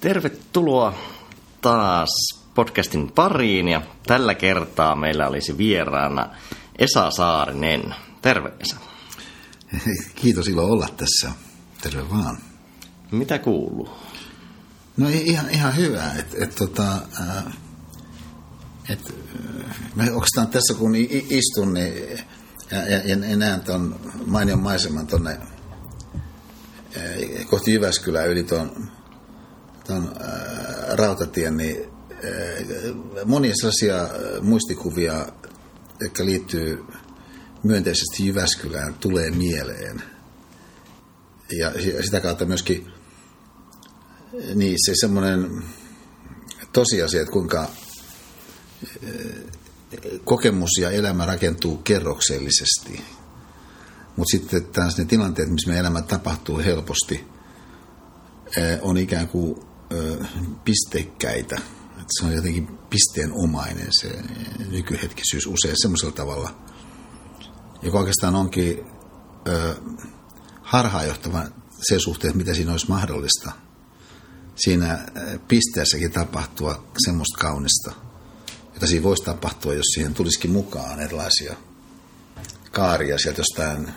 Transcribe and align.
Tervetuloa 0.00 0.98
taas 1.60 2.08
podcastin 2.54 3.12
pariin 3.12 3.68
ja 3.68 3.82
tällä 4.06 4.34
kertaa 4.34 4.96
meillä 4.96 5.28
olisi 5.28 5.58
vieraana 5.58 6.36
Esa 6.78 7.10
Saarinen. 7.10 7.94
Terve 8.22 8.52
Esa. 8.60 8.76
Kiitos 10.20 10.48
ilo 10.48 10.64
olla 10.64 10.88
tässä. 10.96 11.32
Terve 11.82 12.10
vaan. 12.10 12.38
Mitä 13.10 13.38
kuuluu? 13.38 13.88
No 14.96 15.08
ihan, 15.08 15.50
ihan 15.50 15.76
hyvä. 15.76 16.12
Et, 16.18 16.34
et, 16.42 16.54
tota, 16.54 16.98
et, 18.88 19.14
mä 19.94 20.02
oikeastaan 20.02 20.48
tässä 20.48 20.74
kun 20.74 20.94
istun 21.30 21.74
niin, 21.74 22.18
ja, 22.70 22.78
ja, 22.88 23.26
ja 23.28 23.36
näen 23.36 23.60
tuon 23.60 24.00
mainion 24.26 24.62
maiseman 24.62 25.06
tuonne 25.06 25.40
kohti 27.50 27.72
Jyväskylää 27.72 28.24
yli 28.24 28.42
tuon 28.42 28.90
ton, 29.88 30.12
rautatien, 30.88 31.56
niin 31.56 31.76
monia 33.24 33.52
sellaisia 33.54 34.08
muistikuvia, 34.40 35.26
jotka 36.00 36.24
liittyy 36.24 36.84
myönteisesti 37.62 38.26
Jyväskylään, 38.26 38.94
tulee 38.94 39.30
mieleen. 39.30 40.02
Ja 41.58 41.72
sitä 42.04 42.20
kautta 42.20 42.46
myöskin 42.46 42.92
niin 44.54 44.76
se 44.86 44.92
semmoinen 45.00 45.62
tosiasia, 46.72 47.20
että 47.20 47.32
kuinka 47.32 47.68
kokemus 50.24 50.70
ja 50.80 50.90
elämä 50.90 51.26
rakentuu 51.26 51.76
kerroksellisesti. 51.76 53.04
Mutta 54.16 54.30
sitten 54.30 54.66
taas 54.66 54.98
ne 54.98 55.04
tilanteet, 55.04 55.48
missä 55.48 55.68
meidän 55.68 55.84
elämä 55.84 56.02
tapahtuu 56.02 56.58
helposti, 56.58 57.26
on 58.82 58.98
ikään 58.98 59.28
kuin 59.28 59.67
pisteikkäitä. 60.64 61.56
Että 61.90 62.12
se 62.18 62.26
on 62.26 62.32
jotenkin 62.32 62.66
pisteenomainen 62.66 63.88
se 63.90 64.22
nykyhetkisyys 64.70 65.46
usein 65.46 65.74
semmoisella 65.78 66.12
tavalla, 66.12 66.64
joka 67.82 67.98
oikeastaan 67.98 68.34
onkin 68.34 68.86
harhaanjohtava 70.62 71.44
sen 71.88 72.00
suhteen, 72.00 72.36
mitä 72.36 72.54
siinä 72.54 72.72
olisi 72.72 72.88
mahdollista 72.88 73.52
siinä 74.54 75.06
pisteessäkin 75.48 76.12
tapahtua 76.12 76.84
semmoista 77.04 77.38
kaunista– 77.38 77.92
jota 78.78 78.86
siinä 78.86 79.02
voisi 79.02 79.24
tapahtua, 79.24 79.74
jos 79.74 79.86
siihen 79.94 80.14
tulisikin 80.14 80.50
mukaan 80.50 81.00
erilaisia 81.00 81.56
kaaria 82.72 83.18
sieltä 83.18 83.40
jostain, 83.40 83.94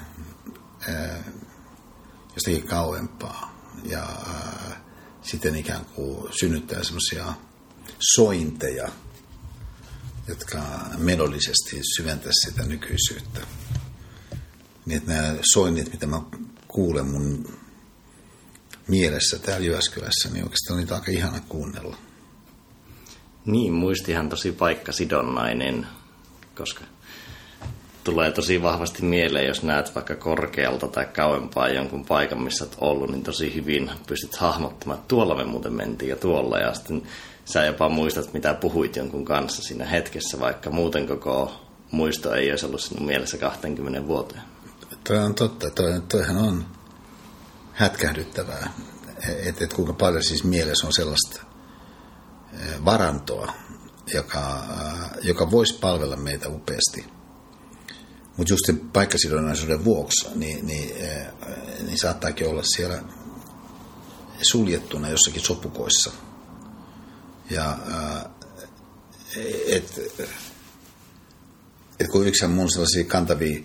ää, 0.88 1.24
jostakin 2.36 2.68
kauempaa. 2.68 3.70
Ja 3.84 4.00
ää, 4.02 4.81
sitten 5.22 5.56
ikään 5.56 5.86
kuin 5.86 6.34
synnyttää 6.40 6.84
semmoisia 6.84 7.34
sointeja, 8.00 8.90
jotka 10.28 10.62
melodisesti 10.98 11.80
syventävät 11.96 12.34
sitä 12.46 12.66
nykyisyyttä. 12.66 13.42
Niin 14.86 14.98
että 14.98 15.14
nämä 15.14 15.36
soinnit, 15.54 15.92
mitä 15.92 16.08
mä 16.08 16.22
kuulen 16.68 17.08
mun 17.08 17.60
mielessä 18.88 19.40
täällä 19.40 19.66
Jyväskylässä, 19.66 20.30
niin 20.34 20.44
oikeastaan 20.44 20.80
niitä 20.80 20.96
on 20.96 21.00
aika 21.00 21.12
ihana 21.12 21.40
kuunnella. 21.40 21.98
Niin, 23.46 23.74
muistihan 23.74 24.30
tosi 24.30 24.52
paikkasidonnainen, 24.52 25.88
koska 26.56 26.84
tulee 28.04 28.32
tosi 28.32 28.62
vahvasti 28.62 29.02
mieleen, 29.04 29.48
jos 29.48 29.64
näet 29.64 29.96
vaikka 29.96 30.16
korkealta 30.16 30.88
tai 30.88 31.06
kauempaa 31.06 31.70
jonkun 31.70 32.06
paikan, 32.06 32.42
missä 32.42 32.64
olet 32.64 32.78
ollut, 32.82 33.10
niin 33.10 33.24
tosi 33.24 33.56
hyvin 33.56 33.92
pystyt 34.08 34.36
hahmottamaan, 34.36 35.00
että 35.00 35.08
tuolla 35.08 35.36
me 35.36 35.44
muuten 35.44 35.74
mentiin 35.74 36.10
ja 36.10 36.16
tuolla. 36.16 36.58
Ja 36.58 36.74
sitten 36.74 37.04
sä 37.46 37.66
jopa 37.66 37.90
muistat, 37.90 38.34
mitä 38.34 38.54
puhuit 38.54 38.96
jonkun 38.96 39.26
kanssa 39.26 39.62
siinä 39.62 39.86
hetkessä, 39.86 40.40
vaikka 40.40 40.70
muuten 40.70 41.08
koko 41.08 41.52
muisto 41.92 42.34
ei 42.34 42.52
olisi 42.52 42.66
ollut 42.66 42.82
sinun 42.82 43.06
mielessä 43.06 43.38
20 43.38 44.08
vuoteen. 44.08 44.42
Toi 45.04 45.18
on 45.18 45.36
totta. 45.36 45.70
Toi, 45.70 46.02
toihan 46.10 46.38
on 46.38 46.66
hätkähdyttävää, 47.74 48.74
että 49.46 49.64
et 49.64 49.74
kuinka 49.74 49.94
paljon 49.94 50.24
siis 50.24 50.44
mielessä 50.44 50.88
on 50.88 50.94
sellaista 50.94 51.42
varantoa, 52.86 53.54
joka, 54.14 54.64
joka 55.22 55.52
voisi 55.52 55.78
palvella 55.82 56.16
meitä 56.16 56.50
upeasti. 56.50 57.21
Mutta 58.38 58.54
just 58.54 58.66
sen 58.66 58.80
paikkasidonnaisuuden 58.80 59.86
vuoksi, 59.86 60.28
niin, 60.36 60.68
niin, 60.68 60.96
niin 61.86 61.98
saattaakin 61.98 62.48
olla 62.48 62.64
siellä 62.64 63.04
suljettuna 64.42 65.10
jossakin 65.10 65.42
sopukoissa. 65.42 66.12
Ja 67.50 67.78
et, 69.68 70.02
et 72.00 72.08
kun 72.12 72.28
yksi 72.28 72.48
mun 72.48 72.72
sellaisia 72.72 73.06
kantavia 73.06 73.60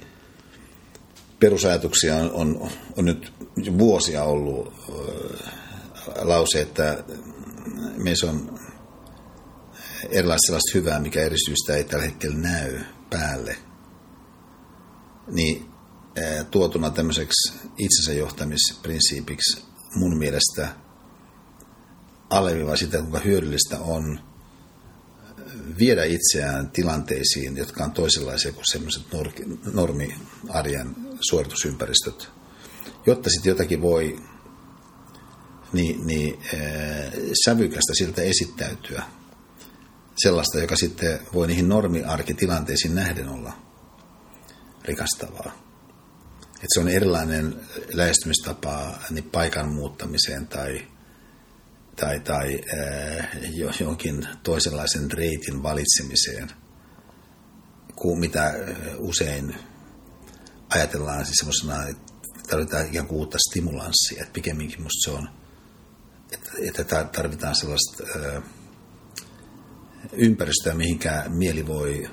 perusajatuksia 1.40 2.16
on, 2.16 2.30
on, 2.32 2.70
on 2.96 3.04
nyt 3.04 3.32
vuosia 3.78 4.24
ollut 4.24 4.74
lause, 6.20 6.60
että 6.60 7.04
meissä 7.96 8.30
on 8.30 8.58
erilaista 10.10 10.46
sellaista 10.46 10.78
hyvää, 10.78 11.00
mikä 11.00 11.20
eri 11.20 11.36
syystä 11.46 11.76
ei 11.76 11.84
tällä 11.84 12.04
hetkellä 12.04 12.38
näy 12.38 12.80
päälle, 13.10 13.56
niin 15.30 15.70
tuotuna 16.50 16.90
tämmöiseksi 16.90 17.52
itsensä 17.78 18.12
johtamisprinsiipiksi 18.12 19.64
mun 19.94 20.18
mielestä 20.18 20.68
alleviivaa 22.30 22.76
sitä, 22.76 22.98
kuinka 22.98 23.18
hyödyllistä 23.18 23.80
on 23.80 24.20
viedä 25.78 26.04
itseään 26.04 26.70
tilanteisiin, 26.70 27.56
jotka 27.56 27.84
on 27.84 27.92
toisenlaisia 27.92 28.52
kuin 28.52 28.64
semmoiset 28.72 29.02
normi-arjen 29.72 30.96
suoritusympäristöt, 31.20 32.28
jotta 33.06 33.30
sitten 33.30 33.50
jotakin 33.50 33.82
voi 33.82 34.18
niin, 35.72 36.06
niin 36.06 36.38
äh, 36.54 37.12
sävykästä 37.44 37.94
siltä 37.94 38.22
esittäytyä– 38.22 39.02
sellaista, 40.16 40.58
joka 40.58 40.76
sitten 40.76 41.20
voi 41.34 41.46
niihin 41.46 41.68
normiarkitilanteisiin 41.68 42.94
nähden 42.94 43.28
olla 43.28 43.52
rikastavaa. 44.86 45.66
Että 46.54 46.66
se 46.74 46.80
on 46.80 46.88
erilainen 46.88 47.60
lähestymistapa 47.92 48.98
niin 49.10 49.30
paikan 49.30 49.74
muuttamiseen 49.74 50.46
tai, 50.46 50.86
tai, 51.96 52.20
tai 52.20 52.60
äh, 52.78 53.80
jonkin 53.80 54.28
toisenlaisen 54.42 55.10
reitin 55.10 55.62
valitsemiseen, 55.62 56.50
kuin 57.96 58.20
mitä 58.20 58.54
usein 58.98 59.56
ajatellaan 60.74 61.24
siis 61.24 61.36
semmoisena, 61.36 61.88
että 61.88 62.12
tarvitaan 62.50 62.86
ikään 62.86 63.06
kuin 63.06 63.18
uutta 63.18 63.38
stimulanssia. 63.50 64.22
Että 64.22 64.32
pikemminkin 64.32 64.82
musta 64.82 65.10
se 65.10 65.16
on, 65.16 65.28
että 66.68 67.04
tarvitaan 67.04 67.54
sellaista... 67.54 68.04
Äh, 68.16 68.42
ympäristöä, 70.12 70.74
mihinkä 70.74 71.24
mieli 71.28 71.66
voi 71.66 72.10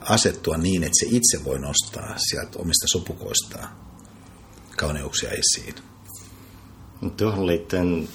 asettua 0.00 0.56
niin, 0.56 0.84
että 0.84 0.98
se 1.00 1.06
itse 1.16 1.44
voi 1.44 1.58
nostaa 1.58 2.14
sieltä 2.16 2.58
omista 2.58 2.86
sopukoistaan 2.88 3.68
kauneuksia 4.76 5.30
esiin. 5.30 5.74
Tuohon 7.16 7.46
liittyen 7.46 8.08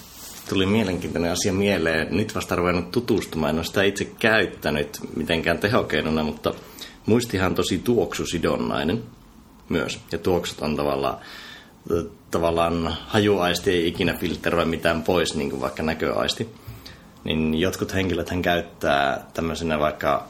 tuli 0.49 0.65
mielenkiintoinen 0.65 1.31
asia 1.31 1.53
mieleen. 1.53 2.07
Nyt 2.11 2.35
vasta 2.35 2.55
ruvennut 2.55 2.91
tutustumaan. 2.91 3.49
En 3.49 3.55
ole 3.55 3.65
sitä 3.65 3.83
itse 3.83 4.05
käyttänyt 4.05 4.99
mitenkään 5.15 5.59
tehokeinona, 5.59 6.23
mutta 6.23 6.53
muistihan 7.05 7.55
tosi 7.55 7.77
tuoksusidonnainen 7.77 9.03
myös. 9.69 9.99
Ja 10.11 10.17
tuoksut 10.17 10.61
on 10.61 10.75
tavallaan, 10.75 11.17
tavallaan 12.31 12.97
hajuaisti 13.07 13.71
ei 13.71 13.87
ikinä 13.87 14.13
filteroi 14.13 14.65
mitään 14.65 15.03
pois, 15.03 15.35
niin 15.35 15.49
kuin 15.49 15.61
vaikka 15.61 15.83
näköaisti 15.83 16.49
niin 17.23 17.55
jotkut 17.55 17.93
henkilöt 17.93 18.29
hän 18.29 18.41
käyttää 18.41 19.25
tämmöisenä 19.33 19.79
vaikka 19.79 20.27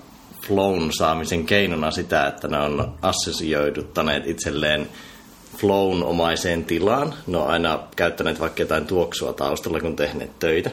flown 0.47 0.91
saamisen 0.97 1.45
keinona 1.45 1.91
sitä, 1.91 2.27
että 2.27 2.47
ne 2.47 2.57
on 2.57 2.93
assosioiduttaneet 3.01 4.27
itselleen 4.27 4.89
flown 5.57 6.03
omaiseen 6.03 6.65
tilaan. 6.65 7.13
Ne 7.27 7.37
on 7.37 7.47
aina 7.47 7.79
käyttäneet 7.95 8.39
vaikka 8.39 8.61
jotain 8.61 8.85
tuoksua 8.85 9.33
taustalla, 9.33 9.79
kun 9.79 9.95
tehneet 9.95 10.39
töitä. 10.39 10.71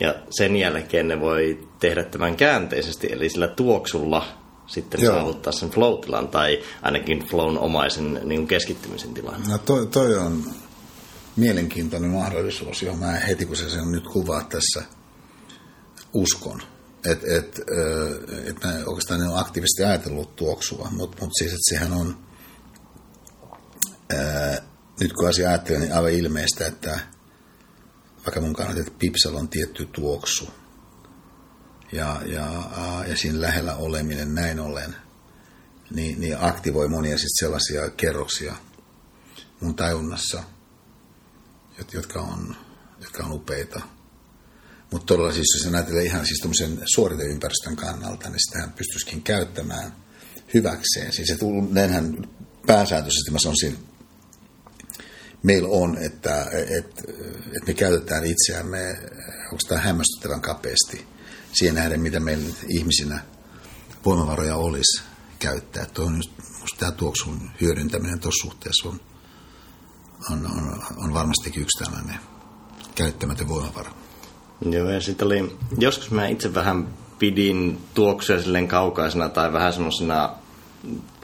Ja 0.00 0.14
sen 0.30 0.56
jälkeen 0.56 1.08
ne 1.08 1.20
voi 1.20 1.68
tehdä 1.80 2.04
tämän 2.04 2.36
käänteisesti, 2.36 3.08
eli 3.10 3.28
sillä 3.28 3.48
tuoksulla 3.48 4.26
sitten 4.66 5.00
Joo. 5.00 5.14
saavuttaa 5.14 5.52
sen 5.52 5.70
flow-tilan 5.70 6.28
tai 6.28 6.62
ainakin 6.82 7.18
flown 7.18 7.58
omaisen 7.58 8.20
niin 8.24 8.46
keskittymisen 8.46 9.14
tilan. 9.14 9.42
No 9.48 9.58
toi, 9.58 9.86
toi 9.86 10.16
on 10.16 10.44
mielenkiintoinen 11.36 12.10
mahdollisuus, 12.10 12.82
johon 12.82 13.00
mä 13.00 13.12
heti 13.12 13.46
kun 13.46 13.56
se 13.56 13.70
sen 13.70 13.92
nyt 13.92 14.04
kuvaa 14.08 14.42
tässä– 14.44 14.82
uskon. 16.16 16.62
Et, 17.10 17.24
et, 17.24 17.60
et 18.46 18.56
oikeastaan 18.86 19.20
ne 19.20 19.28
on 19.28 19.38
aktiivisesti 19.38 19.84
ajatellut 19.84 20.36
tuoksua, 20.36 20.88
mutta 20.90 21.16
mut 21.20 21.32
siis, 21.38 21.52
että 21.52 21.74
sehän 21.74 21.92
on, 21.92 22.26
ää, 24.16 24.62
nyt 25.00 25.12
kun 25.12 25.28
asia 25.28 25.48
ajattelee, 25.48 25.80
niin 25.80 25.92
aivan 25.92 26.12
ilmeistä, 26.12 26.66
että 26.66 27.00
vaikka 28.16 28.40
mun 28.40 28.54
kannalta, 28.54 28.80
että 28.80 28.92
pipsalla 28.98 29.40
on 29.40 29.48
tietty 29.48 29.86
tuoksu. 29.86 30.48
Ja, 31.92 32.22
ja, 32.26 32.46
ja 33.08 33.16
siinä 33.16 33.40
lähellä 33.40 33.76
oleminen 33.76 34.34
näin 34.34 34.60
ollen, 34.60 34.96
niin, 35.94 36.20
niin 36.20 36.36
aktivoi 36.40 36.88
monia 36.88 37.18
sit 37.18 37.28
sellaisia 37.40 37.90
kerroksia 37.90 38.56
mun 39.60 39.74
tajunnassa, 39.74 40.42
jotka 41.92 42.20
on, 42.20 42.56
jotka 43.00 43.24
on 43.24 43.32
upeita. 43.32 43.80
Mutta 44.90 45.06
todella 45.06 45.32
siis, 45.32 45.64
jos 45.64 45.74
ajatellaan 45.74 46.06
ihan 46.06 46.26
siis 46.26 46.44
suoriteympäristön 46.94 47.76
kannalta, 47.76 48.28
niin 48.28 48.40
sitähän 48.40 48.72
pystyisikin 48.72 49.22
käyttämään 49.22 49.96
hyväkseen. 50.54 51.12
Siis 51.12 51.30
että 51.30 51.44
näinhän 51.70 52.28
pääsääntöisesti 52.66 53.30
mä 53.30 53.38
sanoisin, 53.38 53.78
meillä 55.42 55.68
on, 55.68 55.98
että, 55.98 56.46
että, 56.78 57.02
että 57.46 57.66
me 57.66 57.74
käytetään 57.74 58.24
itseämme, 58.24 58.98
onko 59.44 59.58
tämä 59.68 59.80
hämmästyttävän 59.80 60.40
kapeasti 60.40 61.06
siihen 61.52 61.74
nähden, 61.74 62.00
mitä 62.00 62.20
meillä 62.20 62.54
ihmisinä 62.68 63.20
voimavaroja 64.04 64.56
olisi 64.56 65.02
käyttää. 65.38 65.86
Tuo 65.86 66.04
on 66.06 66.16
just, 66.16 66.78
tämä 66.78 66.92
tuoksun 66.92 67.50
hyödyntäminen 67.60 68.20
tuossa 68.20 68.42
suhteessa 68.42 68.88
on, 68.88 69.00
on, 70.30 70.46
on, 70.46 70.82
on 70.96 71.14
varmastikin 71.14 71.62
yksi 71.62 71.84
tällainen 71.84 72.20
käyttämätön 72.94 73.48
voimavara. 73.48 74.05
Joo, 74.60 74.90
ja 74.90 75.00
sitten 75.00 75.26
oli, 75.26 75.56
joskus 75.78 76.10
mä 76.10 76.26
itse 76.26 76.54
vähän 76.54 76.88
pidin 77.18 77.78
tuoksuja 77.94 78.42
silleen 78.42 78.68
kaukaisena 78.68 79.28
tai 79.28 79.52
vähän 79.52 79.72
semmoisena 79.72 80.30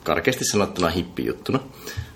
karkeasti 0.04 0.44
sanottuna 0.44 0.88
hippijuttuna. 0.88 1.60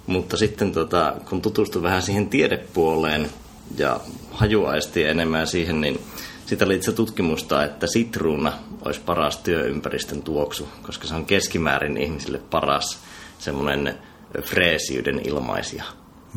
Mutta 0.07 0.37
sitten 0.37 0.73
tota, 0.73 1.15
kun 1.29 1.43
tutustui 1.43 1.83
vähän 1.83 2.03
siihen 2.03 2.29
tiedepuoleen 2.29 3.31
ja 3.79 4.01
hajuaisti 4.31 5.05
enemmän 5.05 5.47
siihen, 5.47 5.81
niin 5.81 6.01
sitä 6.47 6.65
oli 6.65 6.77
itse 6.77 6.93
tutkimusta, 6.93 7.65
että 7.65 7.87
sitruuna 7.87 8.53
olisi 8.85 9.01
paras 9.01 9.37
työympäristön 9.37 10.23
tuoksu, 10.23 10.69
koska 10.83 11.07
se 11.07 11.15
on 11.15 11.27
keskimäärin 11.27 11.97
ihmisille 11.97 12.39
paras 12.39 12.99
semmoinen 13.39 13.99
freesiyden 14.43 15.21
ilmaisia. 15.27 15.85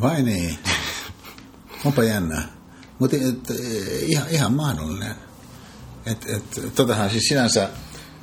Vai 0.00 0.22
niin? 0.22 0.58
Onpa 1.86 2.02
jännä. 2.02 2.59
Mutta 3.00 3.16
ihan, 4.00 4.28
ihan 4.30 4.52
mahdollinen. 4.52 5.14
Et, 6.06 6.26
et, 6.28 6.74
totahan 6.74 7.10
siis 7.10 7.24
sinänsä, 7.28 7.68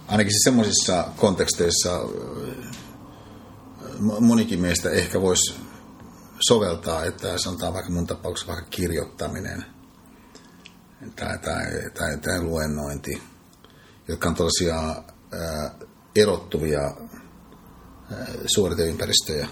ainakin 0.08 0.32
siis 0.32 0.44
semmoisissa 0.44 1.08
konteksteissa 1.16 2.00
monikin 4.20 4.62
meistä 4.62 4.90
ehkä 4.90 5.22
voisi 5.22 5.54
soveltaa, 6.48 7.06
että 7.06 7.38
sanotaan 7.38 7.74
vaikka 7.74 7.92
mun 7.92 8.08
tapauksessa 8.08 8.54
vaikka 8.54 8.70
kirjoittaminen 8.70 9.66
tai, 11.16 11.38
tai, 11.38 11.66
tai, 11.98 12.18
tai 12.18 12.42
luennointi, 12.42 13.22
jotka 14.08 14.30
on 14.30 14.36
tällaisia 14.36 15.04
ää, 15.32 15.76
erottuvia 16.16 16.82
ää, 16.82 18.28
suoriteympäristöjä, 18.46 19.48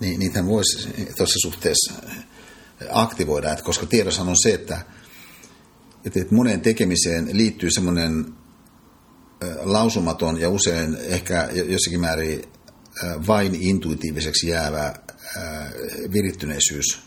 niin 0.00 0.18
niitä 0.18 0.46
voisi 0.46 0.88
tuossa 1.16 1.38
suhteessa 1.42 1.92
aktivoida, 2.90 3.52
että 3.52 3.64
koska 3.64 3.86
tiedossa 3.86 4.22
on 4.22 4.36
se, 4.42 4.54
että, 4.54 4.84
että 6.04 6.34
moneen 6.34 6.60
tekemiseen 6.60 7.28
liittyy 7.32 7.70
semmoinen 7.70 8.34
lausumaton 9.60 10.40
ja 10.40 10.48
usein 10.48 10.96
ehkä 11.00 11.48
jossakin 11.52 12.00
määrin 12.00 12.42
vain 13.26 13.54
intuitiiviseksi 13.54 14.48
jäävä 14.48 14.94
virittyneisyys, 16.12 16.98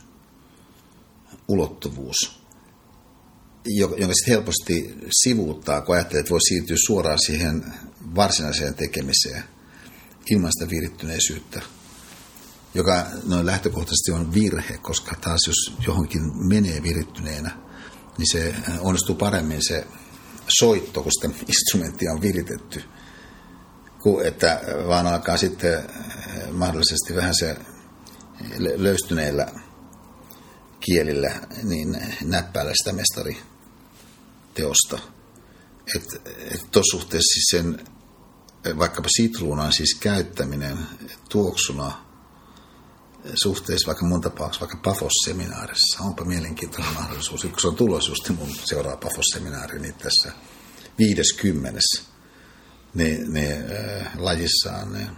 ulottuvuus, 1.48 2.42
jonka 3.66 4.14
sitten 4.14 4.34
helposti 4.34 4.96
sivuuttaa, 5.12 5.82
kun 5.82 5.96
ajattelee, 5.96 6.20
että 6.20 6.30
voi 6.30 6.42
siirtyä 6.42 6.78
suoraan 6.86 7.20
siihen 7.26 7.66
varsinaiseen 8.16 8.74
tekemiseen 8.74 9.44
ilman 10.32 10.52
sitä 10.54 10.70
virittyneisyyttä, 10.70 11.62
joka 12.76 13.06
noin 13.24 13.46
lähtökohtaisesti 13.46 14.12
on 14.12 14.34
virhe, 14.34 14.78
koska 14.78 15.16
taas 15.22 15.48
jos 15.48 15.78
johonkin 15.88 16.22
menee 16.48 16.84
virittyneenä, 16.84 17.58
niin 18.18 18.32
se 18.32 18.56
onnistuu 18.80 19.16
paremmin 19.16 19.68
se 19.68 19.88
soitto, 20.60 21.04
kun 21.04 21.12
sitä 21.12 21.40
instrumenttia 21.48 22.12
on 22.12 22.22
viritetty– 22.22 22.84
että 24.24 24.62
vaan 24.88 25.08
alkaa 25.08 25.38
sitten 25.38 25.74
eh, 25.74 25.84
mahdollisesti 26.52 27.16
vähän 27.16 27.36
se 27.36 27.58
löystyneillä 28.78 29.48
kielillä 30.80 31.32
niin 31.64 31.98
näppäillä 32.22 32.72
sitä 32.76 32.94
mestariteosta. 32.94 35.00
Että 35.96 36.30
et 36.38 36.66
tuossa 36.72 36.98
suhteessa 36.98 37.34
siis 37.34 37.46
sen 37.52 37.88
vaikkapa 38.80 39.08
sitruunan 39.18 39.74
siis 39.74 39.98
käyttäminen 40.00 40.78
tuoksuna 41.30 42.05
suhteessa 43.34 43.88
vaikka 43.88 44.06
mun 44.06 44.22
tapauksessa 44.22 44.66
vaikka 44.66 44.90
Pafos-seminaarissa. 44.90 46.04
Onpa 46.04 46.26
mielenkiintoinen 46.26 46.94
mahdollisuus. 46.94 47.42
Kun 47.42 47.60
se 47.62 47.68
on 47.68 47.76
tulos 47.76 48.08
just 48.08 48.30
mun 48.30 48.56
seuraava 48.64 48.98
Pafos-seminaari 48.98 49.80
niin 49.80 49.94
tässä 49.94 50.32
viideskymmenes 50.98 52.10
niin, 52.94 53.34
niin 53.34 53.52
äh, 53.52 54.12
lajissaan, 54.18 54.94
niin 54.94 55.10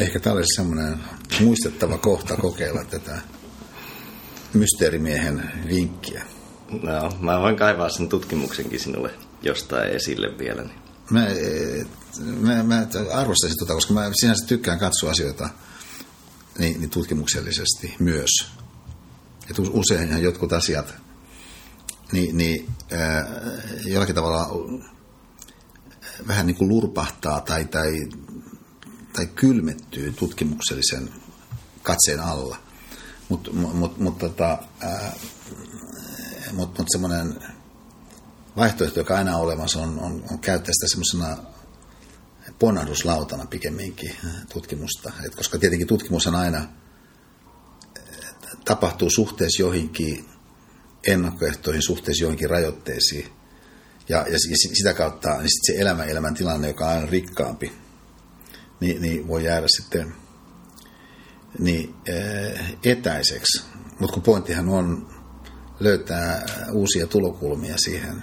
ehkä 0.00 0.20
tämä 0.20 0.36
olisi 0.36 0.56
semmoinen 0.56 1.00
muistettava 1.40 1.98
kohta 1.98 2.36
kokeilla 2.36 2.84
tätä 2.84 3.20
mysteerimiehen 4.54 5.50
vinkkiä. 5.68 6.26
No, 6.82 7.16
mä 7.20 7.40
voin 7.40 7.56
kaivaa 7.56 7.88
sen 7.88 8.08
tutkimuksenkin 8.08 8.80
sinulle 8.80 9.10
jostain 9.42 9.90
esille 9.90 10.38
vielä. 10.38 10.62
Niin. 10.62 10.78
Mä, 11.10 11.26
mä, 12.40 12.62
mä 12.62 12.86
arvostaisin 13.12 13.58
tuota, 13.58 13.74
koska 13.74 13.94
mä 13.94 14.10
sinänsä 14.20 14.46
tykkään 14.46 14.78
katsoa 14.78 15.10
asioita 15.10 15.48
niin, 16.58 16.80
niin 16.80 16.90
tutkimuksellisesti 16.90 17.94
myös. 17.98 18.30
Et 19.50 19.58
useinhan 19.58 20.22
jotkut 20.22 20.52
asiat 20.52 20.94
niin, 22.12 22.36
niin 22.36 22.68
äh, 22.92 23.26
jollakin 23.84 24.14
tavalla 24.14 24.48
vähän 26.26 26.46
niin 26.46 26.56
kuin 26.56 26.68
lurpahtaa 26.68 27.40
tai, 27.40 27.64
tai, 27.64 27.92
tai 29.12 29.26
kylmettyy 29.26 30.12
tutkimuksellisen 30.12 31.10
katseen 31.82 32.20
alla. 32.20 32.56
Mutta 33.28 33.52
mut, 33.52 33.98
mut, 33.98 34.18
tota, 34.18 34.58
mut, 36.52 36.78
mut 36.78 36.86
semmoinen 36.92 37.42
vaihtoehto, 38.56 39.00
joka 39.00 39.16
aina 39.16 39.36
on 39.36 39.42
olemassa, 39.42 39.80
on, 39.80 40.00
on, 40.00 40.24
on 40.30 40.38
käyttää 40.38 40.72
sitä 40.72 40.88
semmoisena 40.88 41.52
ponnahduslautana 42.62 43.46
pikemminkin 43.46 44.16
tutkimusta. 44.52 45.12
Et 45.26 45.34
koska 45.34 45.58
tietenkin 45.58 45.88
tutkimus 45.88 46.26
on 46.26 46.34
aina 46.34 46.68
tapahtuu 48.64 49.10
suhteessa 49.10 49.62
joihinkin 49.62 50.24
ennakkoehtoihin, 51.06 51.82
suhteessa 51.82 52.24
joihinkin 52.24 52.50
rajoitteisiin– 52.50 53.32
ja, 54.08 54.18
ja, 54.18 54.32
ja 54.32 54.56
sitä 54.56 54.94
kautta 54.94 55.28
niin 55.28 55.50
sit 55.50 55.64
se 55.66 55.82
elämän 55.82 56.08
elämän 56.08 56.34
tilanne, 56.34 56.68
joka 56.68 56.84
on 56.84 56.90
aina 56.90 57.06
rikkaampi, 57.06 57.72
niin, 58.80 59.02
niin 59.02 59.28
voi 59.28 59.44
jäädä 59.44 59.66
sitten 59.68 60.14
niin, 61.58 61.94
äh, 62.08 62.74
etäiseksi. 62.84 63.62
Mutta 63.98 64.14
kun 64.14 64.22
pointtihan 64.22 64.68
on 64.68 65.08
löytää 65.80 66.46
uusia 66.72 67.06
tulokulmia 67.06 67.74
siihen 67.78 68.22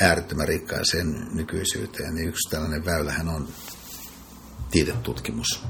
äärettömän 0.00 0.48
rikkaaseen 0.48 1.26
nykyisyyteen, 1.34 2.14
niin 2.14 2.28
yksi 2.28 2.50
tällainen 2.50 2.84
väylähän 2.84 3.28
on 3.28 3.48
tiedetutkimus. 4.70 5.62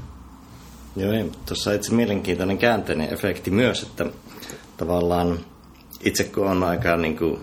Joo, 0.95 1.11
niin. 1.11 1.31
tuossa 1.45 1.73
itse 1.73 1.93
mielenkiintoinen 1.93 2.57
käänteinen 2.57 3.13
efekti 3.13 3.51
myös, 3.51 3.83
että 3.83 4.05
tavallaan 4.77 5.39
itse 6.03 6.23
kun 6.23 6.47
on 6.47 6.63
aika 6.63 6.97
niin 6.97 7.17
kuin 7.17 7.39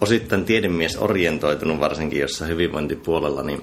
osittain 0.00 0.44
tiedemies 0.44 0.96
orientoitunut 0.96 1.80
varsinkin 1.80 2.20
jossain 2.20 2.50
hyvinvointipuolella, 2.50 3.42
niin 3.42 3.62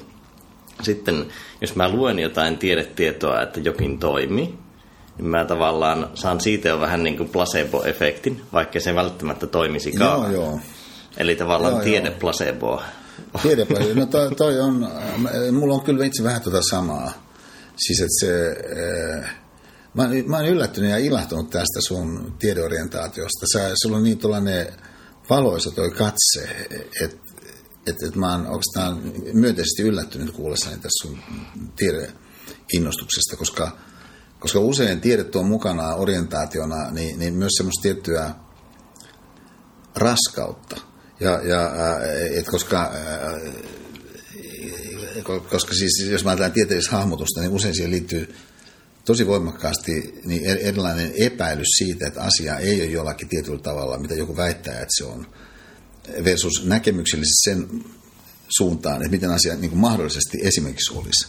sitten 0.81 1.25
jos 1.61 1.75
mä 1.75 1.89
luen 1.89 2.19
jotain 2.19 2.57
tiedetietoa, 2.57 3.41
että 3.41 3.59
jokin 3.59 3.99
toimii, 3.99 4.55
niin 5.17 5.27
mä 5.27 5.45
tavallaan 5.45 6.09
saan 6.13 6.41
siitä 6.41 6.69
jo 6.69 6.79
vähän 6.79 7.03
niin 7.03 7.17
kuin 7.17 7.29
placebo-efektin, 7.29 8.41
vaikka 8.53 8.79
se 8.79 8.95
välttämättä 8.95 9.47
toimisikaan. 9.47 10.33
Joo, 10.33 10.43
joo. 10.43 10.59
Eli 11.17 11.35
tavallaan 11.35 11.73
joo, 11.73 11.83
tiede 11.83 12.11
placeboa. 12.11 12.83
Tiede 13.41 13.65
placebo. 13.65 13.99
No 13.99 14.05
toi, 14.05 14.35
toi 14.35 14.59
on, 14.59 14.89
mulla 15.51 15.73
on 15.73 15.81
kyllä 15.81 16.05
itse 16.05 16.23
vähän 16.23 16.41
tuota 16.41 16.61
samaa. 16.69 17.11
Siis 17.77 18.01
että 18.01 18.19
se, 18.19 18.49
eh, 18.49 19.29
mä, 19.93 20.09
mä 20.25 20.37
oon 20.37 20.47
yllättynyt 20.47 20.89
ja 20.91 20.97
ilahtunut 20.97 21.49
tästä 21.49 21.81
sun 21.87 22.35
tiedeorientaatiosta. 22.39 23.45
Sä, 23.53 23.71
sulla 23.83 23.97
on 23.97 24.03
niin 24.03 24.17
tuollainen 24.17 24.67
valoisa 25.29 25.71
toi 25.71 25.91
katse, 25.91 26.67
että 27.01 27.23
et, 27.87 28.03
et 28.03 28.15
mä 28.15 28.31
oon 28.31 28.47
oikeastaan 28.47 29.01
myönteisesti 29.33 29.81
yllättynyt 29.81 30.31
kuullessani 30.31 30.75
tässä 30.75 31.07
sun 31.07 31.19
tiedeinnostuksesta, 31.75 33.37
koska, 33.37 33.77
koska 34.39 34.59
usein 34.59 35.01
tiede 35.01 35.23
tuo 35.23 35.43
mukana 35.43 35.95
orientaationa 35.95 36.91
niin, 36.91 37.19
niin 37.19 37.33
myös 37.33 37.51
semmoista 37.57 37.81
tiettyä 37.81 38.35
raskautta. 39.95 40.92
Ja, 41.23 41.41
ja 41.43 41.71
et 42.33 42.45
koska, 42.45 42.93
koska 45.49 45.73
siis, 45.73 46.07
jos 46.09 46.23
mä 46.23 46.29
ajatellaan 46.29 46.51
tieteellistä 46.51 46.91
hahmotusta, 46.91 47.41
niin 47.41 47.51
usein 47.51 47.75
siihen 47.75 47.91
liittyy 47.91 48.35
tosi 49.05 49.27
voimakkaasti 49.27 50.21
niin 50.25 50.45
er, 50.45 50.57
erilainen 50.61 51.11
epäilys 51.17 51.67
siitä, 51.77 52.07
että 52.07 52.21
asia 52.21 52.57
ei 52.57 52.81
ole 52.81 52.89
jollakin 52.89 53.29
tietyllä 53.29 53.59
tavalla, 53.59 53.97
mitä 53.97 54.15
joku 54.15 54.37
väittää, 54.37 54.73
että 54.73 54.93
se 54.97 55.03
on, 55.03 55.27
versus 56.23 56.65
näkemyksellisesti 56.65 57.49
sen 57.49 57.83
suuntaan, 58.57 58.95
että 58.95 59.09
miten 59.09 59.31
asia 59.31 59.55
niin 59.55 59.77
mahdollisesti 59.77 60.37
esimerkiksi 60.41 60.93
olisi. 60.93 61.27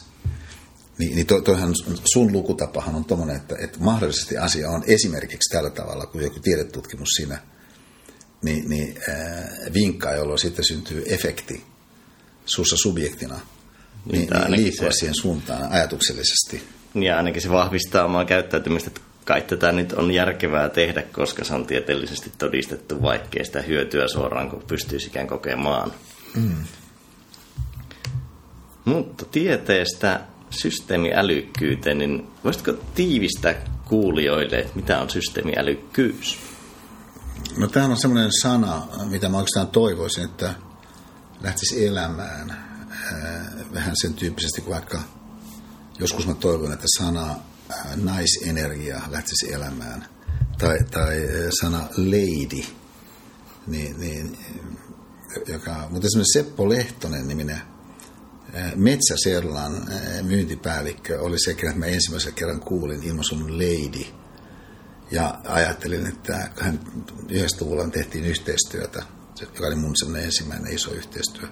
Niin, 0.99 1.15
niin 1.15 1.27
to, 1.27 1.41
toihan 1.41 1.75
sun 2.13 2.33
lukutapahan 2.33 2.95
on 2.95 3.05
tuommoinen, 3.05 3.37
että, 3.37 3.57
että 3.59 3.79
mahdollisesti 3.79 4.37
asia 4.37 4.71
on 4.71 4.85
esimerkiksi 4.87 5.53
tällä 5.53 5.71
tavalla, 5.71 6.07
kun 6.07 6.23
joku 6.23 6.41
tiedetutkimus 6.41 7.09
siinä 7.17 7.53
niin, 8.45 8.71
niin 8.71 8.99
äh, 9.09 9.73
vinkkaa, 9.75 10.15
jolloin 10.15 10.39
sitten 10.39 10.65
syntyy 10.65 11.05
efekti 11.07 11.65
sussa 12.47 12.77
subjektina, 12.77 13.41
niin, 14.13 14.29
niin, 14.31 14.51
niin 14.51 14.63
liikkua 14.63 14.91
se... 14.91 14.99
siihen 14.99 15.15
suuntaan 15.21 15.73
ajatuksellisesti. 15.73 16.63
Ja 16.95 17.17
ainakin 17.17 17.43
se 17.43 17.51
vahvistaa 17.51 18.05
omaa 18.05 18.25
käyttäytymistä, 18.25 18.89
että 18.89 19.01
kai 19.25 19.43
tätä 19.43 19.73
nyt 19.73 19.93
on 19.93 20.11
järkevää 20.11 20.69
tehdä, 20.69 21.03
koska 21.03 21.45
se 21.45 21.55
on 21.55 21.67
tieteellisesti 21.67 22.33
todistettu, 22.39 23.03
vaikkei 23.03 23.45
sitä 23.45 23.63
hyötyä 23.63 24.09
suoraan, 24.09 24.51
kun 24.51 24.63
pystyisikään 24.67 25.27
kokemaan. 25.27 25.93
Mm. 26.37 26.65
Mutta 28.85 29.25
tieteestä 29.25 30.21
systeemiälykkyyteen, 30.51 31.99
niin 31.99 32.27
voisitko 32.45 32.73
tiivistää 32.95 33.55
kuulijoille, 33.85 34.59
että 34.59 34.73
mitä 34.77 35.01
on 35.01 35.11
systeemiälykkyys? 35.11 36.53
No 37.57 37.69
tämä 37.69 37.87
on 37.87 37.97
semmoinen 37.97 38.31
sana, 38.43 38.87
mitä 39.11 39.29
mä 39.29 39.37
oikeastaan 39.37 39.69
toivoisin, 39.69 40.25
että 40.25 40.55
lähtisi 41.41 41.87
elämään 41.87 42.57
vähän 43.75 43.95
sen 44.03 44.15
tyyppisesti 44.15 44.61
kuin 44.61 44.75
vaikka 44.75 45.03
joskus 45.99 46.27
mä 46.27 46.35
toivon, 46.35 46.73
että 46.73 46.87
sana 46.99 47.37
naisenergia 47.97 49.03
lähtisi 49.11 49.53
elämään. 49.53 50.07
Tai, 50.59 50.79
tai 50.91 51.17
sana 51.61 51.81
lady, 51.97 52.65
niin, 53.67 54.01
niin, 54.01 54.39
joka, 55.47 55.89
mutta 55.91 56.07
esimerkiksi 56.07 56.39
Seppo 56.39 56.69
Lehtonen 56.69 57.29
niminen 57.29 57.61
Metsäserlan 58.77 59.89
myyntipäällikkö 60.23 61.21
oli 61.21 61.39
se, 61.39 61.51
että 61.51 61.75
mä 61.75 61.87
ensimmäisen 61.87 62.33
kerran 62.33 62.61
kuulin 62.61 63.03
ilmaisun 63.03 63.59
lady. 63.59 64.24
Ja 65.14 65.38
ajattelin, 65.44 66.06
että 66.06 66.50
hän 66.61 66.80
90-luvulla 67.23 67.88
tehtiin 67.88 68.25
yhteistyötä, 68.25 69.02
joka 69.40 69.66
oli 69.66 69.75
mun 69.75 69.97
semmoinen 69.97 70.25
ensimmäinen 70.25 70.75
iso 70.75 70.90
yhteistyö. 70.90 71.49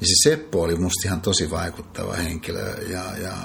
Niin 0.00 0.08
se 0.08 0.30
Seppo 0.30 0.62
oli 0.62 0.76
musta 0.76 1.08
ihan 1.08 1.20
tosi 1.20 1.50
vaikuttava 1.50 2.12
henkilö 2.12 2.76
ja, 2.88 3.04
ja, 3.16 3.36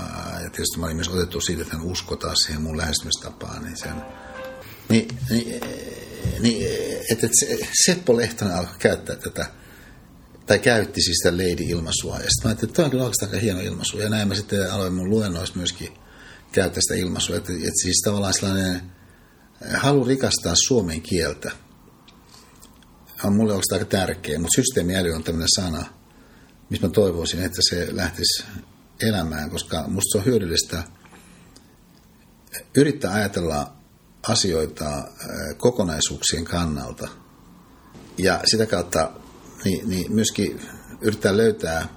ja 0.43 0.49
tietysti 0.49 0.79
mä 0.79 0.85
olin 0.85 0.95
myös 0.95 1.07
otettu 1.07 1.41
siitä, 1.41 1.61
että 1.61 1.77
hän 1.77 1.85
uskoi 1.85 2.17
taas 2.17 2.37
siihen 2.37 2.61
mun 2.61 2.77
lähestymistapaan. 2.77 3.63
Niin, 3.63 3.77
sen, 3.77 3.95
niin, 4.89 5.07
niin, 5.29 5.61
niin 6.39 6.67
että 7.11 7.27
et 7.27 7.59
Seppo 7.85 8.17
Lehtonen 8.17 8.55
alkoi 8.55 8.75
käyttää 8.79 9.15
tätä 9.15 9.45
tai 10.45 10.59
käytti 10.59 11.01
siis 11.01 11.17
sitä 11.17 11.37
lady-ilmaisua. 11.37 12.15
Ja 12.15 12.19
sitten 12.19 12.43
mä 12.43 12.49
ajattelin, 12.49 12.69
että 12.69 12.75
tämä 12.75 12.85
on 12.85 12.91
kyllä 12.91 13.03
oikeastaan 13.03 13.31
aika 13.31 13.41
hieno 13.41 13.59
ilmaisu. 13.59 13.99
Ja 13.99 14.09
näin 14.09 14.27
mä 14.27 14.35
sitten 14.35 14.71
aloin 14.71 14.93
mun 14.93 15.09
luennoissa 15.09 15.57
myöskin 15.57 15.98
käyttää 16.51 16.81
sitä 16.81 16.99
ilmaisua. 16.99 17.35
Että, 17.35 17.53
että 17.53 17.81
siis 17.83 18.01
tavallaan 18.05 18.33
sellainen 18.33 18.75
eh, 18.75 18.81
halu 19.77 20.03
rikastaa 20.03 20.53
suomen 20.55 21.01
kieltä 21.01 21.51
on 23.23 23.35
mulle 23.35 23.53
oikeastaan 23.53 23.79
aika 23.79 23.97
tärkeä. 23.97 24.39
Mutta 24.39 24.55
systeemiäly 24.55 25.11
on 25.11 25.23
tämmöinen 25.23 25.49
sana, 25.55 25.85
missä 26.69 26.87
mä 26.87 26.93
toivoisin, 26.93 27.43
että 27.43 27.61
se 27.69 27.87
lähtisi 27.91 28.43
elämään, 29.01 29.49
koska 29.49 29.87
musta 29.87 30.11
se 30.11 30.17
on 30.17 30.25
hyödyllistä 30.25 30.83
yrittää 32.77 33.13
ajatella 33.13 33.73
asioita 34.27 34.97
eh, 34.97 35.57
kokonaisuuksien 35.57 36.45
kannalta 36.45 37.07
ja 38.17 38.39
sitä 38.45 38.65
kautta 38.65 39.11
niin, 39.65 39.89
niin 39.89 40.13
myöskin 40.13 40.61
yrittää 41.01 41.37
löytää 41.37 41.87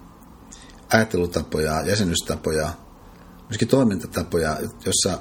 ajattelutapoja, 0.92 1.82
jäsenystapoja, 1.86 2.72
myöskin 3.52 3.68
toimintatapoja, 3.68 4.58
jossa 4.86 5.18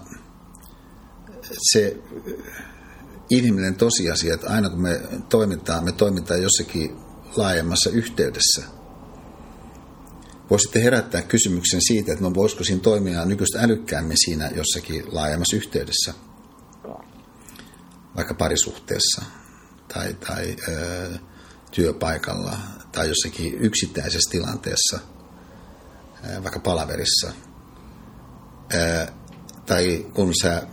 se 1.71 1.97
inhimillinen 3.29 3.75
tosiasia, 3.75 4.33
että 4.33 4.49
aina 4.49 4.69
kun 4.69 4.81
me 4.81 5.01
toimitaan, 5.29 5.83
me 5.83 5.91
toimitaan 5.91 6.41
jossakin 6.41 6.95
laajemmassa 7.35 7.89
yhteydessä. 7.89 8.63
Voisitte 10.49 10.83
herättää 10.83 11.21
kysymyksen 11.21 11.81
siitä, 11.87 12.11
että 12.11 12.23
me 12.23 12.33
voisiko 12.33 12.63
siinä 12.63 12.81
toimia 12.81 13.25
nykyistä 13.25 13.59
älykkäämmin 13.61 14.17
siinä 14.25 14.51
jossakin 14.55 15.03
laajemmassa 15.11 15.55
yhteydessä, 15.55 16.13
vaikka 18.15 18.33
parisuhteessa 18.33 19.23
tai, 19.93 20.13
tai 20.13 20.55
öö, 20.69 21.11
työpaikalla 21.71 22.57
tai 22.91 23.07
jossakin 23.07 23.53
yksittäisessä 23.53 24.31
tilanteessa, 24.31 24.99
vaikka 26.43 26.59
palaverissa, 26.59 27.33
tai 29.65 30.05
kun 30.13 30.33
sä 30.41 30.67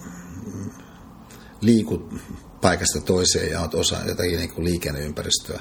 liikut 1.61 2.14
paikasta 2.61 3.00
toiseen 3.00 3.50
ja 3.50 3.61
olet 3.61 3.75
osa 3.75 3.97
jotakin 4.07 4.38
niin 4.38 4.55
kuin 4.55 4.64
liikenneympäristöä, 4.64 5.61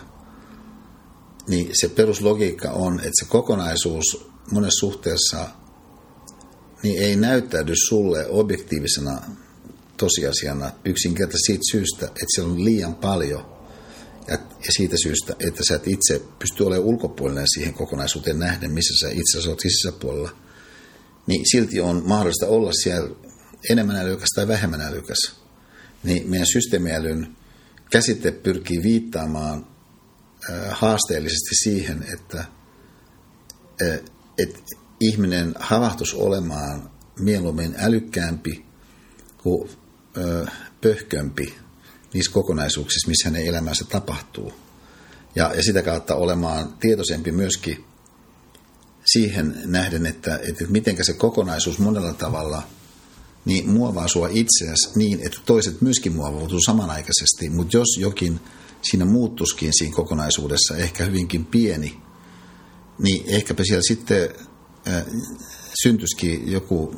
niin 1.48 1.70
se 1.74 1.90
peruslogiikka 1.90 2.72
on, 2.72 3.00
että 3.00 3.12
se 3.20 3.26
kokonaisuus 3.30 4.30
monessa 4.52 4.80
suhteessa 4.80 5.50
niin 6.84 7.04
ei 7.04 7.16
näyttäydy 7.16 7.74
sulle 7.76 8.28
objektiivisena 8.30 9.22
tosiasiana 9.98 10.72
yksinkertaisesti 10.86 11.46
siitä 11.46 11.64
syystä, 11.72 12.06
että 12.06 12.26
siellä 12.36 12.52
on 12.52 12.66
liian 12.66 12.96
paljon 12.96 13.58
ja, 14.28 14.38
siitä 14.70 14.96
syystä, 15.04 15.36
että 15.40 15.64
sä 15.68 15.76
et 15.76 15.88
itse 15.88 16.22
pysty 16.40 16.64
olemaan 16.64 16.88
ulkopuolinen 16.88 17.46
siihen 17.54 17.74
kokonaisuuteen 17.74 18.40
nähden, 18.40 18.72
missä 18.72 19.08
sä 19.08 19.14
itse 19.14 19.50
olet 19.50 19.60
sisäpuolella, 19.60 20.30
niin 21.28 21.46
silti 21.52 21.82
on 21.82 22.04
mahdollista 22.06 22.48
olla 22.48 22.72
siellä 22.72 23.16
enemmän 23.70 23.96
älykäs 23.96 24.30
tai 24.36 24.48
vähemmän 24.48 24.82
älykäs. 24.82 25.18
Niin 26.04 26.30
meidän 26.30 26.48
systeemiälyn 26.54 27.36
käsite 27.92 28.32
pyrkii 28.32 28.84
viittaamaan 28.84 29.68
haasteellisesti 30.72 31.56
siihen, 31.56 32.06
että, 32.14 32.46
että 34.38 34.60
ihminen 35.00 35.54
havahtus 35.60 36.14
olemaan 36.14 36.92
mieluummin 37.20 37.76
älykkäämpi 37.78 38.66
kuin 39.38 39.70
pöhkömpi 40.82 41.56
niissä 42.14 42.32
kokonaisuuksissa, 42.32 43.08
missä 43.08 43.30
hänen 43.30 43.48
elämänsä 43.48 43.86
tapahtuu. 43.86 44.54
Ja, 45.36 45.54
ja 45.56 45.64
sitä 45.64 45.82
kautta 45.82 46.16
olemaan 46.16 46.78
tietoisempi 46.80 47.32
myöskin 47.32 47.86
siihen 49.14 49.62
nähden, 49.66 50.06
että, 50.06 50.40
että 50.50 50.66
miten 50.70 51.06
se 51.06 51.14
kokonaisuus 51.14 51.80
monella 51.80 52.14
tavalla 52.14 52.64
niin 53.46 53.70
muovaa 53.70 54.08
sua 54.08 54.28
itseäsi 54.32 54.90
niin, 54.96 55.20
että 55.26 55.40
toiset 55.46 55.82
myöskin 55.82 56.16
muovautuu 56.16 56.60
samanaikaisesti, 56.66 57.50
mutta 57.50 57.78
jos 57.78 57.98
jokin 58.00 58.40
siinä 58.82 59.06
muuttuskin 59.06 59.72
siinä 59.74 59.96
kokonaisuudessa, 59.96 60.78
ehkä 60.78 61.06
hyvinkin 61.06 61.46
pieni, 61.46 61.98
niin 63.00 63.24
ehkäpä 63.28 63.64
siellä 63.64 63.84
sitten 63.88 64.30
äh, 64.88 65.06
syntyisikin 65.84 66.52
joku 66.52 66.96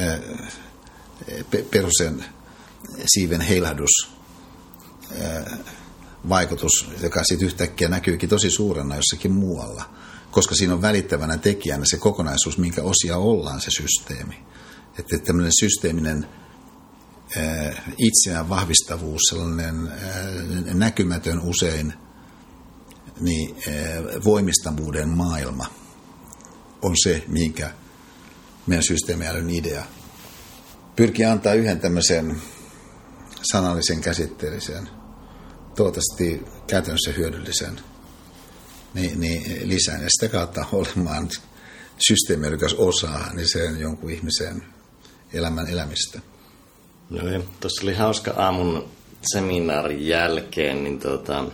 äh, 0.00 0.20
perusen 1.70 2.24
siiven 3.06 3.40
heilahdus 3.40 4.12
vaikutus, 6.28 6.88
joka 7.02 7.24
sitten 7.24 7.46
yhtäkkiä 7.46 7.88
näkyykin 7.88 8.28
tosi 8.28 8.50
suurena 8.50 8.96
jossakin 8.96 9.32
muualla, 9.32 9.84
koska 10.32 10.54
siinä 10.54 10.74
on 10.74 10.82
välittävänä 10.82 11.36
tekijänä 11.36 11.84
se 11.86 11.96
kokonaisuus, 11.96 12.58
minkä 12.58 12.82
osia 12.82 13.16
ollaan 13.16 13.60
se 13.60 13.70
systeemi. 13.70 14.44
Että 14.98 15.18
tämmöinen 15.18 15.52
systeeminen 15.60 16.26
itseään 17.98 18.48
vahvistavuus, 18.48 19.20
sellainen 19.28 19.92
näkymätön 20.74 21.40
usein 21.40 21.94
niin 23.20 23.56
voimistavuuden 24.24 25.08
maailma 25.08 25.66
on 26.82 26.94
se, 27.02 27.24
minkä 27.28 27.70
meidän 28.66 28.84
systeemiälyn 28.84 29.50
idea 29.50 29.84
pyrkii 30.96 31.24
antaa 31.24 31.54
yhden 31.54 31.80
tämmöisen 31.80 32.42
sanallisen 33.42 34.00
käsitteellisen, 34.00 34.88
toivottavasti 35.76 36.44
käytännössä 36.66 37.12
hyödyllisen 37.16 37.80
niin, 38.94 39.20
niin 39.20 39.68
lisään. 39.68 40.02
Ja 40.02 40.08
sitä 40.10 40.32
kautta 40.32 40.64
olemaan 40.72 41.28
systeemiyrikäs 42.08 42.74
osa 42.74 43.10
niin 43.32 43.48
sen 43.48 43.80
jonkun 43.80 44.10
ihmisen 44.10 44.62
elämän 45.32 45.68
elämistä. 45.68 46.20
No 47.10 47.42
tuossa 47.60 47.82
oli 47.82 47.94
hauska 47.94 48.30
aamun 48.30 48.88
seminaarin 49.32 50.06
jälkeen, 50.06 50.84
niin 50.84 50.98
tota, 50.98 51.44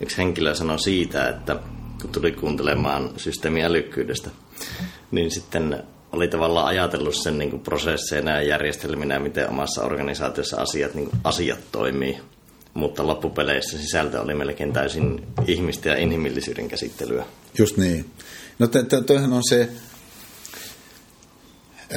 yksi 0.00 0.18
henkilö 0.18 0.54
sanoi 0.54 0.78
siitä, 0.78 1.28
että 1.28 1.56
kun 2.00 2.10
tuli 2.10 2.32
kuuntelemaan 2.32 3.10
systeemiälykkyydestä, 3.16 4.30
niin 5.10 5.30
sitten 5.30 5.82
oli 6.12 6.28
tavallaan 6.28 6.66
ajatellut 6.66 7.14
sen 7.14 7.38
niin 7.38 7.50
kuin 7.50 7.62
prosesseina 7.62 8.30
ja 8.30 8.42
järjestelminä, 8.42 9.18
miten 9.18 9.48
omassa 9.48 9.82
organisaatiossa 9.82 10.56
asiat, 10.56 10.94
niin 10.94 11.10
kuin 11.10 11.20
asiat 11.24 11.58
toimii. 11.72 12.18
Mutta 12.74 13.06
loppupeleissä 13.06 13.78
sisältö 13.78 14.20
oli 14.20 14.34
melkein 14.34 14.72
täysin 14.72 15.26
ihmistä 15.46 15.88
ja 15.88 15.96
inhimillisyyden 15.96 16.68
käsittelyä. 16.68 17.26
Just 17.58 17.76
niin. 17.76 18.10
No 18.58 18.66
toihan 19.06 19.32
on 19.32 19.42
se 19.48 19.68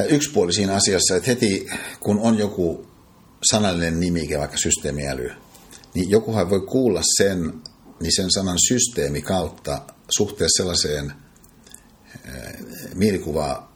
yksi 0.09 0.31
puoli 0.31 0.53
siinä 0.53 0.73
asiassa, 0.73 1.15
että 1.15 1.29
heti 1.29 1.67
kun 1.99 2.19
on 2.19 2.37
joku 2.37 2.87
sanallinen 3.51 3.99
nimike, 3.99 4.39
vaikka 4.39 4.57
systeemiäly, 4.57 5.31
niin 5.93 6.09
jokuhan 6.09 6.49
voi 6.49 6.61
kuulla 6.61 7.01
sen, 7.17 7.53
niin 8.01 8.15
sen 8.15 8.31
sanan 8.31 8.57
systeemi 8.67 9.21
kautta 9.21 9.81
suhteessa 10.17 10.63
sellaiseen 10.63 11.13
mielikuvaa 12.93 13.73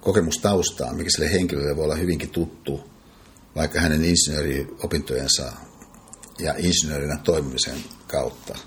kokemustaustaa, 0.00 0.94
mikä 0.94 1.10
sille 1.10 1.32
henkilölle 1.32 1.76
voi 1.76 1.84
olla 1.84 1.94
hyvinkin 1.94 2.30
tuttu, 2.30 2.90
vaikka 3.56 3.80
hänen 3.80 4.04
insinööriopintojensa 4.04 5.52
ja 6.38 6.54
insinöörinä 6.58 7.18
toimimisen 7.24 7.76
kautta, 8.06 8.58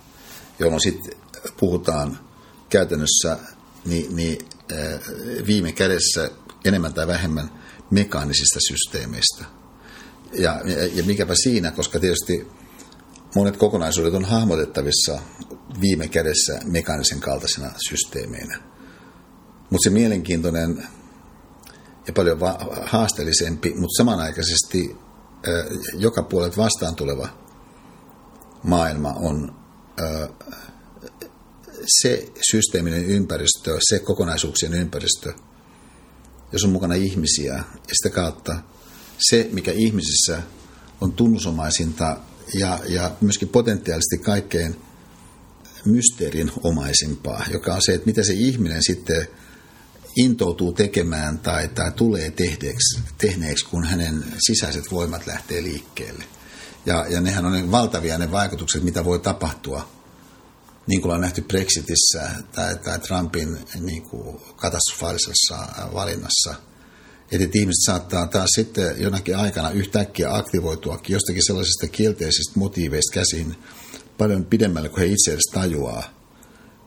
jolloin 0.60 0.82
sitten 0.82 1.20
puhutaan 1.60 2.20
käytännössä 2.70 3.38
niin, 3.86 4.16
niin, 4.16 4.40
viime 5.48 5.72
kädessä 5.72 6.32
enemmän 6.66 6.94
tai 6.94 7.08
vähemmän 7.08 7.50
mekaanisista 7.92 8.60
systeemeistä. 8.68 9.46
Ja, 10.34 10.62
ja, 10.94 11.04
mikäpä 11.04 11.34
siinä, 11.44 11.72
koska 11.72 12.00
tietysti 12.00 12.48
monet 13.36 13.58
kokonaisuudet 13.58 14.14
on 14.14 14.26
hahmotettavissa 14.26 15.20
viime 15.82 16.08
kädessä 16.08 16.60
mekaanisen 16.66 17.20
kaltaisena 17.20 17.72
systeemeinä. 17.90 18.58
Mutta 19.70 19.84
se 19.84 19.90
mielenkiintoinen 19.90 20.88
ja 22.08 22.14
paljon 22.14 22.40
haasteellisempi, 22.82 23.70
mutta 23.70 23.98
samanaikaisesti 23.98 24.96
joka 25.94 26.24
puolet 26.24 26.58
vastaan 26.58 26.96
tuleva 26.96 27.47
maailma 28.64 29.14
on 29.14 29.56
se 32.02 32.32
systeeminen 32.52 33.06
ympäristö, 33.06 33.78
se 33.90 34.00
kokonaisuuksien 34.00 34.74
ympäristö, 34.74 35.34
jos 36.52 36.64
on 36.64 36.70
mukana 36.70 36.96
ihmisiä 36.96 37.54
ja 37.54 37.64
sitä 37.94 38.10
kautta 38.10 38.56
se, 39.20 39.50
mikä 39.52 39.72
ihmisissä 39.72 40.42
on 41.02 41.14
tunnusomaisinta 41.14 42.18
ja, 42.54 42.80
ja 42.88 43.12
myöskin 43.22 43.50
potentiaalisesti 43.50 44.18
kaikkein 44.18 44.76
mysteerinomaisimpaa, 45.86 47.46
joka 47.52 47.76
on 47.76 47.82
se, 47.82 47.94
että 47.94 48.06
mitä 48.06 48.24
se 48.24 48.34
ihminen 48.34 48.84
sitten 48.84 49.28
intoutuu 50.16 50.74
tekemään 50.74 51.40
tai, 51.40 51.68
tai 51.68 51.92
tulee 51.92 52.32
tehdeeksi, 52.32 53.00
tehneeksi, 53.18 53.66
kun 53.66 53.84
hänen 53.84 54.24
sisäiset 54.48 54.84
voimat 54.92 55.28
lähtee 55.28 55.64
liikkeelle. 55.64 56.24
Ja, 56.88 57.06
ja 57.10 57.22
nehän 57.22 57.46
on 57.46 57.52
ne 57.52 57.72
valtavia 57.72 58.18
ne 58.18 58.32
vaikutukset, 58.32 58.84
mitä 58.84 59.06
voi 59.06 59.20
tapahtua, 59.20 59.90
niin 60.88 61.02
kuin 61.02 61.16
on 61.16 61.22
nähty 61.22 61.42
Brexitissä 61.42 62.30
tai, 62.52 62.78
tai 62.78 63.00
Trumpin 63.00 63.58
niin 63.80 64.10
kuin 64.10 64.40
katastrofaalisessa 64.56 65.58
valinnassa. 65.94 66.56
Että 67.32 67.60
ihmiset 67.60 67.86
saattaa 67.86 68.28
taas 68.28 68.50
sitten 68.56 68.96
jonakin 68.98 69.38
aikana 69.38 69.70
yhtäkkiä 69.70 70.36
aktivoituakin 70.36 71.14
jostakin 71.14 71.46
sellaisista 71.46 71.88
kielteisistä 71.88 72.60
motiiveista 72.60 73.14
käsin 73.14 73.56
paljon 74.18 74.46
pidemmälle 74.46 74.90
kuin 74.90 75.00
he 75.00 75.06
itse 75.06 75.32
edes 75.32 75.52
tajuaa, 75.54 76.04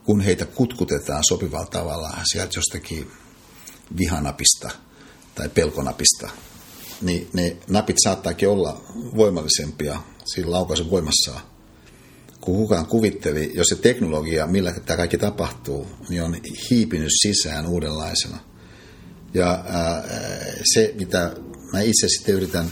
kun 0.05 0.21
heitä 0.21 0.45
kutkutetaan 0.45 1.23
sopivalla 1.27 1.65
tavalla 1.65 2.17
sieltä 2.31 2.57
jostakin 2.57 3.11
vihanapista 3.97 4.69
tai 5.35 5.49
pelkonapista, 5.49 6.29
niin 7.01 7.29
ne 7.33 7.57
napit 7.67 7.95
saattaakin 8.03 8.49
olla 8.49 8.81
voimallisempia 9.15 10.01
siinä 10.25 10.51
laukaisun 10.51 10.91
voimassaan 10.91 11.41
kun 12.41 12.55
kukaan 12.55 12.85
kuvitteli, 12.85 13.51
jos 13.53 13.67
se 13.67 13.75
teknologia, 13.75 14.47
millä 14.47 14.71
tämä 14.71 14.97
kaikki 14.97 15.17
tapahtuu, 15.17 15.87
niin 16.09 16.23
on 16.23 16.35
hiipinyt 16.69 17.09
sisään 17.21 17.67
uudenlaisena. 17.67 18.37
Ja 19.33 19.63
ää, 19.69 20.03
se, 20.73 20.93
mitä 20.99 21.35
mä 21.73 21.81
itse 21.81 22.07
sitten 22.07 22.35
yritän 22.35 22.71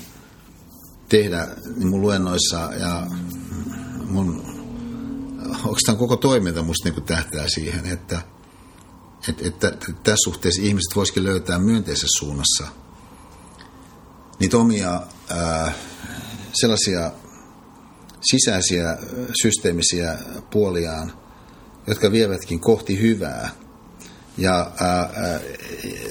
tehdä 1.10 1.48
niin 1.76 1.90
mun 1.90 2.02
luennoissa 2.02 2.70
ja 2.80 3.08
mun 4.06 4.44
oikeastaan 5.66 5.98
koko 5.98 6.16
toiminta 6.16 6.64
musta 6.64 6.90
niin 6.90 7.04
tähtää 7.04 7.46
siihen, 7.48 7.86
että– 7.86 8.22
että, 9.28 9.48
että 9.48 9.72
tässä 10.04 10.24
suhteessa 10.24 10.62
ihmiset 10.62 10.96
voisikin 10.96 11.24
löytää 11.24 11.60
myönteisessä 11.60 12.20
suunnassa 12.20 12.68
niitä 14.40 14.58
omia 14.58 15.02
ää, 15.30 15.74
sellaisia 16.54 17.12
sisäisiä 18.22 18.98
systeemisiä 19.42 20.18
puoliaan, 20.52 21.14
jotka 21.88 22.12
vievätkin 22.12 22.60
kohti 22.60 23.02
hyvää. 23.02 23.50
Ja, 24.38 24.72
ää, 24.80 25.40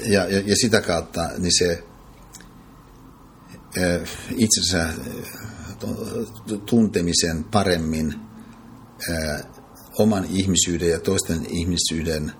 ja, 0.05 0.29
ja, 0.29 0.39
ja 0.45 0.55
sitä 0.55 0.81
kautta 0.81 1.29
niin 1.37 1.57
se 1.57 1.83
ää, 3.77 3.99
itsensä 4.35 4.89
tuntemisen 6.65 7.43
paremmin 7.43 8.13
ää, 9.11 9.43
oman 9.99 10.25
ihmisyyden 10.25 10.89
ja 10.89 10.99
toisten 10.99 11.45
ihmisyyden 11.49 12.31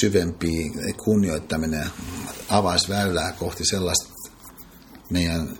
syvempi 0.00 0.72
kunnioittaminen 1.04 1.86
avaisi 2.48 2.88
väylää 2.88 3.32
kohti 3.32 3.64
sellaista 3.64 4.19
meidän 5.10 5.58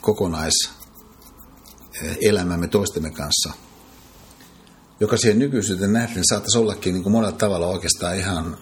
kokonaiselämämme 0.00 2.68
toistemme 2.68 3.10
kanssa, 3.10 3.52
joka 5.00 5.16
siihen 5.16 5.38
nykyisyyteen 5.38 5.92
nähden 5.92 6.24
saattaisi 6.28 6.58
ollakin 6.58 6.92
niin 6.92 7.02
kuin 7.02 7.12
monella 7.12 7.32
tavalla 7.32 7.66
oikeastaan 7.66 8.16
ihan 8.16 8.56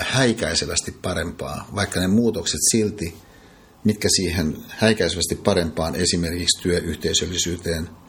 häikäisevästi 0.00 0.92
parempaa, 1.02 1.68
vaikka 1.74 2.00
ne 2.00 2.06
muutokset 2.06 2.60
silti, 2.70 3.16
mitkä 3.84 4.08
siihen 4.16 4.56
häikäisevästi 4.68 5.34
parempaan 5.34 5.94
esimerkiksi 5.94 6.62
työyhteisöllisyyteen– 6.62 7.88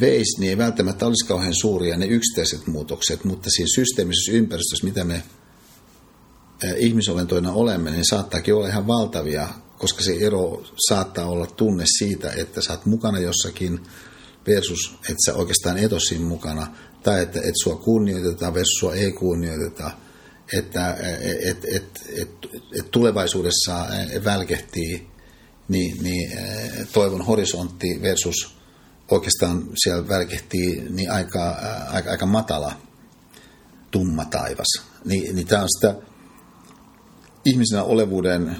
veisi, 0.00 0.40
niin 0.40 0.50
ei 0.50 0.58
välttämättä 0.58 1.06
olisi 1.06 1.26
kauhean 1.26 1.54
suuria 1.54 1.96
ne 1.96 2.06
yksittäiset 2.06 2.66
muutokset, 2.66 3.24
mutta 3.24 3.50
siinä 3.50 3.68
systeemisessä 3.74 4.32
ympäristössä, 4.32 4.86
mitä 4.86 5.04
me 5.04 5.22
ihmisolentoina 6.76 7.52
olemme, 7.52 7.90
niin 7.90 8.04
saattaakin 8.10 8.54
olla 8.54 8.68
ihan 8.68 8.86
valtavia, 8.86 9.48
koska 9.78 10.02
se 10.02 10.16
ero 10.20 10.64
saattaa 10.88 11.26
olla 11.26 11.46
tunne 11.46 11.84
siitä, 11.98 12.32
että 12.36 12.60
sä 12.60 12.72
oot 12.72 12.86
mukana 12.86 13.18
jossakin 13.18 13.80
versus, 14.46 14.94
että 15.00 15.24
sä 15.26 15.34
oikeastaan 15.34 15.78
et 15.78 15.92
ole 15.92 16.18
mukana, 16.18 16.66
tai 17.02 17.22
että 17.22 17.40
et 17.40 17.54
sua 17.62 17.76
kunnioitetaan 17.76 18.54
versus 18.54 18.78
sua 18.80 18.94
ei 18.94 19.12
kunnioiteta, 19.12 19.90
että 20.52 20.96
et, 21.42 21.64
et, 21.64 21.84
et, 22.08 22.48
et 22.78 22.90
tulevaisuudessa 22.90 23.86
välkehtii 24.24 25.10
niin, 25.68 26.02
niin 26.02 26.38
toivon 26.92 27.22
horisontti 27.22 28.02
versus 28.02 28.56
oikeastaan 29.10 29.64
siellä 29.84 30.08
välkehtii 30.08 30.86
niin 30.90 31.10
aika, 31.10 31.56
aika, 31.90 32.10
aika 32.10 32.26
matala, 32.26 32.72
tumma 33.90 34.24
taivas. 34.24 34.82
Ni, 35.04 35.32
niin 35.32 35.46
tämä 35.46 35.62
on 35.62 35.68
sitä 35.78 35.94
ihmisenä 37.44 37.82
olevuuden 37.82 38.56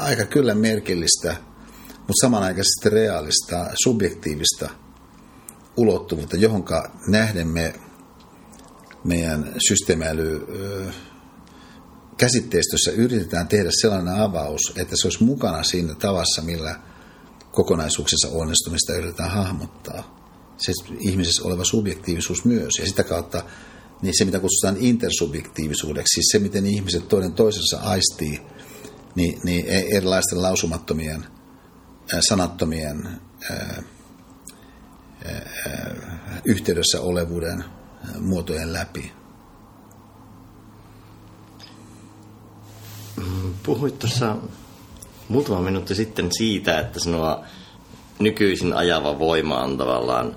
aika 0.00 0.24
kyllä 0.24 0.54
merkillistä, 0.54 1.36
mutta 1.88 2.20
samanaikaisesti 2.20 2.90
reaalista, 2.90 3.66
subjektiivista 3.84 4.70
ulottuvuutta, 5.76 6.36
johonka 6.36 6.90
nähden 7.06 7.48
me 7.48 7.74
meidän 9.04 9.54
systeemiäly 9.68 10.46
käsitteistössä 12.16 12.90
yritetään 12.90 13.48
tehdä 13.48 13.70
sellainen 13.80 14.14
avaus, 14.14 14.72
että 14.76 14.96
se 14.96 15.06
olisi 15.06 15.24
mukana 15.24 15.62
siinä 15.62 15.94
tavassa, 15.94 16.42
millä– 16.42 16.76
kokonaisuuksissa 17.54 18.28
onnistumista 18.28 18.92
yritetään 18.92 19.30
hahmottaa. 19.30 20.24
Se 20.56 20.72
ihmisessä 21.00 21.42
oleva 21.44 21.64
subjektiivisuus 21.64 22.44
myös. 22.44 22.78
Ja 22.78 22.86
sitä 22.86 23.04
kautta 23.04 23.42
niin 24.02 24.18
se, 24.18 24.24
mitä 24.24 24.40
kutsutaan 24.40 24.76
intersubjektiivisuudeksi, 24.80 26.14
siis 26.14 26.26
se, 26.32 26.38
miten 26.38 26.66
ihmiset 26.66 27.08
toinen 27.08 27.32
toisensa 27.32 27.80
aistii, 27.80 28.40
niin, 29.14 29.40
niin 29.44 29.66
e- 29.68 29.96
erilaisten 29.96 30.42
lausumattomien, 30.42 31.24
sanattomien 32.20 33.08
ää, 33.50 33.82
ää, 35.24 36.40
yhteydessä 36.44 37.00
olevuuden 37.00 37.64
muotojen 38.20 38.72
läpi. 38.72 39.12
Puhuit 43.62 43.98
tuossa 43.98 44.36
muutama 45.28 45.60
minuutti 45.60 45.94
sitten 45.94 46.28
siitä, 46.38 46.78
että 46.78 47.00
sinua 47.00 47.44
nykyisin 48.18 48.72
ajava 48.72 49.18
voima 49.18 49.62
on 49.62 49.78
tavallaan 49.78 50.36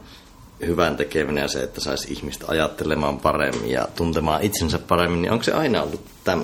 hyvän 0.66 0.98
tekeminen 0.98 1.42
ja 1.42 1.48
se, 1.48 1.63
että 1.63 1.82
saisi 1.82 2.13
ihmistä 2.13 2.46
ajattelemaan 2.48 3.20
paremmin 3.20 3.72
ja 3.72 3.88
tuntemaan 3.96 4.42
itsensä 4.42 4.80
paremmin, 4.80 5.22
niin 5.22 5.32
onko 5.32 5.44
se 5.44 5.52
aina 5.52 5.84
ollut 5.84 6.06
tämä, 6.24 6.44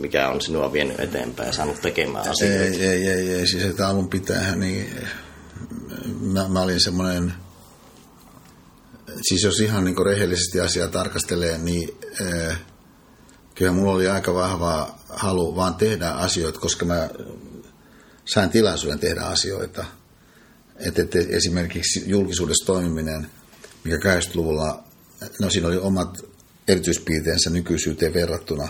mikä 0.00 0.28
on 0.28 0.40
sinua 0.40 0.72
vienyt 0.72 1.00
eteenpäin 1.00 1.46
ja 1.46 1.52
saanut 1.52 1.80
tekemään 1.80 2.28
asioita? 2.28 2.64
Ei, 2.64 2.86
ei, 2.86 3.08
ei, 3.08 3.34
ei. 3.34 3.46
siis 3.46 3.64
että 3.64 3.88
alun 3.88 4.08
pitää, 4.08 4.56
niin 4.56 4.86
mä, 6.20 6.48
mä 6.48 6.60
olin 6.60 6.80
semmoinen, 6.80 7.34
siis 9.22 9.42
jos 9.42 9.60
ihan 9.60 9.84
niin 9.84 10.06
rehellisesti 10.06 10.60
asiaa 10.60 10.88
tarkastelee, 10.88 11.58
niin 11.58 11.98
äh, 12.20 12.60
kyllä 13.54 13.72
mulla 13.72 13.92
oli 13.92 14.08
aika 14.08 14.34
vahva 14.34 14.98
halu 15.08 15.56
vaan 15.56 15.74
tehdä 15.74 16.08
asioita, 16.08 16.60
koska 16.60 16.84
mä 16.84 17.10
sain 18.24 18.50
tilaisuuden 18.50 18.98
tehdä 18.98 19.20
asioita. 19.20 19.84
Että 20.76 21.02
et 21.02 21.14
esimerkiksi 21.14 22.02
julkisuudessa 22.06 22.66
toimiminen, 22.66 23.26
mikä 23.84 23.96
80-luvulla, 23.96 24.84
no 25.40 25.50
siinä 25.50 25.68
oli 25.68 25.76
omat 25.76 26.24
erityispiirteensä 26.68 27.50
nykyisyyteen 27.50 28.14
verrattuna, 28.14 28.68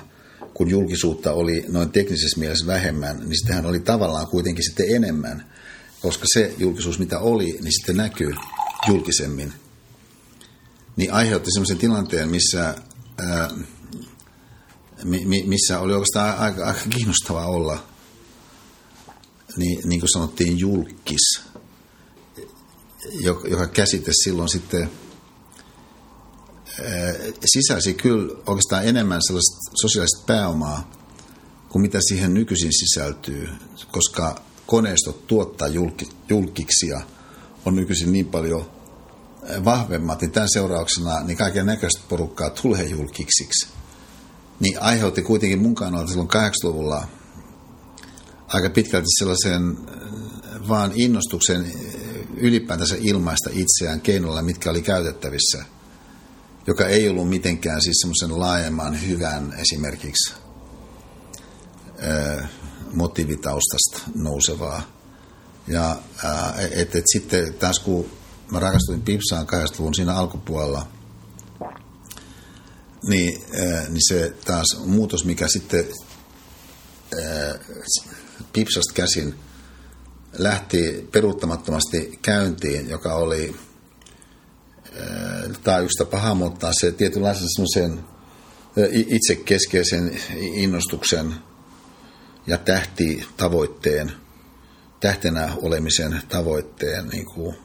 kun 0.54 0.70
julkisuutta 0.70 1.32
oli 1.32 1.64
noin 1.68 1.90
teknisessä 1.90 2.40
mielessä 2.40 2.66
vähemmän, 2.66 3.18
niin 3.20 3.38
sitähän 3.38 3.66
oli 3.66 3.80
tavallaan 3.80 4.26
kuitenkin 4.26 4.64
sitten 4.64 4.96
enemmän, 4.96 5.52
koska 6.00 6.24
se 6.34 6.54
julkisuus, 6.58 6.98
mitä 6.98 7.18
oli, 7.18 7.58
niin 7.62 7.72
sitten 7.72 7.96
näkyy 7.96 8.34
julkisemmin. 8.88 9.52
Niin 10.96 11.12
aiheutti 11.12 11.50
sellaisen 11.52 11.78
tilanteen, 11.78 12.28
missä 12.28 12.74
ää, 13.18 13.50
missä 15.46 15.80
oli 15.80 15.92
oikeastaan 15.92 16.38
aika, 16.38 16.66
aika 16.66 16.80
kiinnostavaa 16.90 17.46
olla, 17.46 17.86
niin, 19.56 19.88
niin 19.88 20.00
kuin 20.00 20.10
sanottiin, 20.12 20.58
julkis, 20.58 21.42
joka 23.22 23.66
käsite 23.66 24.10
silloin 24.24 24.48
sitten 24.48 24.90
sisälsi 27.44 27.94
kyllä 27.94 28.34
oikeastaan 28.46 28.84
enemmän 28.84 29.20
sellaista 29.26 29.56
sosiaalista 29.80 30.22
pääomaa 30.26 30.90
kuin 31.68 31.82
mitä 31.82 31.98
siihen 32.08 32.34
nykyisin 32.34 32.72
sisältyy, 32.72 33.48
koska 33.90 34.42
koneistot 34.66 35.26
tuottaa 35.26 35.68
julki, 35.68 36.08
julkiksia 36.28 37.00
on 37.64 37.76
nykyisin 37.76 38.12
niin 38.12 38.26
paljon 38.26 38.70
vahvemmat, 39.64 40.20
niin 40.20 40.30
tämän 40.30 40.48
seurauksena 40.52 41.20
niin 41.20 41.36
kaiken 41.36 41.66
näköistä 41.66 42.00
porukkaa 42.08 42.50
tulee 42.50 42.84
julkiksiksi. 42.84 43.66
Niin 44.60 44.82
aiheutti 44.82 45.22
kuitenkin 45.22 45.62
mun 45.62 45.74
kannalta 45.74 46.08
silloin 46.08 46.28
80-luvulla 46.28 47.08
aika 48.46 48.70
pitkälti 48.70 49.06
sellaisen 49.18 49.78
vaan 50.68 50.92
innostuksen 50.94 51.72
ylipäätänsä 52.36 52.96
ilmaista 53.00 53.50
itseään 53.52 54.00
keinoilla, 54.00 54.42
mitkä 54.42 54.70
oli 54.70 54.82
käytettävissä, 54.82 55.64
joka 56.66 56.86
ei 56.86 57.08
ollut 57.08 57.28
mitenkään 57.28 57.82
siis 57.82 57.96
semmoisen 58.00 58.40
laajemman 58.40 59.06
hyvän 59.06 59.54
esimerkiksi 59.58 60.34
äh, 62.02 62.50
motiivitaustasta 62.92 64.00
nousevaa. 64.14 64.82
Ja 65.68 65.90
äh, 66.24 66.64
et, 66.70 66.92
sitten 67.12 67.54
taas 67.54 67.78
kun 67.78 68.10
mä 68.50 68.60
rakastuin 68.60 69.02
Pipsaan 69.02 69.46
80-luvun 69.46 69.94
siinä 69.94 70.14
alkupuolella– 70.14 70.86
niin, 73.08 73.42
äh, 73.60 73.88
niin 73.88 74.08
se 74.08 74.32
taas 74.44 74.66
muutos, 74.86 75.24
mikä 75.24 75.48
sitten 75.48 75.84
äh, 77.18 77.60
Pipsasta 78.52 78.94
käsin 78.94 79.34
lähti 80.32 81.08
peruuttamattomasti 81.12 82.18
käyntiin, 82.22 82.88
joka 82.88 83.14
oli 83.14 83.56
äh, 85.68 85.84
yksi 85.84 85.98
tapa 85.98 86.18
hahmottaa 86.18 86.72
se 86.72 86.92
tietynlaisen 86.92 87.48
semmoisen 87.48 88.04
itsekeskeisen 88.92 90.20
innostuksen 90.36 91.34
ja 92.46 92.58
tähti 92.58 93.26
tavoitteen, 93.36 94.12
tähtenä 95.00 95.52
olemisen 95.62 96.22
tavoitteen 96.28 97.08
niin 97.08 97.26
kuin 97.26 97.56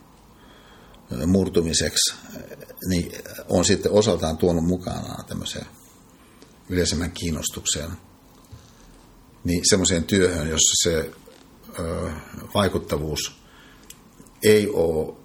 murtumiseksi, 1.27 2.15
niin 2.89 3.11
on 3.49 3.65
sitten 3.65 3.91
osaltaan 3.91 4.37
tuonut 4.37 4.65
mukanaan 4.65 5.25
tämmöiseen 5.25 5.65
yleisemmän 6.69 7.11
kiinnostukseen, 7.11 7.89
niin 9.43 9.61
semmoiseen 9.69 10.03
työhön, 10.03 10.49
jossa 10.49 10.89
se 10.89 11.11
ö, 11.79 12.09
vaikuttavuus 12.53 13.35
ei 14.43 14.69
ole 14.69 15.18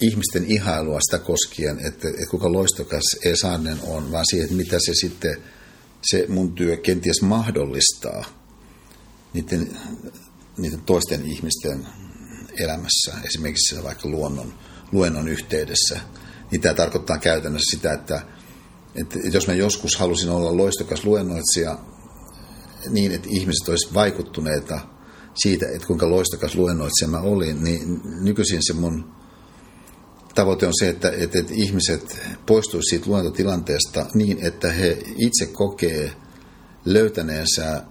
ihmisten 0.00 0.44
ihailua 0.46 1.00
sitä 1.00 1.18
koskien, 1.24 1.78
että, 1.78 2.08
että 2.08 2.30
kuinka 2.30 2.52
loistokas 2.52 3.04
Esanen 3.24 3.78
on, 3.82 4.12
vaan 4.12 4.24
siihen, 4.30 4.44
että 4.44 4.56
mitä 4.56 4.78
se 4.78 4.94
sitten 4.94 5.42
se 6.10 6.26
mun 6.28 6.52
työ 6.54 6.76
kenties 6.76 7.22
mahdollistaa 7.22 8.24
niiden, 9.32 9.76
niiden 10.58 10.80
toisten 10.80 11.26
ihmisten 11.26 11.86
elämässä, 12.58 13.12
esimerkiksi 13.24 13.82
vaikka 13.82 14.08
luonnon, 14.08 14.54
luennon 14.92 15.28
yhteydessä, 15.28 16.00
niin 16.50 16.60
tämä 16.60 16.74
tarkoittaa 16.74 17.18
käytännössä 17.18 17.76
sitä, 17.76 17.92
että, 17.92 18.22
että 18.94 19.18
jos 19.32 19.46
mä 19.46 19.54
joskus 19.54 19.96
halusin 19.96 20.30
olla 20.30 20.56
loistokas 20.56 21.04
luennoitsija 21.04 21.78
niin, 22.90 23.12
että 23.12 23.28
ihmiset 23.30 23.68
olisivat 23.68 23.94
vaikuttuneita 23.94 24.80
siitä, 25.34 25.66
että 25.74 25.86
kuinka 25.86 26.10
loistokas 26.10 26.54
luennoitsija 26.54 27.08
mä 27.08 27.20
olin, 27.20 27.64
niin 27.64 28.00
nykyisin 28.20 28.60
se 28.62 28.72
mun 28.72 29.15
tavoite 30.36 30.66
on 30.66 30.72
se, 30.78 30.88
että, 30.88 31.12
että, 31.18 31.38
että 31.38 31.52
ihmiset 31.54 32.20
poistuisivat 32.46 32.90
siitä 32.90 33.10
luentotilanteesta 33.10 34.06
niin, 34.14 34.38
että 34.42 34.72
he 34.72 34.98
itse 35.16 35.46
kokee 35.46 36.12
löytäneensä 36.84 37.66
ää, 37.66 37.84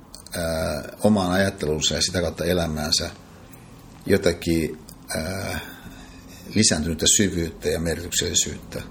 omaan 1.04 1.32
ajattelunsa 1.32 1.96
ja 1.96 2.02
sitä 2.02 2.22
kautta 2.22 2.46
elämäänsä 2.46 3.10
jotakin 4.06 4.80
ää, 5.16 5.60
lisääntynyttä 6.56 7.06
syvyyttä 7.18 7.70
ja 7.70 7.80
merkityksellisyyttä. 7.80 8.82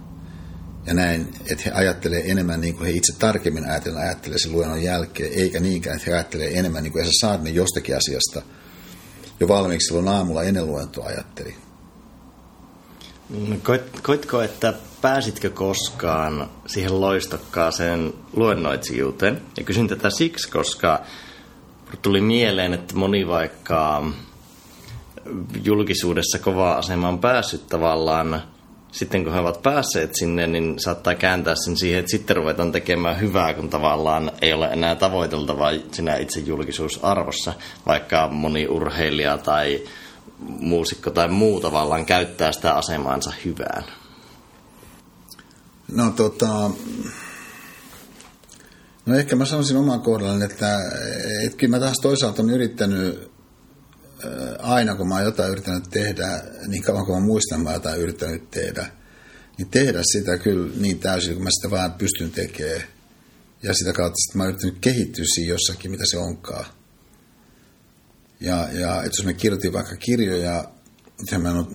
Ja 0.87 0.95
näin, 0.95 1.29
että 1.51 1.63
he 1.67 1.71
ajattelee 1.71 2.31
enemmän 2.31 2.61
niin 2.61 2.75
kuin 2.77 2.87
he 2.87 2.93
itse 2.93 3.13
tarkemmin 3.19 3.71
ajatellen 3.71 4.03
ajattelee 4.03 4.39
sen 4.39 4.53
luennon 4.53 4.83
jälkeen, 4.83 5.33
eikä 5.33 5.61
niinkään, 5.61 5.97
että 5.97 6.11
he 6.11 6.15
ajattelee 6.15 6.59
enemmän 6.59 6.83
niin 6.83 6.93
kuin 6.93 7.03
Esa 7.03 7.13
Saarinen 7.21 7.55
jostakin 7.55 7.97
asiasta 7.97 8.43
jo 9.41 9.49
valmiiksi 9.49 9.87
silloin 9.87 10.09
aamulla 10.09 10.43
ennen 10.43 10.67
luentoa 10.67 11.07
ajatteli. 11.07 11.64
Koit, 13.63 14.01
koitko, 14.03 14.43
että 14.43 14.75
pääsitkö 15.01 15.51
koskaan 15.51 16.51
siihen 16.67 17.01
loistokkaaseen 17.01 18.15
luennoitsijuuteen? 18.37 19.43
Ja 19.57 19.65
kysyn 19.65 19.89
tätä 19.89 20.11
siksi, 20.11 20.51
koska 20.51 21.01
tuli 22.03 22.21
mieleen, 22.21 22.75
että 22.75 22.97
moni 22.97 23.29
vaikka 23.29 24.05
julkisuudessa 25.65 26.39
kovaa 26.39 26.77
asemaan 26.77 27.19
päässyt 27.19 27.67
tavallaan, 27.67 28.43
sitten 28.93 29.25
kun 29.25 29.33
he 29.33 29.41
ovat 29.41 29.63
päässeet 29.63 30.11
sinne, 30.15 30.47
niin 30.47 30.79
saattaa 30.79 31.15
kääntää 31.15 31.55
sen 31.55 31.77
siihen, 31.77 31.99
että 31.99 32.11
sitten 32.11 32.37
ruvetaan 32.37 32.73
tekemään 32.73 33.21
hyvää, 33.21 33.55
kun 33.55 33.69
tavallaan 33.69 34.33
ei 34.43 34.53
ole 34.53 34.67
enää 34.67 34.95
tavoiteltavaa 34.95 35.73
sinä 35.93 36.17
itse 36.17 36.41
julkisuusarvossa, 36.41 37.53
vaikka 37.87 38.29
moni 38.29 38.69
urheilija 38.69 39.39
tai 39.39 39.83
muusikko 40.39 41.11
tai 41.11 41.29
muu 41.29 41.61
tavallaan 41.61 42.07
käyttää 42.07 42.53
sitä 42.53 42.75
asemaansa 42.75 43.33
hyvään. 43.45 43.85
No 45.93 46.11
tota, 46.11 46.71
no 49.07 49.17
ehkä 49.17 49.37
mä 49.37 49.45
sanoisin 49.45 49.77
oman 49.77 50.01
kohdallani, 50.01 50.45
että, 50.45 50.79
kyllä 51.57 51.77
mä 51.77 51.81
taas 51.81 51.97
toisaalta 52.03 52.43
on 52.43 52.51
yrittänyt 52.51 53.35
aina 54.59 54.95
kun 54.95 55.09
mä 55.09 55.15
oon 55.15 55.25
jotain 55.25 55.53
yrittänyt 55.53 55.91
tehdä, 55.91 56.43
niin 56.67 56.83
kauan 56.83 57.07
kuin 57.07 57.19
mä 57.19 57.27
muistan, 57.27 57.61
mä 57.61 57.73
jotain 57.73 58.01
yrittänyt 58.01 58.51
tehdä, 58.51 58.87
niin 59.59 59.69
tehdä 59.69 60.01
sitä 60.13 60.39
kyllä 60.39 60.73
niin 60.77 60.99
täysin, 60.99 61.35
kun 61.35 61.45
mä 61.45 61.51
sitä 61.51 61.71
vaan 61.71 61.93
pystyn 61.93 62.31
tekemään. 62.31 62.83
Ja 63.63 63.75
sitä 63.75 63.93
kautta 63.93 64.17
sitten 64.17 64.39
mä 64.39 64.43
oon 64.43 64.51
yrittänyt 64.51 64.79
kehittyä 64.81 65.25
siinä 65.35 65.53
jossakin, 65.53 65.91
mitä 65.91 66.05
se 66.07 66.19
onkaan. 66.19 66.67
Ja, 68.45 68.69
ja 68.73 69.03
että 69.03 69.19
jos 69.19 69.25
mä 69.25 69.33
kirjoitin 69.33 69.73
vaikka 69.73 69.97
kirjoja, 69.97 70.65
mitä 71.21 71.39
mä 71.39 71.51
en 71.51 71.57
ole 71.57 71.67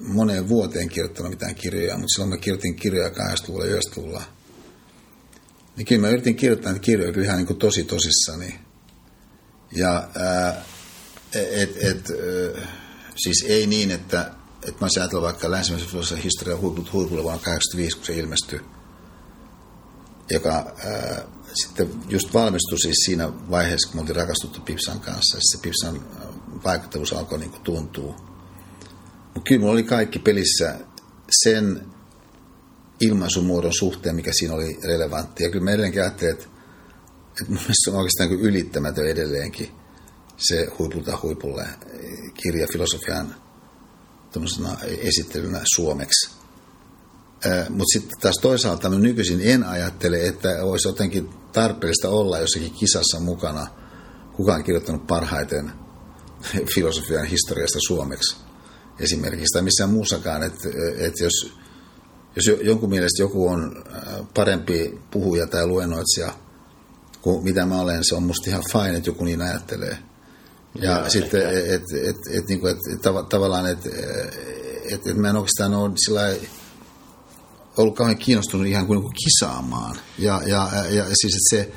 moneen 0.00 0.48
vuoteen 0.48 0.88
kirjoittanut 0.88 1.30
mitään 1.30 1.54
kirjoja, 1.54 1.94
mutta 1.94 2.08
silloin 2.08 2.30
mä 2.30 2.36
kirjoitin 2.36 2.76
kirjoja 2.76 3.08
80-luvulla 3.08 3.66
ja 3.66 3.76
90-luvulla. 3.76 4.22
Niin 5.76 5.86
kyllä 5.86 6.00
mä 6.00 6.08
yritin 6.08 6.36
kirjoittaa 6.36 6.72
näitä 6.72 6.84
kirjoja 6.84 7.12
kyllä 7.12 7.24
ihan 7.24 7.36
niin 7.36 7.46
kuin 7.46 7.58
tosi 7.58 7.84
tosissani. 7.84 8.60
Ja 9.72 10.08
ää, 10.14 10.64
et, 11.34 11.76
et, 11.84 12.06
siis 13.16 13.44
ei 13.48 13.66
niin, 13.66 13.90
että, 13.90 14.30
että 14.68 14.84
mä 14.84 14.88
ajatellut 14.96 15.24
vaikka 15.24 15.50
länsimäisen 15.50 15.88
filosofisen 15.88 16.24
historian 16.24 16.60
huiput 16.60 16.92
huipulle 16.92 17.22
vuonna 17.22 17.40
1985, 17.44 17.96
kun 17.96 18.06
se 18.06 18.14
ilmestyi. 18.14 18.60
joka 20.30 20.74
ää, 20.84 21.24
sitten 21.54 21.90
just 22.08 22.34
valmistui 22.34 22.78
siis 22.78 22.96
siinä 23.04 23.32
vaiheessa, 23.50 23.88
kun 23.88 23.96
me 23.96 24.00
oltiin 24.00 24.16
rakastuttu 24.16 24.60
Pipsan 24.60 25.00
kanssa. 25.00 25.38
Se 25.40 25.58
Pipsan 25.62 26.00
vaikuttavuus 26.64 27.12
alkoi 27.12 27.38
niin 27.38 27.50
kuin 27.50 27.62
tuntua. 27.62 28.16
Mutta 29.34 29.48
kyllä 29.48 29.60
mulla 29.60 29.72
oli 29.72 29.82
kaikki 29.82 30.18
pelissä 30.18 30.78
sen 31.44 31.86
ilmaisumuodon 33.00 33.74
suhteen, 33.74 34.16
mikä 34.16 34.30
siinä 34.32 34.54
oli 34.54 34.78
relevantti. 34.84 35.44
Ja 35.44 35.50
kyllä 35.50 35.64
mä 35.64 35.70
edelleenkin 35.70 36.02
ajattelin, 36.02 36.32
että, 36.32 36.46
että 37.40 37.52
mielestä 37.60 37.90
on 37.90 37.96
oikeastaan 37.96 38.30
niin 38.30 38.40
ylittämätön 38.40 39.08
edelleenkin 39.08 39.70
se 40.36 40.68
huipulta 40.78 41.18
huipulle 41.22 41.66
kirja 42.34 42.66
filosofian 42.72 43.34
esittelynä 44.98 45.60
suomeksi. 45.74 46.41
Mutta 47.68 47.92
sitten 47.92 48.20
taas 48.20 48.38
toisaalta 48.42 48.90
mä 48.90 48.98
nykyisin 48.98 49.40
en 49.44 49.64
ajattele, 49.64 50.26
että 50.26 50.48
olisi 50.64 50.88
jotenkin 50.88 51.30
tarpeellista 51.52 52.08
olla 52.08 52.38
jossakin 52.38 52.72
kisassa 52.72 53.20
mukana. 53.20 53.66
Kukaan 54.32 54.58
on 54.58 54.64
kirjoittanut 54.64 55.06
parhaiten 55.06 55.72
filosofian 56.74 57.26
historiasta 57.26 57.78
suomeksi 57.86 58.36
esimerkiksi, 59.00 59.52
tai 59.52 59.62
missään 59.62 59.90
muussakaan. 59.90 60.42
Että 60.42 60.68
et 60.96 61.14
jos, 61.20 61.54
jos 62.36 62.60
jonkun 62.62 62.88
mielestä 62.88 63.22
joku 63.22 63.48
on 63.48 63.84
parempi 64.34 65.00
puhuja 65.10 65.46
tai 65.46 65.66
luennoitsija 65.66 66.32
kuin 67.22 67.44
mitä 67.44 67.66
mä 67.66 67.80
olen, 67.80 68.04
se 68.04 68.14
on 68.14 68.22
musta 68.22 68.50
ihan 68.50 68.64
fine, 68.72 68.96
että 68.96 69.10
joku 69.10 69.24
niin 69.24 69.42
ajattelee. 69.42 69.98
Ja, 70.74 70.90
ja 70.90 71.10
sitten, 71.10 71.42
että 71.42 71.74
et, 71.74 71.82
et, 72.08 72.16
et, 72.30 72.48
niinku, 72.48 72.66
et, 72.66 72.76
tav- 72.76 73.26
tavallaan, 73.28 73.66
että 73.66 73.88
et, 74.84 75.06
et 75.06 75.16
mä 75.16 75.30
en 75.30 75.36
oikeastaan 75.36 75.74
ole 75.74 75.92
sillä 75.96 76.20
ollut 77.76 77.96
kauhean 77.96 78.18
kiinnostunut 78.18 78.66
ihan 78.66 78.86
kuin, 78.86 79.02
kuin 79.02 79.14
kisaamaan. 79.24 79.96
Ja, 80.18 80.42
ja, 80.46 80.70
ja 80.90 81.04
siis, 81.04 81.34
että 81.34 81.50
se 81.50 81.72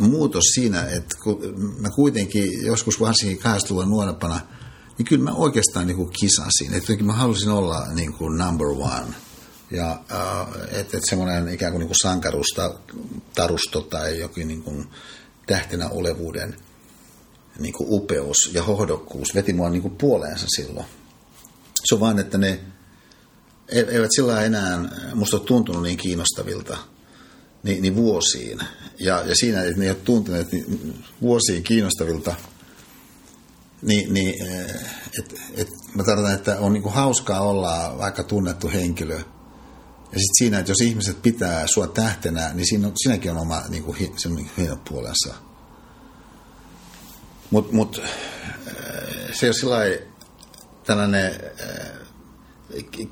muutos 0.00 0.44
siinä, 0.54 0.82
että 0.82 1.16
kun 1.22 1.40
mä 1.78 1.90
kuitenkin 1.90 2.66
joskus 2.66 3.00
varsinkin 3.00 3.38
80 3.38 3.90
nuorempana, 3.90 4.40
niin 4.98 5.06
kyllä 5.06 5.24
mä 5.24 5.32
oikeastaan 5.32 5.86
niin 5.86 5.96
kuin 5.96 6.10
kisasin. 6.20 6.74
Että 6.74 7.04
mä 7.04 7.12
halusin 7.12 7.50
olla 7.50 7.86
niin 7.94 8.12
kuin 8.12 8.38
number 8.38 8.66
one. 8.66 9.14
Ja 9.70 10.00
että 10.70 10.96
et 10.96 11.02
semmoinen 11.08 11.48
ikään 11.48 11.72
kuin, 11.72 11.80
niin 11.80 11.88
kuin 11.88 12.02
sankarusta, 12.02 12.78
tarusto 13.34 13.80
tai 13.80 14.20
jokin 14.20 14.48
niin 14.48 14.62
kuin 14.62 14.88
tähtenä 15.46 15.88
olevuuden 15.88 16.56
niin 17.58 17.72
kuin 17.72 17.86
upeus 17.90 18.50
ja 18.52 18.62
hohdokkuus 18.62 19.34
veti 19.34 19.52
mua 19.52 19.70
niin 19.70 19.82
kuin 19.82 19.96
puoleensa 19.96 20.46
silloin. 20.56 20.86
Se 21.84 21.94
on 21.94 22.00
vain, 22.00 22.18
että 22.18 22.38
ne 22.38 22.60
eivät 23.68 24.10
sillä 24.16 24.42
enää 24.42 24.78
musta 25.14 25.36
ole 25.36 25.46
tuntunut 25.46 25.82
niin 25.82 25.96
kiinnostavilta 25.96 26.78
niin, 27.66 27.82
niin 27.82 27.96
vuosiin. 27.96 28.58
Ja, 29.00 29.22
ja 29.26 29.34
siinä, 29.34 29.62
että 29.62 29.78
ne 29.78 29.84
ei 29.84 29.90
ole 29.90 29.98
tuntuneet 30.04 30.52
niin 30.52 31.04
vuosiin 31.22 31.62
kiinnostavilta, 31.62 32.34
niin, 33.82 34.14
niin 34.14 34.34
et, 35.18 35.40
et, 35.54 35.68
mä 35.94 36.04
tarkoitan, 36.04 36.34
että 36.34 36.58
on 36.60 36.72
niinku 36.72 36.88
hauskaa 36.88 37.40
olla 37.40 37.94
vaikka 37.98 38.22
tunnettu 38.22 38.68
henkilö. 38.68 39.14
Ja 40.12 40.18
sitten 40.18 40.36
siinä, 40.38 40.58
että 40.58 40.70
jos 40.70 40.80
ihmiset 40.80 41.22
pitää 41.22 41.66
sua 41.66 41.86
tähtenä, 41.86 42.50
niin 42.54 42.66
siinä 42.68 42.86
on, 42.86 42.92
siinäkin 42.96 43.30
on 43.30 43.36
oma 43.36 43.62
niinku, 43.68 43.96
hieno 44.56 44.76
puolensa. 44.88 45.34
Mutta 47.50 47.74
mut, 47.74 48.02
se 49.32 49.48
on 49.48 49.54
sillä 49.54 49.78
tällainen 50.84 51.34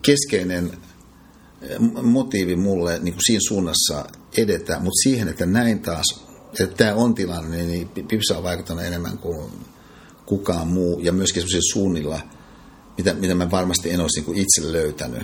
keskeinen 0.03 0.79
motiivi 2.03 2.57
mulle 2.57 2.99
niin 2.99 3.15
kuin 3.15 3.25
siinä 3.27 3.41
suunnassa 3.49 4.05
edetä, 4.37 4.79
mutta 4.81 5.03
siihen, 5.03 5.29
että 5.29 5.47
näin 5.47 5.81
taas, 5.81 6.25
että 6.61 6.77
tämä 6.77 6.95
on 6.95 7.15
tilanne, 7.15 7.63
niin 7.63 7.89
Pipsa 7.89 8.37
on 8.37 8.43
vaikuttanut 8.43 8.85
enemmän 8.85 9.19
kuin 9.19 9.51
kukaan 10.27 10.69
muu, 10.69 11.01
ja 11.01 11.13
myöskin 11.13 11.43
sellaisilla 11.43 11.73
suunnilla, 11.73 12.21
mitä, 12.99 13.15
mitä 13.15 13.35
mä 13.35 13.51
varmasti 13.51 13.91
en 13.91 14.01
olisi 14.01 14.21
niin 14.21 14.25
kuin 14.25 14.39
itse 14.39 14.73
löytänyt. 14.73 15.23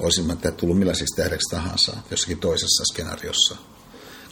Olisin 0.00 0.26
mä 0.26 0.36
tullut 0.36 0.78
millaiseksi 0.78 1.16
tähdeksi 1.16 1.50
tahansa 1.50 1.96
jossakin 2.10 2.38
toisessa 2.38 2.84
skenaariossa. 2.92 3.56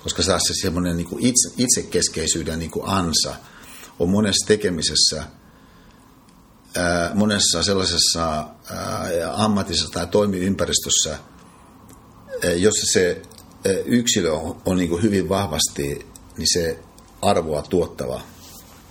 Koska 0.02 0.22
saa 0.22 0.38
se 0.38 0.54
semmoinen 0.62 0.96
niin 0.96 1.08
itse, 1.18 1.54
itsekeskeisyyden 1.56 2.58
niin 2.58 2.70
kuin 2.70 2.88
ansa– 2.88 3.34
on 3.98 4.10
monessa 4.10 4.46
tekemisessä, 4.46 5.24
monessa 7.14 7.62
sellaisessa 7.62 8.48
ammatissa 9.32 9.88
tai 9.88 10.06
toimiympäristössä, 10.06 11.18
jossa 12.56 12.86
se 12.92 13.22
yksilö 13.84 14.32
on, 14.64 14.76
niin 14.76 14.88
kuin 14.88 15.02
hyvin 15.02 15.28
vahvasti 15.28 16.06
niin 16.38 16.52
se 16.52 16.78
arvoa 17.22 17.62
tuottava 17.62 18.20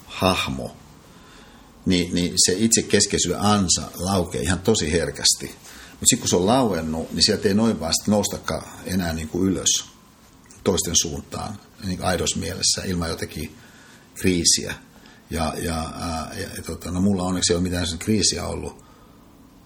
hahmo, 0.06 0.76
niin, 1.86 2.14
niin 2.14 2.34
se 2.46 2.56
itse 2.58 2.82
keskeisyyden 2.82 3.42
ansa 3.42 3.82
laukee 3.96 4.42
ihan 4.42 4.60
tosi 4.60 4.92
herkästi. 4.92 5.56
Mutta 5.92 6.06
sitten 6.06 6.20
kun 6.20 6.30
se 6.30 6.36
on 6.36 6.46
lauennut, 6.46 7.12
niin 7.12 7.24
sieltä 7.24 7.48
ei 7.48 7.54
noin 7.54 7.80
vaan 7.80 7.94
noustakaan 8.08 8.64
enää 8.86 9.14
niin 9.14 9.28
kuin 9.28 9.48
ylös 9.48 9.86
toisten 10.64 10.96
suuntaan, 10.96 11.60
niin 11.86 12.04
aidossa 12.04 12.40
mielessä, 12.40 12.82
ilman 12.86 13.10
jotenkin 13.10 13.56
kriisiä. 14.14 14.74
Ja, 15.30 15.54
ja, 15.58 15.92
ää, 16.00 16.32
ja, 16.38 16.64
tota, 16.64 16.92
no 16.92 17.02
mulla 17.02 17.24
onneksi 17.24 17.54
ei 17.54 17.56
ole 17.56 17.64
mitään 17.64 17.88
sen 17.88 18.00
kriisiä 18.00 18.48
ollut, 18.48 18.86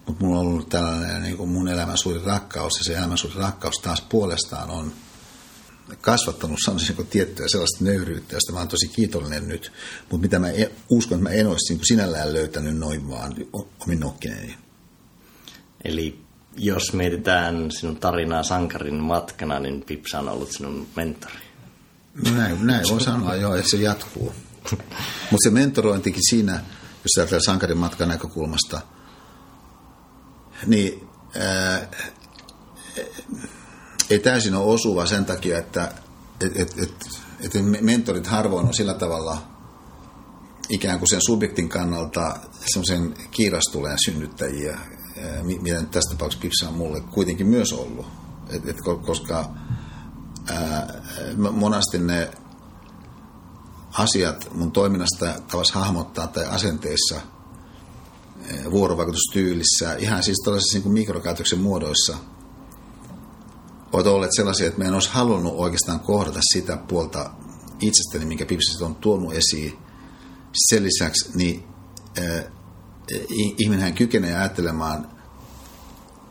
mutta 0.06 0.24
mulla 0.24 0.40
on 0.40 0.46
ollut 0.46 0.68
tällainen 0.68 1.22
niin 1.22 1.36
kuin 1.36 1.48
mun 1.48 1.68
elämän 1.68 1.98
suuri 1.98 2.20
rakkaus, 2.24 2.72
ja 2.78 2.84
se 2.84 2.98
elämän 2.98 3.18
suuri 3.18 3.36
rakkaus 3.36 3.76
taas 3.82 4.00
puolestaan 4.00 4.70
on 4.70 4.92
kasvattanut 6.00 6.58
sanoisin 6.64 7.06
tiettyä 7.10 7.48
sellaista 7.48 7.84
nöyryyttä, 7.84 8.36
josta 8.36 8.52
mä 8.52 8.58
oon 8.58 8.68
tosi 8.68 8.88
kiitollinen 8.88 9.48
nyt, 9.48 9.72
mutta 10.00 10.22
mitä 10.22 10.38
mä 10.38 10.50
e, 10.50 10.70
uskon, 10.90 11.18
että 11.18 11.30
mä 11.30 11.34
en 11.34 11.46
olisi 11.46 11.74
niin 11.74 11.86
sinällään 11.86 12.32
löytänyt 12.32 12.76
noin 12.76 13.08
vaan 13.08 13.34
omin 13.80 14.00
nokkineeni. 14.00 14.56
Eli 15.84 16.20
jos 16.56 16.92
mietitään 16.92 17.70
sinun 17.70 17.96
tarinaa 17.96 18.42
sankarin 18.42 18.94
matkana, 18.94 19.60
niin 19.60 19.82
Pipsa 19.82 20.18
on 20.18 20.28
ollut 20.28 20.52
sinun 20.52 20.86
mentori. 20.96 21.34
Näin, 22.34 22.66
näin 22.66 22.88
voi 22.90 23.00
sanoa 23.00 23.34
joo, 23.34 23.54
että 23.54 23.70
se 23.70 23.76
jatkuu. 23.76 24.32
Mutta 25.30 25.44
se 25.44 25.50
mentorointikin 25.50 26.22
siinä, 26.30 26.52
jos 27.04 27.18
ajatellaan 27.18 27.44
sankarin 27.44 27.78
matkan 27.78 28.08
näkökulmasta, 28.08 28.80
niin 30.66 31.08
ää, 31.38 31.88
ei 34.10 34.18
täysin 34.18 34.54
ole 34.54 34.74
osuva 34.74 35.06
sen 35.06 35.24
takia, 35.24 35.58
että 35.58 35.92
et, 36.40 36.56
et, 36.56 36.74
et, 36.78 36.94
et 37.40 37.52
mentorit 37.80 38.26
harvoin 38.26 38.66
on 38.66 38.74
sillä 38.74 38.94
tavalla 38.94 39.42
ikään 40.68 40.98
kuin 40.98 41.08
sen 41.08 41.20
subjektin 41.26 41.68
kannalta 41.68 42.36
semmoisen 42.72 43.14
kiirastuleen 43.30 43.98
synnyttäjiä, 44.04 44.78
mitä 45.42 45.82
tässä 45.82 46.10
tapauksessa 46.10 46.42
Pipsa 46.42 46.68
on 46.68 46.74
mulle 46.74 47.00
kuitenkin 47.00 47.46
myös 47.46 47.72
ollut. 47.72 48.06
Et, 48.50 48.68
et, 48.68 48.76
koska 49.06 49.50
ää, 50.46 51.02
monasti 51.36 51.98
ne 51.98 52.30
asiat 53.98 54.48
mun 54.54 54.72
toiminnasta 54.72 55.34
tavassa 55.50 55.78
hahmottaa 55.78 56.26
tai 56.26 56.44
asenteissa, 56.44 57.20
eh, 58.48 58.70
vuorovaikutustyylissä, 58.70 59.94
ihan 59.94 60.22
siis 60.22 60.38
tällaisissa 60.44 60.78
niin 60.78 60.92
mikrokäytöksen 60.92 61.58
muodoissa, 61.58 62.16
ovat 63.92 64.06
olleet 64.06 64.32
sellaisia, 64.36 64.66
että 64.66 64.78
mä 64.78 64.84
en 64.84 64.94
olisi 64.94 65.10
halunnut 65.12 65.54
oikeastaan 65.56 66.00
kohdata 66.00 66.40
sitä 66.52 66.76
puolta 66.76 67.30
itsestäni, 67.80 68.24
minkä 68.24 68.46
Pipsiset 68.46 68.82
on 68.82 68.94
tuonut 68.94 69.34
esiin. 69.34 69.78
Sen 70.68 70.82
lisäksi 70.82 71.30
niin 71.34 71.64
äh, 72.18 72.44
ihminenhän 73.58 73.94
kykenee 73.94 74.36
ajattelemaan 74.36 75.10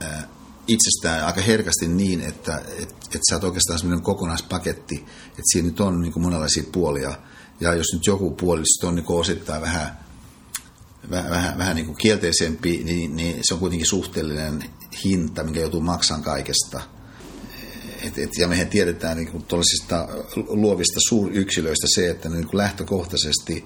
äh, 0.04 0.26
itsestään 0.68 1.26
aika 1.26 1.42
herkästi 1.42 1.88
niin, 1.88 2.22
että 2.22 2.62
et, 2.78 2.96
et 3.16 3.22
sä 3.30 3.36
oot 3.36 3.44
oikeastaan 3.44 3.80
sellainen 3.80 4.04
kokonaispaketti, 4.04 4.96
että 5.28 5.44
siinä 5.52 5.68
nyt 5.68 5.80
on 5.80 6.02
niin 6.02 6.14
kuin 6.14 6.24
monenlaisia 6.24 6.64
puolia– 6.72 7.14
ja 7.60 7.74
jos 7.74 7.94
nyt 7.94 8.06
joku 8.06 8.32
puoli 8.32 8.64
on 8.84 8.96
niin 8.96 9.06
osittain 9.08 9.62
vähän, 9.62 10.00
vähän, 11.10 11.30
vähän, 11.30 11.58
vähän 11.58 11.76
niin 11.76 11.96
kielteisempi, 11.96 12.82
niin, 12.84 13.16
niin 13.16 13.40
se 13.42 13.54
on 13.54 13.60
kuitenkin 13.60 13.88
suhteellinen 13.88 14.64
hinta, 15.04 15.44
minkä 15.44 15.60
joutuu 15.60 15.82
maksamaan 15.82 16.24
kaikesta. 16.24 16.82
Et, 18.04 18.18
et, 18.18 18.30
ja 18.40 18.48
mehän 18.48 18.68
tiedetään 18.68 19.18
niin 19.18 19.32
kuin 19.32 19.46
luovista 20.48 21.00
suuryksilöistä 21.10 21.88
se, 21.96 22.10
että 22.10 22.30
niin 22.30 22.48
kuin 22.48 22.58
lähtökohtaisesti 22.58 23.66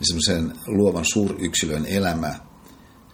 niin 0.00 0.52
luovan 0.66 1.04
suuryksilön 1.04 1.86
elämä 1.86 2.34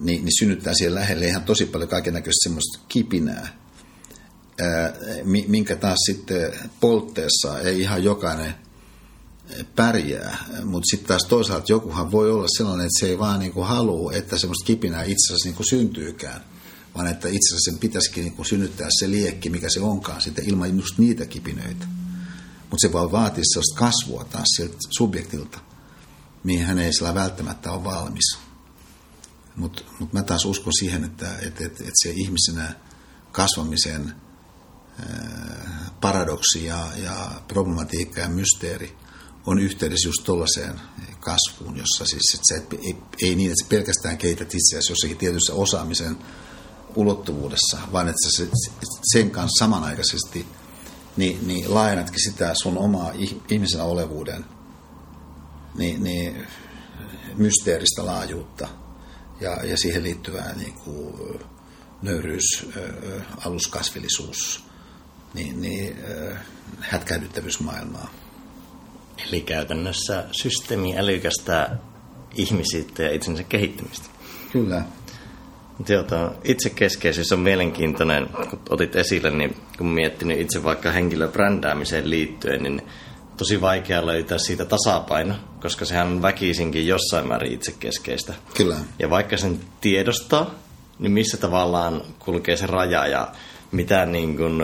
niin, 0.01 0.25
niin 0.25 0.39
synnyttää 0.39 0.75
siihen 0.75 0.95
lähelle 0.95 1.27
ihan 1.27 1.43
tosi 1.43 1.67
paljon 1.67 1.91
kaiken 1.91 2.15
näköistä 2.15 2.49
semmoista 2.49 2.79
kipinää, 2.89 3.49
ää, 4.61 4.93
minkä 5.47 5.77
taas 5.77 5.99
sitten 6.07 6.53
poltteessa 6.81 7.61
ei 7.61 7.81
ihan 7.81 8.05
jokainen 8.05 8.55
pärjää, 9.77 10.45
mutta 10.65 10.87
sitten 10.91 11.09
taas 11.09 11.25
toisaalta 11.29 11.73
jokuhan 11.73 12.13
voi 12.13 12.31
olla 12.31 12.49
sellainen, 12.57 12.87
että 12.87 13.01
se 13.01 13.07
ei 13.07 13.19
vaan 13.19 13.41
niinku 13.41 13.61
halua, 13.61 14.13
että 14.13 14.39
semmoista 14.39 14.67
kipinää 14.67 15.03
itse 15.03 15.33
asiassa 15.33 15.49
niinku 15.49 15.63
syntyykään, 15.63 16.41
vaan 16.95 17.07
että 17.07 17.29
itse 17.29 17.55
asiassa 17.55 17.71
sen 17.71 17.79
pitäisikin 17.79 18.25
niinku 18.25 18.45
synnyttää 18.45 18.89
se 18.99 19.11
liekki, 19.11 19.51
mikä 19.51 19.69
se 19.69 19.81
onkaan, 19.81 20.23
sitten 20.23 20.49
ilman 20.49 20.77
just 20.77 20.99
niitä 20.99 21.27
kipinöitä. 21.27 21.87
mutta 22.71 22.89
se 22.89 22.93
voi 22.93 23.13
vaatia 23.13 23.45
sellaista 23.45 23.79
kasvua 23.79 24.25
taas 24.25 24.49
sieltä 24.57 24.77
subjektilta, 24.91 25.61
mihin 26.45 26.67
hän 26.67 26.79
ei 26.79 26.93
sillä 26.93 27.15
välttämättä 27.15 27.73
ole 27.73 27.85
valmis. 27.85 28.39
Mutta 29.57 29.83
mut 30.01 30.13
mä 30.13 30.23
taas 30.23 30.45
uskon 30.45 30.73
siihen, 30.79 31.05
että 31.05 31.39
et, 31.39 31.61
et, 31.61 31.81
et 31.81 31.95
se 32.03 32.11
ihmisenä 32.11 32.75
kasvamisen 33.33 34.15
paradoksi 36.01 36.65
ja, 36.65 36.87
ja 36.97 37.31
problematiikka 37.49 38.21
ja 38.21 38.29
mysteeri 38.29 38.97
on 39.47 39.59
yhteydessä 39.59 40.09
just 40.09 40.25
tuollaiseen 40.25 40.81
kasvuun, 41.21 41.77
jossa 41.77 42.05
siis 42.05 42.35
että 42.35 42.45
sä 42.49 42.57
et, 42.57 42.85
ei, 42.85 42.97
ei 43.23 43.35
niin, 43.35 43.51
että 43.51 43.65
sä 43.65 43.69
pelkästään 43.69 44.19
keität 44.19 44.55
itseäsi 44.55 44.93
jossakin 44.93 45.17
tietyssä 45.17 45.55
osaamisen 45.55 46.19
ulottuvuudessa, 46.97 47.79
vaan 47.93 48.09
että 48.09 48.31
sä 48.31 48.47
sen 49.13 49.31
kanssa 49.31 49.65
samanaikaisesti 49.65 50.47
niin, 51.17 51.47
niin 51.47 51.75
laajennatkin 51.75 52.25
sitä 52.25 52.53
sun 52.63 52.79
omaa 52.79 53.13
ihmisenä 53.51 53.85
olevuuden 53.85 54.45
niin, 55.75 56.05
niin 56.05 56.47
mysteeristä 57.37 58.07
laajuutta 58.07 58.69
ja, 59.41 59.65
ja 59.65 59.77
siihen 59.77 60.03
liittyvää 60.03 60.55
niin 60.55 60.73
kuin, 60.73 61.15
nöyryys, 62.03 62.67
aluskasvillisuus, 63.45 64.65
niin, 65.35 65.61
niin 65.63 65.97
hätkähdyttävyys 66.81 67.61
maailmaa. 67.61 68.11
Eli 69.29 69.41
käytännössä 69.41 70.25
systeemi 70.33 70.99
älykästä 70.99 71.71
ihmisyyttä 72.35 73.03
ja 73.03 73.11
itsensä 73.11 73.43
kehittämistä. 73.43 74.09
Kyllä. 74.53 74.83
Jota, 75.89 76.33
itsekeskeisyys 76.45 77.33
on 77.33 77.39
mielenkiintoinen, 77.39 78.29
kun 78.51 78.61
otit 78.71 78.97
esille, 78.97 79.31
niin 79.31 79.57
kun 79.79 79.87
miettinyt 79.87 80.41
itse 80.41 80.65
vaikka 80.65 80.91
henkilöbrändäämiseen 80.91 82.11
liittyen, 82.11 82.63
niin 82.63 82.83
tosi 83.37 83.61
vaikea 83.61 84.07
löytää 84.07 84.39
siitä 84.39 84.65
tasapaino, 84.65 85.35
koska 85.61 85.85
sehän 85.85 86.07
on 86.07 86.23
väkisinkin 86.23 86.87
jossain 86.87 87.29
määrin 87.29 87.53
itsekeskeistä. 87.53 88.35
Kyllä. 88.57 88.77
Ja 88.99 89.11
vaikka 89.11 89.37
sen 89.37 89.61
tiedostaa, 89.81 90.55
niin 90.99 91.13
missä 91.13 91.37
tavallaan 91.37 92.03
kulkee 92.19 92.57
se 92.57 92.67
raja 92.67 93.07
ja 93.07 93.29
mitä 93.73 94.07
niin 94.07 94.37
kuin, 94.37 94.63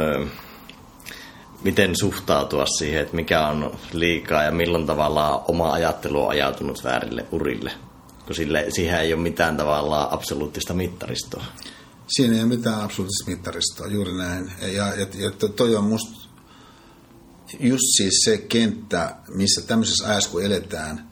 miten 1.65 1.97
suhtautua 1.97 2.67
siihen, 2.67 3.03
että 3.03 3.17
mikä 3.17 3.47
on 3.47 3.79
liikaa 3.93 4.43
ja 4.43 4.51
milloin 4.51 4.87
tavallaan 4.87 5.41
oma 5.49 5.73
ajattelu 5.73 6.23
on 6.23 6.31
ajautunut 6.31 6.85
väärille 6.85 7.27
urille. 7.33 7.73
Kun 8.27 8.35
sille, 8.35 8.67
siihen 8.69 9.01
ei 9.01 9.15
ole 9.15 9.23
mitään 9.23 9.57
tavallaan 9.57 10.13
absoluuttista 10.13 10.75
mittaristoa. 10.75 11.45
Siinä 12.07 12.35
ei 12.35 12.41
ole 12.41 12.49
mitään 12.49 12.81
absoluuttista 12.81 13.31
mittaristoa, 13.31 13.87
juuri 13.87 14.13
näin. 14.13 14.53
Ja, 14.61 14.69
ja, 14.69 15.07
ja 15.15 15.31
toi 15.57 15.77
on 15.77 15.85
musta 15.85 16.29
just 17.61 17.85
siis 17.97 18.21
se 18.25 18.39
kenttä, 18.39 19.17
missä 19.35 19.63
tämmöisessä 19.63 20.09
ajassa 20.09 20.31
kun 20.31 20.45
eletään, 20.45 21.09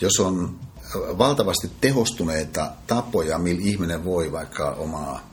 jos 0.00 0.20
on 0.20 0.58
valtavasti 0.94 1.70
tehostuneita 1.80 2.70
tapoja, 2.86 3.38
millä 3.38 3.62
ihminen 3.64 4.04
voi 4.04 4.32
vaikka 4.32 4.70
omaa 4.70 5.30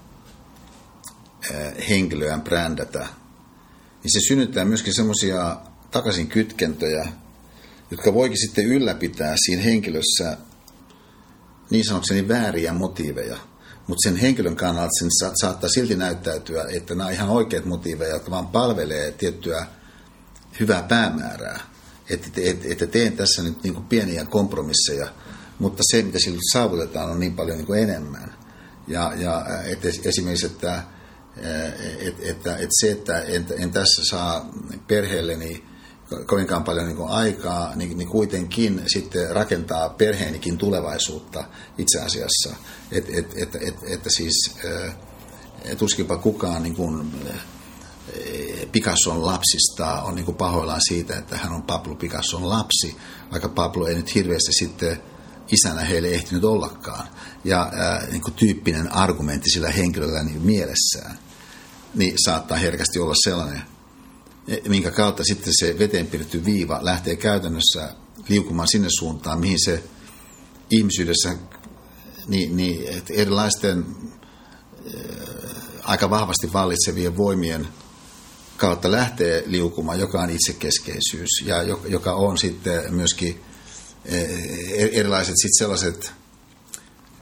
henkilöään 1.89 2.42
brändätä, 2.42 3.08
niin 4.04 4.12
se 4.12 4.20
synnyttää 4.28 4.66
myöskin 4.66 4.96
semmoisia 4.96 5.58
takaisin 5.92 6.28
kytkentöjä, 6.28 7.08
jotka 7.92 8.13
voikin 8.13 8.38
sitten 8.38 8.66
ylläpitää 8.66 9.36
siinä 9.46 9.63
henkilössä 9.63 10.38
niin 11.70 11.86
sanokseni 11.86 12.28
vääriä 12.28 12.74
motiiveja. 12.74 13.38
Mutta 13.88 14.10
sen 14.10 14.16
henkilön 14.16 14.56
kannalta 14.56 15.00
sen 15.00 15.10
sa- 15.20 15.32
saattaa 15.42 15.70
silti 15.70 15.96
näyttäytyä, 15.96 16.66
että 16.70 16.96
nämä 16.96 17.08
on 17.08 17.13
ihan 17.13 17.30
oikeat 17.30 17.66
motiiveja, 17.66 18.13
jotka 18.13 18.32
vaan 18.32 18.48
palvelee 18.48 19.12
tiettyä 19.12 19.66
hyvää 20.60 20.84
päämäärää. 20.84 21.60
Että, 22.10 22.28
että, 22.44 22.68
että 22.72 22.88
teen 22.88 23.13
tässä 23.13 23.44
nyt 23.44 23.63
niin 23.63 23.74
kuin 23.74 23.86
pieniä 23.86 24.26
kompromisseja, 24.26 25.08
mutta 25.60 25.84
se, 25.92 26.02
mitä 26.02 26.20
sillä 26.20 26.39
saavutetaan, 26.54 27.10
on 27.10 27.20
niin 27.20 27.36
paljon 27.36 27.58
niin 27.58 27.68
kuin 27.68 27.80
enemmän. 27.80 28.34
Ja, 28.88 29.13
ja 29.16 29.46
että 29.66 29.88
esimerkiksi, 30.06 30.46
että, 30.46 30.84
että, 32.00 32.22
että, 32.22 32.56
että 32.56 32.76
se, 32.80 32.91
että 32.91 33.19
en, 33.19 33.46
en 33.60 33.72
tässä 33.72 34.02
saa 34.06 34.50
perheelleni 34.88 35.63
kovinkaan 36.26 36.63
paljon 36.63 36.88
niin 36.88 37.08
aikaa, 37.10 37.76
niin, 37.76 37.98
niin 37.98 38.10
kuitenkin 38.10 38.82
sitten 38.93 39.32
rakentaa 39.32 39.89
perheenikin 39.89 40.58
tulevaisuutta 40.58 41.43
itse 41.78 42.00
asiassa. 42.00 42.56
Et, 42.91 43.06
et, 43.10 43.34
et, 43.36 43.56
et, 43.56 43.76
että 43.88 44.10
siis 44.10 44.56
tuskinpa 45.78 46.17
kukaan 46.17 46.63
niin 46.63 46.76
kuin, 46.76 47.12
Picasson 48.72 49.26
lapsista 49.26 50.02
on 50.02 50.15
niin 50.15 50.26
kuin 50.26 50.38
pahoillaan 50.38 50.82
siitä, 50.88 51.17
että 51.17 51.38
hän 51.38 51.54
on 51.54 51.63
Pablo 51.63 51.96
Picasson 51.96 52.50
lapsi, 52.50 52.98
vaikka 53.32 53.50
Pablo 53.50 53.88
ei 53.88 53.96
nyt 53.96 54.15
hirveästi 54.15 54.54
sitten 54.54 55.02
isänä 55.52 55.82
heille 55.82 56.08
ehtinyt 56.08 56.44
ollakaan. 56.44 57.08
Ja 57.44 57.72
ää, 57.76 58.06
niin 58.12 58.22
kuin 58.22 58.34
tyyppinen 58.34 58.92
argumentti 58.92 59.50
sillä 59.50 59.72
henkilöllä 59.72 60.24
niin 60.24 60.42
mielessään, 60.42 61.20
niin 61.96 62.16
saattaa 62.26 62.58
herkästi 62.58 63.00
olla 63.00 63.16
sellainen, 63.24 63.62
e, 64.48 64.70
minkä 64.70 64.92
kautta 64.92 65.24
sitten 65.24 65.54
se 65.60 65.80
veteen 65.80 66.08
piirretty 66.08 66.46
viiva 66.46 66.80
lähtee 66.82 67.16
käytännössä 67.16 67.96
liukumaan 68.30 68.68
sinne 68.68 68.88
suuntaan, 69.00 69.40
mihin 69.40 69.60
se 69.66 69.84
ihmisyydessä 70.70 71.36
niin, 72.28 72.58
niin, 72.58 72.88
että 72.98 73.14
erilaisten 73.14 73.86
aika 75.84 76.10
vahvasti 76.10 76.54
vallitsevien 76.54 77.18
voimien 77.18 77.68
kautta 78.58 78.92
lähtee 78.92 79.44
liukumaan, 79.46 80.00
joka 80.00 80.22
on 80.22 80.30
itsekeskeisyys 80.30 81.30
ja 81.46 81.62
joka 81.88 82.14
on 82.14 82.38
sitten 82.38 82.94
myöskin 82.94 83.42
erilaiset 84.92 85.36
sitten 85.38 85.58
sellaiset 85.58 86.13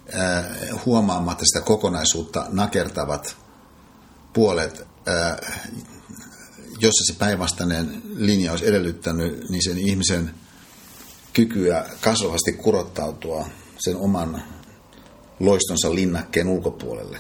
eh, 0.08 0.86
huomaamatta 0.86 1.46
sitä 1.46 1.65
kokonaisuutta 1.65 2.46
nakertavat 2.50 3.36
puolet, 4.34 4.80
eh, 4.80 5.50
jossa 6.80 7.13
se 7.13 7.20
päinvastainen 7.20 8.02
linja 8.15 8.52
olisi 8.52 8.67
edellyttänyt, 8.67 9.50
niin 9.50 9.63
sen 9.63 9.78
ihmisen 9.78 10.36
kykyä 11.34 11.86
kasvavasti 12.02 12.54
kurottautua 12.54 13.46
sen 13.80 13.96
oman 13.96 14.44
loistonsa 15.39 15.96
linnakkeen 15.96 16.48
ulkopuolelle. 16.48 17.20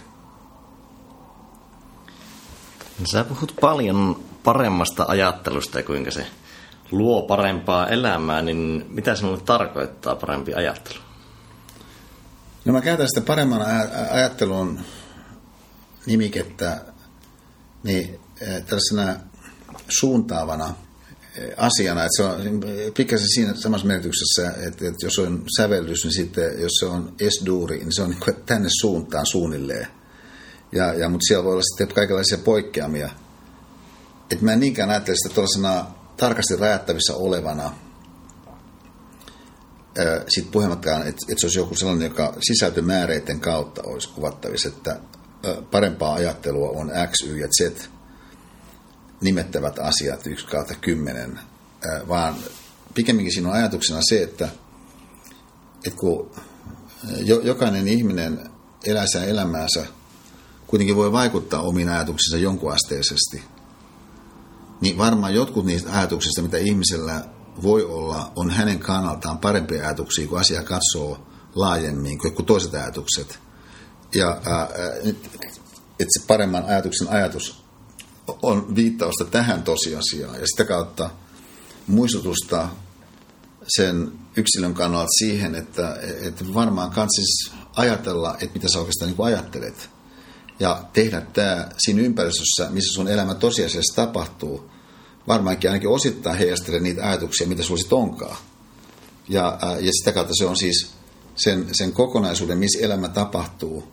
Sä 3.11 3.23
puhut 3.23 3.55
paljon 3.61 4.23
paremmasta 4.43 5.05
ajattelusta 5.07 5.79
ja 5.79 5.83
kuinka 5.83 6.11
se 6.11 6.27
luo 6.91 7.21
parempaa 7.21 7.87
elämää, 7.87 8.41
niin 8.41 8.85
mitä 8.89 9.15
sinulle 9.15 9.41
tarkoittaa 9.45 10.15
parempi 10.15 10.53
ajattelu? 10.53 10.99
No 12.65 12.73
mä 12.73 12.81
käytän 12.81 13.07
sitä 13.09 13.21
paremman 13.21 13.61
ajattelun 14.11 14.79
nimikettä 16.05 16.81
niin 17.83 18.19
eh, 18.41 18.63
tällaisena 18.63 19.15
suuntaavana 19.89 20.75
eh, 21.35 21.53
asiana, 21.57 22.03
että 22.03 22.17
se 22.17 22.23
on 22.23 22.61
pikkasen 22.97 23.27
siinä 23.29 23.53
samassa 23.55 23.87
merkityksessä, 23.87 24.51
että, 24.51 24.87
että 24.87 25.05
jos 25.05 25.19
on 25.19 25.43
sävellys, 25.57 26.03
niin 26.03 26.13
sitten 26.13 26.61
jos 26.61 26.71
se 26.79 26.85
on 26.85 27.13
esduuri, 27.19 27.77
niin 27.77 27.95
se 27.95 28.01
on 28.01 28.09
niin 28.09 28.35
tänne 28.45 28.69
suuntaan 28.81 29.25
suunnilleen. 29.25 29.87
Ja, 30.71 30.93
ja, 30.93 31.09
mutta 31.09 31.25
siellä 31.27 31.43
voi 31.43 31.53
olla 31.53 31.63
sitten 31.63 31.95
kaikenlaisia 31.95 32.37
poikkeamia. 32.37 33.09
Et 34.31 34.41
mä 34.41 34.53
en 34.53 34.59
niinkään 34.59 34.89
ajattele 34.89 35.15
sitä 35.17 35.35
tuollaisena 35.35 35.85
tarkasti 36.21 36.55
rajattavissa 36.55 37.15
olevana, 37.15 37.73
sitten 40.27 40.51
puhemattakaan, 40.51 41.01
että, 41.01 41.25
että 41.29 41.39
se 41.39 41.45
olisi 41.45 41.59
joku 41.59 41.75
sellainen, 41.75 42.09
joka 42.09 42.33
sisältömääreiden 42.39 43.39
kautta 43.39 43.81
olisi 43.85 44.09
kuvattavissa, 44.09 44.69
että 44.69 44.99
parempaa 45.71 46.13
ajattelua 46.13 46.69
on 46.69 46.91
X, 47.11 47.27
Y 47.27 47.37
ja 47.37 47.47
Z 47.47 47.89
nimettävät 49.21 49.79
asiat 49.79 50.27
1 50.27 50.47
kautta 50.47 50.75
10, 50.75 51.39
vaan 52.07 52.35
pikemminkin 52.93 53.33
siinä 53.33 53.49
on 53.49 53.55
ajatuksena 53.55 53.99
se, 54.09 54.23
että, 54.23 54.49
että 55.85 55.99
kun 55.99 56.31
jokainen 57.43 57.87
ihminen 57.87 58.49
elää 58.85 59.05
sen 59.07 59.23
elämäänsä– 59.23 59.85
kuitenkin 60.71 60.95
voi 60.95 61.11
vaikuttaa 61.11 61.61
omiin 61.61 61.89
ajatuksiinsa 61.89 62.37
jonkunasteisesti, 62.37 63.43
niin 64.81 64.97
varmaan 64.97 65.33
jotkut 65.33 65.65
niistä 65.65 65.97
ajatuksista, 65.97 66.41
mitä 66.41 66.57
ihmisellä 66.57 67.25
voi 67.63 67.83
olla, 67.83 68.31
on 68.35 68.49
hänen 68.49 68.79
kannaltaan 68.79 69.37
parempia 69.37 69.83
ajatuksia, 69.83 70.27
kun 70.27 70.39
asia 70.39 70.63
katsoo 70.63 71.27
laajemmin 71.55 72.17
kuin 72.17 72.45
toiset 72.45 72.73
ajatukset. 72.73 73.39
Ja 74.15 74.41
että 75.99 76.19
se 76.19 76.25
paremman 76.27 76.65
ajatuksen 76.65 77.09
ajatus 77.09 77.63
on 78.41 78.75
viittausta 78.75 79.25
tähän 79.25 79.63
tosiasiaan 79.63 80.39
ja 80.39 80.47
sitä 80.47 80.65
kautta 80.65 81.09
muistutusta 81.87 82.69
sen 83.67 84.11
yksilön 84.37 84.73
kannalta 84.73 85.07
siihen, 85.19 85.55
että, 85.55 85.97
että 86.21 86.45
varmaan 86.53 86.91
kansis 86.91 87.51
ajatella, 87.75 88.33
että 88.33 88.53
mitä 88.53 88.69
sä 88.69 88.79
oikeastaan 88.79 89.11
niin 89.11 89.25
ajattelet 89.25 89.89
ja 90.59 90.83
tehdä 90.93 91.21
tämä 91.21 91.69
siinä 91.77 92.01
ympäristössä, 92.01 92.69
missä 92.69 92.93
sun 92.93 93.07
elämä 93.07 93.35
tosiasiassa 93.35 93.95
tapahtuu, 93.95 94.70
varmaankin 95.27 95.69
ainakin 95.69 95.89
osittain 95.89 96.37
heijastelee 96.37 96.79
niitä 96.79 97.07
ajatuksia, 97.07 97.47
mitä 97.47 97.63
sulla 97.63 97.79
sitten 97.79 97.97
onkaan. 97.97 98.37
Ja, 99.29 99.57
ja 99.79 99.91
sitä 99.91 100.11
kautta 100.11 100.33
se 100.37 100.45
on 100.45 100.57
siis 100.57 100.91
sen, 101.35 101.67
sen 101.71 101.91
kokonaisuuden, 101.91 102.57
missä 102.57 102.79
elämä 102.85 103.09
tapahtuu, 103.09 103.83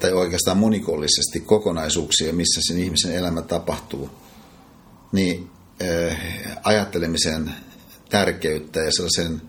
tai 0.00 0.12
oikeastaan 0.12 0.56
monikollisesti 0.56 1.40
kokonaisuuksia, 1.40 2.32
missä 2.32 2.60
sen 2.62 2.78
ihmisen 2.78 3.14
elämä 3.14 3.42
tapahtuu, 3.42 4.10
niin 5.12 5.50
ajattelemisen 6.64 7.54
tärkeyttä 8.08 8.80
ja 8.80 8.92
sellaisen 8.92 9.42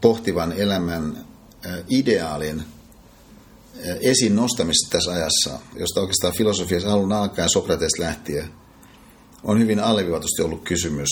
pohtivan 0.00 0.52
elämän 0.52 1.24
ideaalin 1.88 2.62
esiin 4.00 4.36
nostamista 4.36 4.90
tässä 4.90 5.10
ajassa, 5.12 5.58
josta 5.76 6.00
oikeastaan 6.00 6.34
filosofiassa 6.36 6.92
alun 6.92 7.12
alkaen 7.12 7.50
Sokrates 7.50 7.98
lähtien 7.98 8.48
on 9.42 9.58
hyvin 9.58 9.80
alleviivatusti 9.80 10.42
ollut 10.42 10.64
kysymys, 10.64 11.08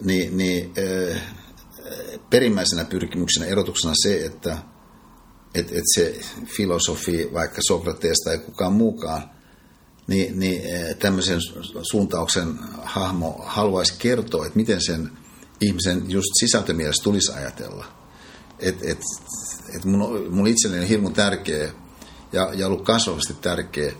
niin, 0.00 0.36
niin 0.36 0.72
perimmäisenä 2.30 2.84
pyrkimyksenä 2.84 3.46
erotuksena 3.46 3.94
se, 4.02 4.24
että 4.24 4.58
et, 5.54 5.72
et 5.72 5.84
se 5.94 6.20
filosofi, 6.44 7.28
vaikka 7.32 7.60
Sokrates 7.66 8.18
tai 8.24 8.38
kukaan 8.38 8.72
muukaan, 8.72 9.30
niin, 10.06 10.38
niin 10.38 10.62
tämmöisen 10.98 11.38
suuntauksen 11.90 12.58
hahmo 12.82 13.40
haluaisi 13.44 13.94
kertoa, 13.98 14.46
että 14.46 14.56
miten 14.56 14.82
sen 14.82 15.10
ihmisen 15.60 16.10
just 16.10 16.28
sisältömielessä 16.40 17.04
tulisi 17.04 17.32
ajatella. 17.32 17.84
Et, 18.58 18.78
et, 18.82 18.98
et 19.76 19.84
mun, 19.84 20.26
mun 20.30 20.46
itselleni 20.46 20.88
hirmu 20.88 21.10
tärkeä 21.10 21.70
ja, 22.32 22.50
ja 22.54 22.66
ollut 22.66 22.84
kasvavasti 22.84 23.34
tärkeä 23.34 23.92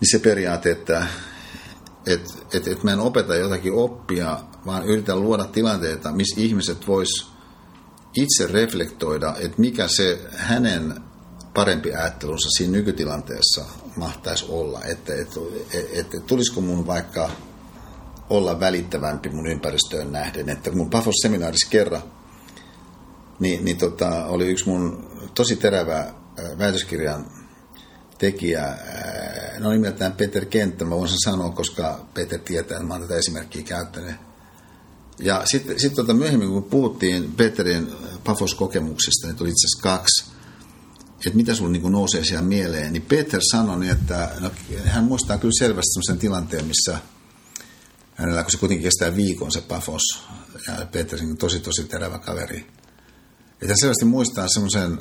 niin 0.00 0.10
se 0.10 0.18
periaate, 0.18 0.70
että 0.70 1.06
et, 2.06 2.20
et, 2.54 2.68
et 2.68 2.82
mä 2.82 2.92
en 2.92 3.00
opeta 3.00 3.34
jotakin 3.34 3.72
oppia, 3.72 4.40
vaan 4.66 4.86
yritän 4.86 5.22
luoda 5.22 5.44
tilanteita, 5.44 6.12
missä 6.12 6.40
ihmiset 6.40 6.86
vois 6.86 7.32
itse 8.14 8.46
reflektoida, 8.46 9.34
että 9.38 9.60
mikä 9.60 9.88
se 9.88 10.20
hänen 10.36 10.94
parempi 11.54 11.94
ajattelunsa 11.94 12.48
siinä 12.50 12.72
nykytilanteessa 12.72 13.64
mahtaisi 13.96 14.46
olla. 14.48 14.80
Että 14.84 15.14
et, 15.14 15.28
et, 15.72 16.14
et, 16.14 16.26
tulisiko 16.26 16.60
mun 16.60 16.86
vaikka 16.86 17.30
olla 18.30 18.60
välittävämpi 18.60 19.28
mun 19.28 19.46
ympäristöön 19.46 20.12
nähden. 20.12 20.48
Että 20.48 20.70
mun 20.70 20.90
Pafos-seminaarissa 20.90 21.70
kerran 21.70 22.02
niin, 23.40 23.64
niin 23.64 23.76
tota, 23.76 24.26
oli 24.26 24.46
yksi 24.46 24.68
mun 24.68 25.10
tosi 25.34 25.56
terävä 25.56 26.14
väitöskirjan 26.58 27.30
tekijä, 28.18 28.78
no 29.58 29.70
nimeltään 29.70 30.12
Peter 30.12 30.44
Kenttä, 30.44 30.84
mä 30.84 30.96
voin 30.96 31.08
sen 31.08 31.18
sanoa, 31.24 31.50
koska 31.50 32.06
Peter 32.14 32.38
tietää, 32.38 32.76
että 32.76 32.88
mä 32.88 32.94
oon 32.94 33.02
tätä 33.02 33.16
esimerkkiä 33.16 33.62
käyttänyt. 33.62 34.14
Ja 35.18 35.42
sitten 35.44 35.80
sit 35.80 35.94
tota 35.94 36.14
myöhemmin, 36.14 36.48
kun 36.48 36.64
puhuttiin 36.64 37.32
Peterin 37.32 37.92
Pafos-kokemuksesta, 38.24 39.26
niin 39.26 39.36
tuli 39.36 39.48
itse 39.48 39.66
asiassa 39.66 39.82
kaksi, 39.82 40.24
että 41.26 41.36
mitä 41.36 41.54
sulla 41.54 41.70
niin 41.70 41.92
nousee 41.92 42.24
siellä 42.24 42.44
mieleen, 42.44 42.92
niin 42.92 43.02
Peter 43.02 43.40
sanoi, 43.50 43.80
niin 43.80 43.92
että 43.92 44.30
no, 44.40 44.50
hän 44.84 45.04
muistaa 45.04 45.38
kyllä 45.38 45.52
selvästi 45.58 45.92
sellaisen 45.92 46.18
tilanteen, 46.18 46.66
missä 46.66 46.98
hänellä, 48.14 48.42
kun 48.42 48.52
se 48.52 48.58
kuitenkin 48.58 48.84
kestää 48.84 49.16
viikon 49.16 49.52
se 49.52 49.60
Pafos, 49.60 50.02
ja 50.66 50.86
Peter 50.92 51.18
on 51.22 51.36
tosi 51.36 51.60
tosi 51.60 51.84
terävä 51.84 52.18
kaveri, 52.18 52.66
hän 53.66 53.76
selvästi 53.80 54.04
muistaa 54.04 54.48
semmoisen 54.48 54.98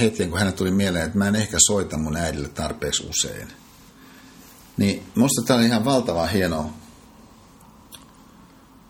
hetken, 0.00 0.30
kun 0.30 0.38
hänet 0.38 0.56
tuli 0.56 0.70
mieleen, 0.70 1.06
että 1.06 1.18
mä 1.18 1.28
en 1.28 1.36
ehkä 1.36 1.56
soita 1.66 1.98
mun 1.98 2.16
äidille 2.16 2.48
tarpeeksi 2.48 3.06
usein. 3.06 3.48
Niin 4.76 5.02
musta 5.14 5.42
tämä 5.42 5.58
on 5.58 5.66
ihan 5.66 5.84
valtava 5.84 6.26
hieno 6.26 6.72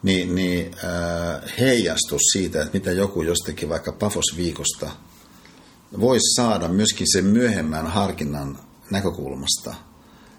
niin, 0.06 0.34
niin, 0.34 0.70
äh, 0.84 1.56
heijastus 1.58 2.22
siitä, 2.32 2.60
että 2.60 2.78
mitä 2.78 2.92
joku 2.92 3.22
jostakin 3.22 3.68
vaikka 3.68 3.92
Pafos-viikosta 3.92 4.90
voisi 6.00 6.34
saada 6.34 6.68
myöskin 6.68 7.06
sen 7.12 7.24
myöhemmän 7.24 7.86
harkinnan 7.86 8.58
näkökulmasta. 8.90 9.74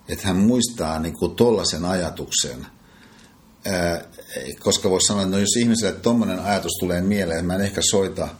Että 0.07 0.28
hän 0.28 0.36
muistaa 0.36 0.99
niin 0.99 1.13
kuin 1.19 1.36
tollaisen 1.36 1.86
ajatuksen. 1.86 2.67
Äh, 3.67 4.01
koska 4.59 4.89
voisi 4.89 5.07
sanoa, 5.07 5.23
että 5.23 5.36
no 5.36 5.39
jos 5.39 5.55
ihmiselle 5.57 5.99
tuommoinen 5.99 6.39
ajatus 6.39 6.71
tulee 6.80 7.01
mieleen, 7.01 7.45
mä 7.45 7.55
en 7.55 7.61
ehkä 7.61 7.82
soita– 7.82 8.28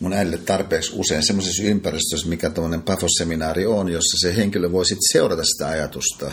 mun 0.00 0.12
äidille 0.12 0.38
tarpeeksi 0.38 0.92
usein 0.94 1.26
semmoisessa 1.26 1.62
ympäristössä, 1.62 2.28
mikä 2.28 2.50
tuommoinen 2.50 2.82
Pafos-seminaari 2.82 3.66
on, 3.66 3.88
jossa 3.88 4.16
se 4.20 4.36
henkilö 4.36 4.72
voi 4.72 4.84
sitten 4.84 5.12
seurata 5.12 5.42
sitä 5.44 5.68
ajatusta. 5.68 6.32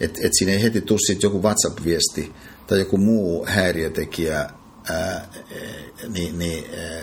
Että 0.00 0.20
et 0.22 0.32
siinä 0.38 0.52
ei 0.52 0.62
heti 0.62 0.80
tule 0.80 1.18
joku 1.22 1.42
WhatsApp-viesti 1.42 2.32
tai 2.66 2.78
joku 2.78 2.96
muu 2.96 3.46
häiriötekijä, 3.48 4.50
ää, 4.90 5.28
niin, 6.08 6.38
niin, 6.38 6.64
ää, 6.78 7.02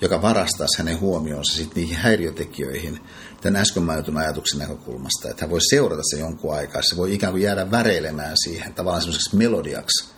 joka 0.00 0.22
varastaisi 0.22 0.78
hänen 0.78 1.00
huomionsa 1.00 1.56
sitten 1.56 1.82
niihin 1.82 1.96
häiriötekijöihin 1.96 3.00
tämän 3.42 3.60
äsken 3.60 3.82
mainitun 3.82 4.16
ajatuksen 4.16 4.58
näkökulmasta. 4.58 5.28
Että 5.30 5.42
hän 5.42 5.50
voi 5.50 5.60
seurata 5.60 6.02
se 6.10 6.18
jonkun 6.18 6.54
aikaa, 6.54 6.82
se 6.82 6.96
voi 6.96 7.14
ikään 7.14 7.32
kuin 7.32 7.42
jäädä 7.42 7.70
väreilemään 7.70 8.36
siihen 8.44 8.74
tavallaan 8.74 9.02
semmoiseksi 9.02 9.36
melodiaksi, 9.36 10.12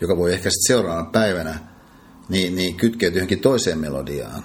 joka 0.00 0.16
voi 0.16 0.32
ehkä 0.32 0.50
sitten 0.50 0.76
seuraavana 0.76 1.10
päivänä 1.10 1.58
niin, 2.28 2.54
niin 2.54 2.76
kytkeytyy 2.76 3.18
johonkin 3.18 3.40
toiseen 3.40 3.78
melodiaan, 3.78 4.44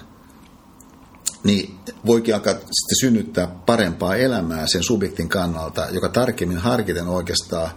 niin 1.43 1.79
voikin 2.05 2.35
alkaa 2.35 2.53
sitten 2.53 2.99
synnyttää 2.99 3.47
parempaa 3.47 4.15
elämää 4.15 4.67
sen 4.67 4.83
subjektin 4.83 5.29
kannalta, 5.29 5.87
joka 5.91 6.09
tarkemmin 6.09 6.57
harkiten 6.57 7.07
oikeastaan 7.07 7.71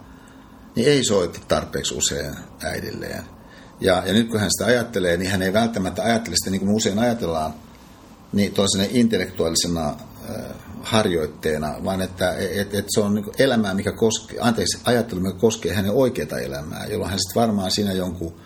niin 0.77 0.89
ei 0.89 1.05
soita 1.05 1.39
tarpeeksi 1.49 1.95
usein 1.95 2.35
äidilleen. 2.63 3.23
Ja, 3.81 4.03
ja 4.07 4.13
nyt 4.13 4.29
kun 4.29 4.41
hän 4.41 4.51
sitä 4.51 4.67
ajattelee, 4.67 5.17
niin 5.17 5.31
hän 5.31 5.43
ei 5.43 5.53
välttämättä 5.53 6.03
ajattele 6.03 6.37
sitä 6.37 6.51
niin 6.51 6.61
kuin 6.61 6.71
me 6.71 6.77
usein 6.77 6.99
ajatellaan, 6.99 7.55
niin 8.33 8.55
toisena 8.55 8.85
intellektuaalisena 8.91 9.97
harjoitteena, 10.83 11.85
vaan 11.85 12.01
että 12.01 12.35
et, 12.37 12.75
et 12.75 12.87
se 12.89 13.01
on 13.01 13.15
niin 13.15 13.25
elämää, 13.39 13.75
mikä 13.75 13.93
koskee, 13.93 14.39
anteeksi, 14.41 14.79
ajattelu, 14.85 15.21
mikä 15.21 15.39
koskee 15.39 15.75
hänen 15.75 15.93
oikeaa 15.93 16.39
elämää, 16.39 16.87
jolloin 16.87 17.11
hän 17.11 17.21
sitten 17.21 17.41
varmaan 17.41 17.71
siinä 17.71 17.93
jonkun 17.93 18.41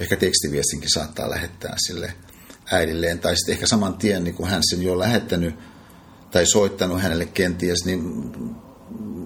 ehkä 0.00 0.16
tekstiviestinkin 0.16 0.90
saattaa 0.94 1.30
lähettää 1.30 1.74
sille 1.86 2.12
äidilleen, 2.72 3.18
tai 3.18 3.36
sitten 3.36 3.52
ehkä 3.52 3.66
saman 3.66 3.94
tien, 3.94 4.24
niin 4.24 4.34
kun 4.34 4.48
hän 4.48 4.62
sen 4.70 4.82
jo 4.82 4.98
lähettänyt 4.98 5.54
tai 6.30 6.46
soittanut 6.46 7.02
hänelle 7.02 7.26
kenties, 7.26 7.84
niin 7.84 8.32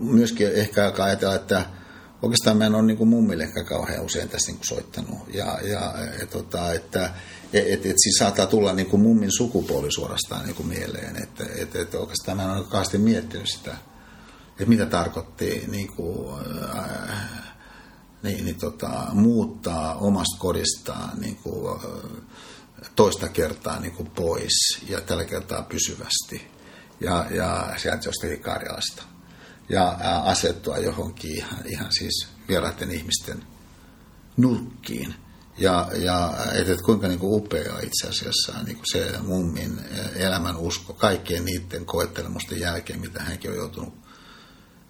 myöskin 0.00 0.52
ehkä 0.54 0.84
alkaa 0.84 1.06
ajatella, 1.06 1.34
että 1.34 1.66
oikeastaan 2.22 2.56
mä 2.56 2.66
en 2.66 2.74
ole 2.74 2.82
niin 2.82 2.96
kuin 2.96 3.08
mummille 3.08 3.44
ehkä 3.44 3.64
kauhean 3.64 4.04
usein 4.04 4.28
tässä 4.28 4.52
niin 4.52 4.58
kuin 4.58 4.66
soittanut. 4.66 5.18
Ja, 5.34 5.58
ja 5.62 5.94
et, 6.22 6.30
tota, 6.30 6.72
että 6.72 7.04
et, 7.04 7.12
et, 7.52 7.86
et 7.86 7.96
siis 8.02 8.16
saattaa 8.18 8.46
tulla 8.46 8.72
niin 8.72 8.86
kuin 8.86 9.02
mummin 9.02 9.32
sukupuoli 9.32 9.92
suorastaan 9.92 10.46
niin 10.46 10.54
kuin 10.54 10.68
mieleen. 10.68 11.22
Että 11.22 11.44
et, 11.56 11.76
et 11.76 11.94
oikeastaan 11.94 12.36
mä 12.36 12.44
en 12.44 12.50
ole 12.50 12.64
kauheasti 12.64 12.98
miettinyt 12.98 13.48
sitä, 13.48 13.76
että 14.50 14.66
mitä 14.66 14.86
tarkoitti 14.86 15.64
niin 15.70 15.88
kuin, 15.88 16.38
äh, 16.78 17.30
niin, 18.22 18.44
niin 18.44 18.58
tota, 18.58 19.06
muuttaa 19.12 19.94
omasta 19.94 20.38
kodistaan 20.38 21.20
niin 21.20 21.36
kuin, 21.36 21.80
toista 22.96 23.28
kertaa 23.28 23.80
niin 23.80 23.92
kuin 23.92 24.10
pois 24.10 24.82
ja 24.88 25.00
tällä 25.00 25.24
kertaa 25.24 25.62
pysyvästi 25.62 26.50
ja, 27.00 27.26
ja 27.30 27.74
sieltä 27.76 28.08
jostakin 28.08 28.40
Karjalasta 28.40 29.02
ja 29.68 29.96
asettua 30.24 30.78
johonkin 30.78 31.36
ihan, 31.36 31.66
ihan 31.66 31.92
siis 31.92 32.28
vieraiden 32.48 32.90
ihmisten 32.90 33.42
nurkkiin. 34.36 35.14
Ja, 35.58 35.90
ja 35.94 36.34
että 36.54 36.72
et 36.72 36.82
kuinka 36.82 37.08
niin 37.08 37.18
kuin 37.18 37.34
upea 37.34 37.78
itse 37.82 38.08
asiassa 38.08 38.52
niin 38.64 38.76
kuin 38.76 38.86
se 38.92 39.18
mummin 39.18 39.80
elämän 40.16 40.56
usko 40.56 40.92
kaikkien 40.92 41.44
niiden 41.44 41.84
koettelemusten 41.84 42.60
jälkeen, 42.60 43.00
mitä 43.00 43.22
hänkin 43.22 43.50
on 43.50 43.56
joutunut 43.56 43.94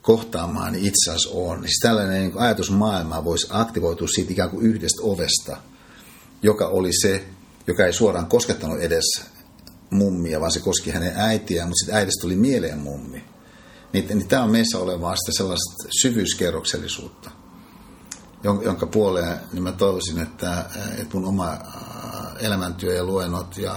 kohtaamaan 0.03 0.73
niin 0.73 0.87
itse 0.87 1.11
asiassa 1.11 1.31
on. 1.33 1.63
Siis 1.63 1.79
tällainen 1.83 2.23
niin 2.23 2.39
ajatusmaailma 2.39 3.25
voisi 3.25 3.47
aktivoitua 3.51 4.09
siitä 4.09 4.33
ikään 4.33 4.51
kuin 4.51 4.67
yhdestä 4.67 5.03
ovesta, 5.03 5.57
joka 6.43 6.67
oli 6.67 6.91
se, 6.93 7.25
joka 7.67 7.87
ei 7.87 7.93
suoraan 7.93 8.27
koskettanut 8.27 8.81
edes 8.81 9.05
mummia, 9.91 10.41
vaan 10.41 10.53
se 10.53 10.61
koski 10.61 10.91
hänen 10.91 11.13
äitiään, 11.17 11.69
mutta 11.69 11.79
sitten 11.79 11.95
äidistä 11.95 12.21
tuli 12.21 12.37
mieleen 12.37 12.79
mummi. 12.79 13.25
Niin, 13.93 14.09
niin 14.09 14.29
tämä 14.29 14.43
on 14.43 14.51
meissä 14.51 14.79
olevaa 14.79 15.17
sitä 15.17 15.33
sellaista 15.37 15.89
syvyyskerroksellisuutta, 16.03 17.31
jonka 18.43 18.87
puoleen 18.87 19.39
niin 19.53 19.63
mä 19.63 19.73
toivoisin, 19.73 20.23
että, 20.23 20.65
että 20.99 21.17
mun 21.17 21.29
oma 21.29 21.59
elämäntyö 22.41 22.95
ja 22.95 23.05
luennot 23.05 23.59
ja 23.59 23.75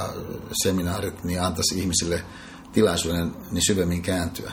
seminaarit 0.63 1.23
niin 1.23 1.41
antaisi 1.41 1.79
ihmisille 1.79 2.23
tilaisuuden 2.73 3.31
niin 3.51 3.65
syvemmin 3.65 4.01
kääntyä. 4.01 4.51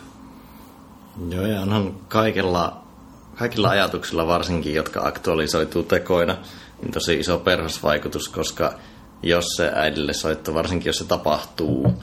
Joo, 1.28 1.46
ja 1.46 1.60
onhan 1.60 1.94
kaikilla, 2.08 2.84
kaikilla 3.38 3.68
ajatuksilla 3.68 4.26
varsinkin, 4.26 4.74
jotka 4.74 5.00
aktualisoituu 5.06 5.82
tekoina, 5.82 6.36
niin 6.82 6.92
tosi 6.92 7.18
iso 7.18 7.38
perhosvaikutus, 7.38 8.28
koska 8.28 8.74
jos 9.22 9.44
se 9.56 9.72
äidille 9.74 10.12
soittaa, 10.12 10.54
varsinkin 10.54 10.88
jos 10.88 10.98
se 10.98 11.04
tapahtuu 11.04 12.02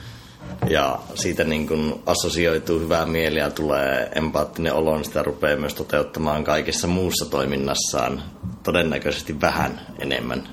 ja 0.70 1.00
siitä 1.16 1.44
niin 1.44 1.68
kuin 1.68 2.02
assosioituu 2.06 2.80
hyvää 2.80 3.06
mieli 3.06 3.40
ja 3.40 3.50
tulee 3.50 4.12
empaattinen 4.16 4.74
olo, 4.74 4.96
niin 4.96 5.06
sitä 5.06 5.24
rupeaa 5.24 5.58
myös 5.58 5.74
toteuttamaan 5.74 6.44
kaikessa 6.44 6.88
muussa 6.88 7.26
toiminnassaan 7.26 8.24
todennäköisesti 8.64 9.42
vähän 9.42 9.82
enemmän. 10.00 10.48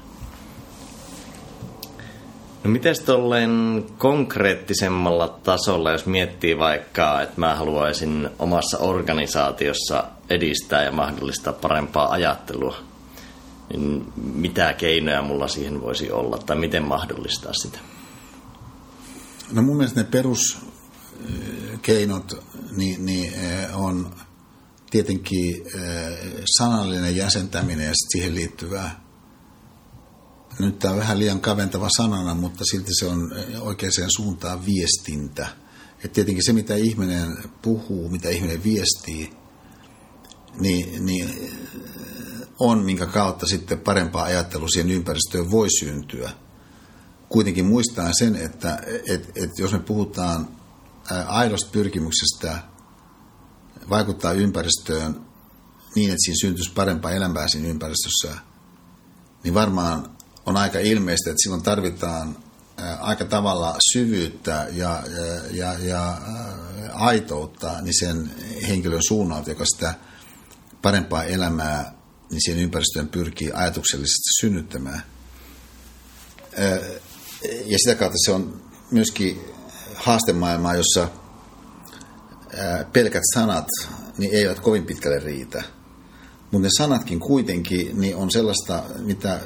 No 2.64 2.70
miten 2.70 2.94
tolleen 3.06 3.84
konkreettisemmalla 3.98 5.28
tasolla, 5.28 5.92
jos 5.92 6.06
miettii 6.06 6.58
vaikka, 6.58 7.22
että 7.22 7.40
mä 7.40 7.54
haluaisin 7.54 8.28
omassa 8.38 8.78
organisaatiossa 8.78 10.04
edistää 10.30 10.84
ja 10.84 10.92
mahdollistaa 10.92 11.52
parempaa 11.52 12.10
ajattelua, 12.10 12.76
niin 13.72 14.12
mitä 14.34 14.72
keinoja 14.72 15.22
mulla 15.22 15.48
siihen 15.48 15.82
voisi 15.82 16.12
olla 16.12 16.38
tai 16.38 16.56
miten 16.56 16.82
mahdollistaa 16.82 17.52
sitä? 17.52 17.78
No 19.54 19.62
mun 19.62 19.76
mielestä 19.76 20.00
ne 20.00 20.06
peruskeinot 20.10 22.44
niin, 22.76 23.06
niin 23.06 23.34
eh, 23.34 23.80
on 23.80 24.14
tietenkin 24.90 25.54
eh, 25.54 25.62
sanallinen 26.58 27.16
jäsentäminen 27.16 27.86
ja 27.86 27.92
siihen 28.12 28.34
liittyvää 28.34 29.04
nyt 30.58 30.78
tämä 30.78 30.94
on 30.94 31.00
vähän 31.00 31.18
liian 31.18 31.40
kaventava 31.40 31.88
sanana, 31.96 32.34
mutta 32.34 32.64
silti 32.70 32.90
se 32.98 33.06
on 33.06 33.32
oikeaan 33.60 34.10
suuntaan 34.16 34.66
viestintä. 34.66 35.46
Et 36.04 36.12
tietenkin 36.12 36.44
se, 36.44 36.52
mitä 36.52 36.74
ihminen 36.74 37.36
puhuu, 37.62 38.08
mitä 38.08 38.28
ihminen 38.28 38.64
viestii, 38.64 39.30
niin, 40.60 41.06
niin 41.06 41.52
on, 42.58 42.84
minkä 42.84 43.06
kautta 43.06 43.46
sitten 43.46 43.80
parempaa 43.80 44.24
ajattelua 44.24 44.68
siihen 44.68 44.90
ympäristöön 44.90 45.50
voi 45.50 45.70
syntyä. 45.70 46.30
Kuitenkin 47.34 47.66
muistaa 47.66 48.12
sen, 48.12 48.36
että 48.36 48.78
et, 49.08 49.32
et 49.34 49.50
jos 49.58 49.72
me 49.72 49.78
puhutaan 49.78 50.48
aidosta 51.26 51.70
pyrkimyksestä 51.72 52.58
vaikuttaa 53.90 54.32
ympäristöön 54.32 55.26
niin, 55.94 56.10
että 56.10 56.24
siinä 56.24 56.36
syntyisi 56.40 56.72
parempaa 56.72 57.10
elämää 57.10 57.48
siinä 57.48 57.68
ympäristössä, 57.68 58.38
niin 59.44 59.54
varmaan 59.54 60.16
on 60.46 60.56
aika 60.56 60.78
ilmeistä, 60.78 61.30
että 61.30 61.42
silloin 61.42 61.62
tarvitaan 61.62 62.36
aika 63.00 63.24
tavalla 63.24 63.76
syvyyttä 63.92 64.66
ja, 64.72 65.02
ja, 65.50 65.74
ja, 65.78 65.78
ja 65.78 66.18
aitoutta 66.92 67.80
niin 67.82 67.98
sen 67.98 68.34
henkilön 68.68 69.02
suunnalta, 69.08 69.50
joka 69.50 69.64
sitä 69.74 69.94
parempaa 70.82 71.24
elämää 71.24 71.94
niin 72.30 72.42
siihen 72.42 72.62
ympäristöön 72.62 73.08
pyrkii 73.08 73.52
ajatuksellisesti 73.52 74.28
synnyttämään. 74.40 75.02
Ja 77.64 77.78
sitä 77.78 77.94
kautta 77.94 78.18
se 78.24 78.32
on 78.32 78.62
myöskin 78.90 79.40
haastemaailmaa, 79.94 80.76
jossa 80.76 81.08
pelkät 82.92 83.22
sanat 83.34 83.66
niin 84.18 84.34
eivät 84.34 84.60
kovin 84.60 84.86
pitkälle 84.86 85.18
riitä. 85.18 85.62
Mutta 86.50 86.66
ne 86.66 86.68
sanatkin 86.78 87.20
kuitenkin 87.20 88.00
niin 88.00 88.16
on 88.16 88.30
sellaista, 88.30 88.82
mitä 88.98 89.40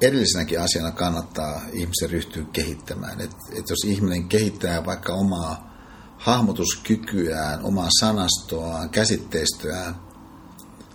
erillisenäkin 0.00 0.60
asiana 0.60 0.90
kannattaa 0.90 1.60
ihmisen 1.72 2.10
ryhtyä 2.10 2.44
kehittämään. 2.52 3.20
Et, 3.20 3.30
et 3.58 3.70
jos 3.70 3.84
ihminen 3.86 4.28
kehittää 4.28 4.86
vaikka 4.86 5.12
omaa 5.12 5.74
hahmotuskykyään, 6.18 7.64
omaa 7.64 7.88
sanastoaan, 8.00 8.90
käsitteistöään, 8.90 9.94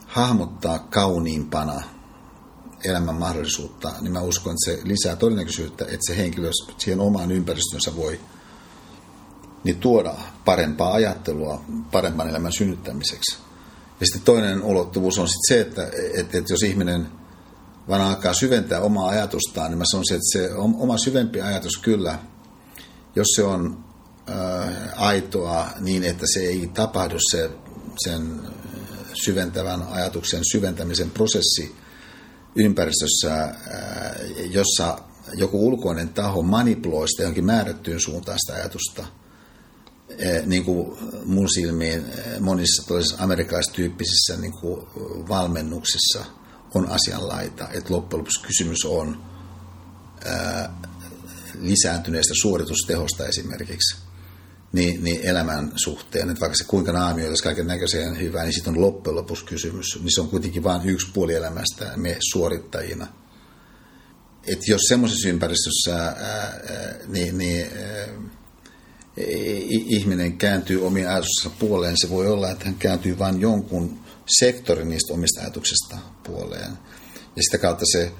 hahmottaa 0.08 0.80
kauniimpana 0.80 1.82
elämän 2.84 3.16
mahdollisuutta, 3.16 3.94
niin 4.02 4.14
mä 4.14 4.22
uskon, 4.22 4.54
että 4.54 4.72
se 4.72 4.88
lisää 4.88 5.16
todennäköisyyttä, 5.16 5.84
että 5.84 6.08
se 6.08 6.18
henkilö 6.18 6.50
siihen 6.78 7.00
omaan 7.00 7.32
ympäristönsä 7.32 7.96
voi 7.96 8.20
niin 9.64 9.78
tuoda 9.78 10.14
parempaa 10.46 10.94
ajattelua 10.94 11.62
paremman 11.92 12.30
elämän 12.30 12.54
synnyttämiseksi. 12.54 13.38
Ja 14.00 14.06
sitten 14.06 14.22
toinen 14.22 14.64
ulottuvuus 14.64 15.20
on 15.20 15.28
sitten 15.28 15.48
se, 15.48 15.62
että, 15.62 15.98
että, 16.14 16.38
että 16.38 16.54
jos 16.54 16.64
ihminen– 16.64 17.08
vaan 17.90 18.02
alkaa 18.02 18.34
syventää 18.34 18.82
omaa 18.82 19.10
ajatustaan, 19.10 19.72
niin 19.72 19.78
mä 19.78 19.84
sanoisin, 19.92 20.16
että 20.16 20.32
se 20.32 20.54
oma 20.56 20.98
syvempi 20.98 21.42
ajatus 21.42 21.78
kyllä, 21.78 22.20
jos 23.16 23.28
se 23.36 23.44
on 23.44 23.86
ää, 24.28 24.94
aitoa 24.96 25.68
niin, 25.80 26.04
että 26.04 26.26
se 26.34 26.40
ei 26.40 26.72
tapahdu 26.74 27.16
se, 27.32 27.52
sen 28.04 28.42
syventävän 29.14 29.84
ajatuksen 29.84 30.42
syventämisen 30.52 31.12
prosessi 31.12 31.76
ympäristössä, 32.56 33.34
ää, 33.34 34.16
jossa 34.52 34.98
joku 35.34 35.68
ulkoinen 35.68 36.10
taho 36.10 36.42
manipuloi 36.42 37.10
sitä 37.10 37.24
jonkin 37.24 37.46
määrättyyn 37.46 38.00
suuntaan 38.00 38.38
sitä 38.46 38.60
ajatusta, 38.60 39.06
niin 40.46 40.66
kuin 40.66 40.98
mun 41.26 41.50
silmiin 41.50 42.06
monissa 42.40 42.84
amerikkalaistyyppisissä 43.18 44.38
niin 44.38 44.54
kuin 44.54 44.86
valmennuksissa– 45.30 46.26
on 46.74 46.92
asianlaita. 46.92 47.68
Että 47.74 47.94
loppujen 47.94 48.20
lopuksi 48.20 48.48
kysymys 48.48 48.86
on 48.86 49.24
ää, 50.26 50.74
lisääntyneestä 51.60 52.34
suoritustehosta 52.42 53.28
esimerkiksi 53.28 54.09
niin, 54.74 55.04
niin 55.04 55.22
elämän 55.24 55.72
suhteen. 55.76 56.30
Että 56.30 56.42
vaikka 56.42 56.58
se 56.58 56.64
kuinka 56.64 56.92
naamioitaisi 56.92 57.44
kaiken 57.44 57.68
näköiseen 57.68 58.20
hyvää, 58.20 58.44
niin 58.44 58.54
sitten 58.54 58.74
on 58.74 58.82
loppujen 58.82 59.16
lopuksi 59.16 59.46
kysymys. 59.46 60.00
Niin 60.02 60.16
se 60.16 60.22
on 60.22 60.30
kuitenkin 60.30 60.64
vain 60.64 60.90
yksi 60.90 61.12
puoli 61.14 61.34
elämästä 61.34 61.92
me 61.96 62.18
suorittajina. 62.32 63.08
Että 64.48 64.72
jos 64.72 64.82
semmoisessa 64.88 65.30
ympäristössä 65.30 65.96
ää, 66.06 66.60
niin, 67.08 67.38
niin 67.38 67.68
ää, 67.78 68.08
ihminen 69.68 70.38
kääntyy 70.38 70.86
omien 70.86 71.10
ajatuksensa 71.10 71.58
puoleen, 71.60 71.98
se 71.98 72.10
voi 72.10 72.28
olla, 72.28 72.50
että 72.50 72.66
hän 72.66 72.76
kääntyy 72.76 73.20
vain 73.20 73.42
jonkun 73.42 74.00
sektori 74.40 74.86
niistä 74.86 75.14
omista 75.14 75.42
ajatuksista 75.42 75.98
puoleen. 76.24 76.72
Ja 77.36 77.44
sitä 77.44 77.58
kautta 77.58 77.86
se 77.92 78.12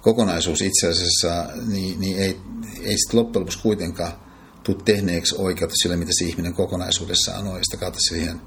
kokonaisuus 0.00 0.60
itse 0.60 0.88
asiassa 0.88 1.48
niin, 1.66 2.00
niin 2.00 2.18
ei, 2.18 2.40
ei 2.82 2.98
sitten 2.98 3.20
loppujen 3.20 3.40
lopuksi 3.40 3.62
kuitenkaan 3.62 4.23
tule 4.64 4.82
tehneeksi 4.84 5.34
oikeutta 5.38 5.76
sille, 5.82 5.96
mitä 5.96 6.12
se 6.18 6.24
ihminen 6.24 6.54
kokonaisuudessaan 6.54 7.46
on. 7.46 7.56
Ja 7.56 7.64
sitä 7.64 7.80
kautta 7.80 8.00
siihen 8.08 8.40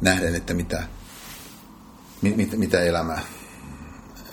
nähden, 0.00 0.34
että 0.34 0.54
mitä, 0.54 0.82
mit, 2.22 2.58
mitä 2.58 2.80
elämä 2.80 3.18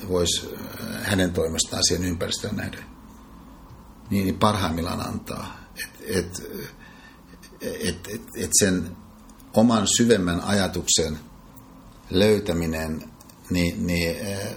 voisi 0.08 0.50
äh, 0.54 1.04
hänen 1.04 1.34
toimestaan 1.34 1.84
siihen 1.86 2.06
ympäristöön 2.06 2.56
nähden 2.56 2.98
niin, 4.10 4.26
niin 4.26 4.40
parhaimmillaan 4.40 5.08
antaa. 5.08 5.60
Että 6.08 6.44
et, 7.62 7.78
et, 7.82 8.08
et, 8.14 8.22
et 8.36 8.52
sen 8.60 8.98
oman 9.54 9.88
syvemmän 9.98 10.42
ajatuksen 10.42 11.20
löytäminen 12.10 13.12
niin, 13.50 13.88
niin 13.88 14.18
äh, 14.26 14.48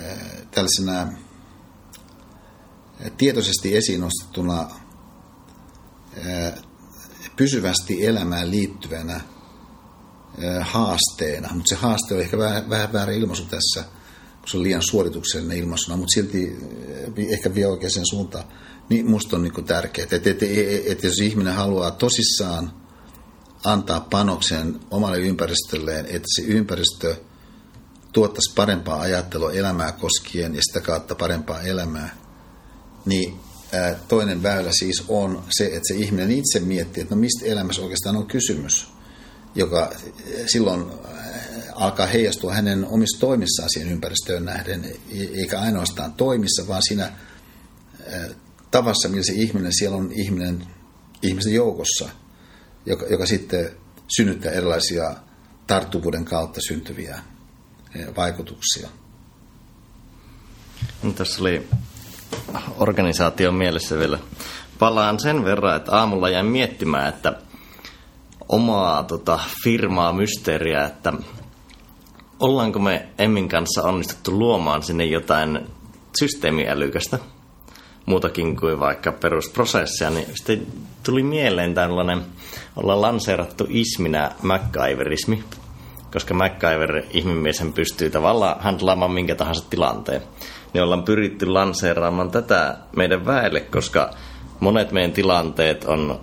äh, 0.00 0.18
tällaisena 0.50 1.12
tietoisesti 3.16 3.76
esiin 3.76 4.00
nostettuna 4.00 4.70
äh, 6.26 6.52
pysyvästi 7.36 8.06
elämään 8.06 8.50
liittyvänä 8.50 9.14
äh, 9.14 9.24
haasteena. 10.60 11.48
Mutta 11.54 11.68
se 11.68 11.74
haaste 11.74 12.14
on 12.14 12.20
ehkä 12.20 12.38
vähän, 12.38 12.92
väärä 12.92 13.12
ilmaisu 13.12 13.44
tässä, 13.44 13.82
kun 14.40 14.48
se 14.48 14.56
on 14.56 14.62
liian 14.62 14.82
suorituksellinen 14.82 15.58
ilmaisuna, 15.58 15.96
mutta 15.96 16.14
silti 16.14 16.56
äh, 17.18 17.32
ehkä 17.32 17.54
vie 17.54 17.66
oikeaan 17.66 18.06
suuntaan. 18.10 18.44
Niin 18.88 19.10
musta 19.10 19.36
on 19.36 19.42
niin 19.42 19.64
tärkeää, 19.64 20.04
että 20.04 20.16
et, 20.16 20.26
et, 20.26 20.42
et, 20.42 20.82
et 20.86 21.02
jos 21.02 21.18
ihminen 21.18 21.54
haluaa 21.54 21.90
tosissaan 21.90 22.72
antaa 23.64 24.00
panoksen 24.00 24.80
omalle 24.90 25.18
ympäristölleen, 25.18 26.06
että 26.06 26.28
se 26.36 26.42
ympäristö 26.42 27.16
tuottaisi 28.12 28.54
parempaa 28.54 29.00
ajattelua 29.00 29.52
elämää 29.52 29.92
koskien 29.92 30.54
ja 30.54 30.62
sitä 30.62 30.80
kautta 30.80 31.14
parempaa 31.14 31.60
elämää, 31.60 32.16
niin 33.06 33.40
toinen 34.08 34.42
väylä 34.42 34.70
siis 34.72 35.04
on 35.08 35.44
se, 35.50 35.66
että 35.66 35.88
se 35.88 35.94
ihminen 35.94 36.30
itse 36.30 36.60
miettii, 36.60 37.02
että 37.02 37.14
no 37.14 37.20
mistä 37.20 37.46
elämässä 37.46 37.82
oikeastaan 37.82 38.16
on 38.16 38.26
kysymys, 38.26 38.88
joka 39.54 39.92
silloin 40.46 40.84
alkaa 41.74 42.06
heijastua 42.06 42.54
hänen 42.54 42.86
omissa 42.86 43.20
toimissaan 43.20 43.68
siihen 43.72 43.92
ympäristöön 43.92 44.44
nähden, 44.44 44.84
e-, 44.84 45.40
eikä 45.40 45.60
ainoastaan 45.60 46.12
toimissa, 46.12 46.68
vaan 46.68 46.82
siinä 46.88 47.12
tavassa, 48.70 49.08
millä 49.08 49.22
se 49.22 49.32
ihminen, 49.32 49.72
siellä 49.74 49.96
on 49.96 50.12
ihminen 50.12 50.66
ihmisten 51.22 51.54
joukossa– 51.54 52.08
joka, 52.86 53.06
joka 53.06 53.26
sitten 53.26 53.70
synnyttää 54.16 54.52
erilaisia 54.52 55.16
tarttuvuuden 55.66 56.24
kautta 56.24 56.60
syntyviä 56.68 57.18
vaikutuksia. 58.16 58.88
No, 61.02 61.12
tässä 61.12 61.40
oli 61.40 61.68
organisaation 62.78 63.54
mielessä 63.54 63.98
vielä. 63.98 64.18
Palaan 64.78 65.20
sen 65.20 65.44
verran, 65.44 65.76
että 65.76 65.92
aamulla 65.92 66.28
jäin 66.28 66.46
miettimään, 66.46 67.08
että 67.08 67.32
omaa 68.48 69.02
tota, 69.02 69.38
firmaa 69.64 70.12
mysteeriä, 70.12 70.84
että 70.84 71.12
ollaanko 72.40 72.78
me 72.78 73.08
Emmin 73.18 73.48
kanssa 73.48 73.82
onnistuttu 73.82 74.38
luomaan 74.38 74.82
sinne 74.82 75.04
jotain 75.04 75.66
systeemiälykästä. 76.18 77.18
muutakin 78.06 78.56
kuin 78.56 78.80
vaikka 78.80 79.12
perusprosessia, 79.12 80.10
niin 80.10 80.26
sitten 80.34 80.66
tuli 81.02 81.22
mieleen 81.22 81.74
tällainen, 81.74 82.22
olla 82.76 83.00
lanseerattu 83.00 83.66
isminä 83.68 84.30
MacGyverismi, 84.42 85.44
koska 86.12 86.34
MacGyver 86.34 87.02
ihmimiesen 87.10 87.72
pystyy 87.72 88.10
tavallaan 88.10 88.60
handlaamaan 88.60 89.10
minkä 89.10 89.34
tahansa 89.34 89.64
tilanteen. 89.70 90.22
Niin 90.72 90.82
ollaan 90.82 91.02
pyritty 91.02 91.46
lanseeraamaan 91.46 92.30
tätä 92.30 92.76
meidän 92.96 93.26
väelle, 93.26 93.60
koska 93.60 94.10
monet 94.60 94.92
meidän 94.92 95.12
tilanteet 95.12 95.84
on 95.84 96.20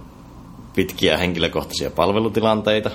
pitkiä 0.75 1.17
henkilökohtaisia 1.17 1.91
palvelutilanteita 1.91 2.91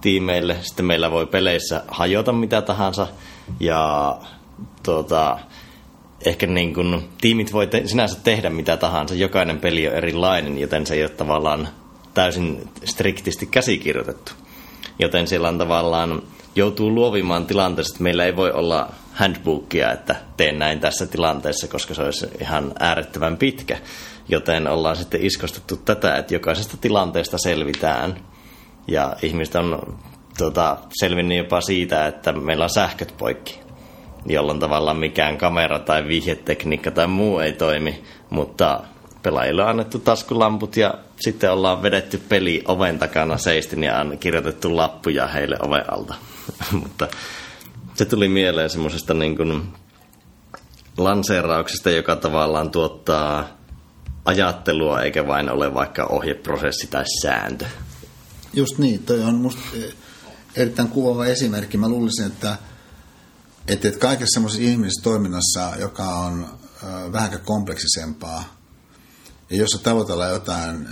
tiimeille. 0.00 0.56
Sitten 0.62 0.86
meillä 0.86 1.10
voi 1.10 1.26
peleissä 1.26 1.82
hajota 1.88 2.32
mitä 2.32 2.62
tahansa 2.62 3.06
ja 3.60 4.16
tuota, 4.82 5.38
ehkä 6.24 6.46
niin 6.46 6.74
kuin, 6.74 7.08
tiimit 7.20 7.52
voi 7.52 7.66
te- 7.66 7.86
sinänsä 7.86 8.20
tehdä 8.24 8.50
mitä 8.50 8.76
tahansa. 8.76 9.14
Jokainen 9.14 9.58
peli 9.58 9.88
on 9.88 9.94
erilainen, 9.94 10.58
joten 10.58 10.86
se 10.86 10.94
ei 10.94 11.02
ole 11.02 11.10
tavallaan 11.10 11.68
täysin 12.14 12.68
striktisti 12.84 13.46
käsikirjoitettu. 13.46 14.32
Joten 14.98 15.26
siellä 15.26 15.48
on 15.48 15.58
tavallaan 15.58 16.22
joutuu 16.56 16.94
luovimaan 16.94 17.46
tilanteessa, 17.46 17.92
että 17.94 18.02
meillä 18.02 18.24
ei 18.24 18.36
voi 18.36 18.52
olla 18.52 18.88
handbookia, 19.14 19.92
että 19.92 20.16
teen 20.36 20.58
näin 20.58 20.80
tässä 20.80 21.06
tilanteessa, 21.06 21.68
koska 21.68 21.94
se 21.94 22.02
olisi 22.02 22.26
ihan 22.40 22.72
äärettömän 22.80 23.36
pitkä. 23.36 23.78
Joten 24.28 24.68
ollaan 24.68 24.96
sitten 24.96 25.22
iskostettu 25.22 25.76
tätä, 25.76 26.16
että 26.16 26.34
jokaisesta 26.34 26.76
tilanteesta 26.76 27.38
selvitään. 27.38 28.16
Ja 28.88 29.16
ihmiset 29.22 29.54
on 29.54 29.98
tota, 30.38 30.76
selvinnyt 31.00 31.38
jopa 31.38 31.60
siitä, 31.60 32.06
että 32.06 32.32
meillä 32.32 32.64
on 32.64 32.70
sähköt 32.70 33.14
poikki, 33.18 33.60
jolloin 34.26 34.60
tavallaan 34.60 34.96
mikään 34.96 35.38
kamera 35.38 35.78
tai 35.78 36.08
vihjetekniikka 36.08 36.90
tai 36.90 37.06
muu 37.06 37.38
ei 37.38 37.52
toimi, 37.52 38.04
mutta 38.30 38.80
pelaajille 39.22 39.62
on 39.62 39.68
annettu 39.68 39.98
taskulamput 39.98 40.76
ja 40.76 40.94
sitten 41.20 41.52
ollaan 41.52 41.82
vedetty 41.82 42.18
peli 42.28 42.62
oven 42.68 42.98
takana 42.98 43.38
seistin 43.38 43.84
ja 43.84 44.00
on 44.00 44.18
kirjoitettu 44.18 44.76
lappuja 44.76 45.26
heille 45.26 45.56
oven 45.60 45.92
alta. 45.92 46.14
mutta 46.82 47.08
se 47.94 48.04
tuli 48.04 48.28
mieleen 48.28 48.70
semmoisesta 48.70 49.14
niin 49.14 49.36
kuin 49.36 49.62
lanseerauksesta, 50.96 51.90
joka 51.90 52.16
tavallaan 52.16 52.70
tuottaa 52.70 53.48
ajattelua 54.24 55.00
eikä 55.00 55.26
vain 55.26 55.50
ole 55.50 55.74
vaikka 55.74 56.04
ohjeprosessi 56.04 56.86
tai 56.86 57.04
sääntö. 57.22 57.66
Just 58.52 58.78
niin, 58.78 59.02
toi 59.02 59.22
on 59.22 59.34
musta 59.34 59.62
eh, 59.74 59.94
erittäin 60.56 60.88
kuvaava 60.88 61.26
esimerkki. 61.26 61.76
Mä 61.76 61.88
luulisin, 61.88 62.26
että, 62.26 62.56
että 63.68 63.90
kaikessa 63.98 64.34
semmoisessa 64.34 64.70
ihmisessä 64.70 65.02
toiminnassa, 65.02 65.72
joka 65.78 66.04
on 66.04 66.58
vähän 67.12 67.40
kompleksisempaa, 67.44 68.54
ja 69.50 69.56
jossa 69.56 69.78
tavoitellaan 69.78 70.30
jotain 70.30 70.88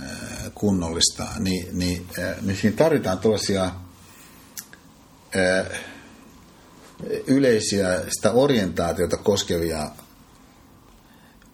kunnollista, 0.53 1.27
niin, 1.39 1.79
niin, 1.79 2.07
niin 2.41 2.57
siinä 2.57 2.77
tarvitaan 2.77 3.19
tällaisia 3.19 3.71
yleisiä 7.27 8.01
sitä 8.09 8.31
orientaatiota 8.31 9.17
koskevia 9.17 9.91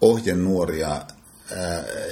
ohjenuoria, 0.02 1.02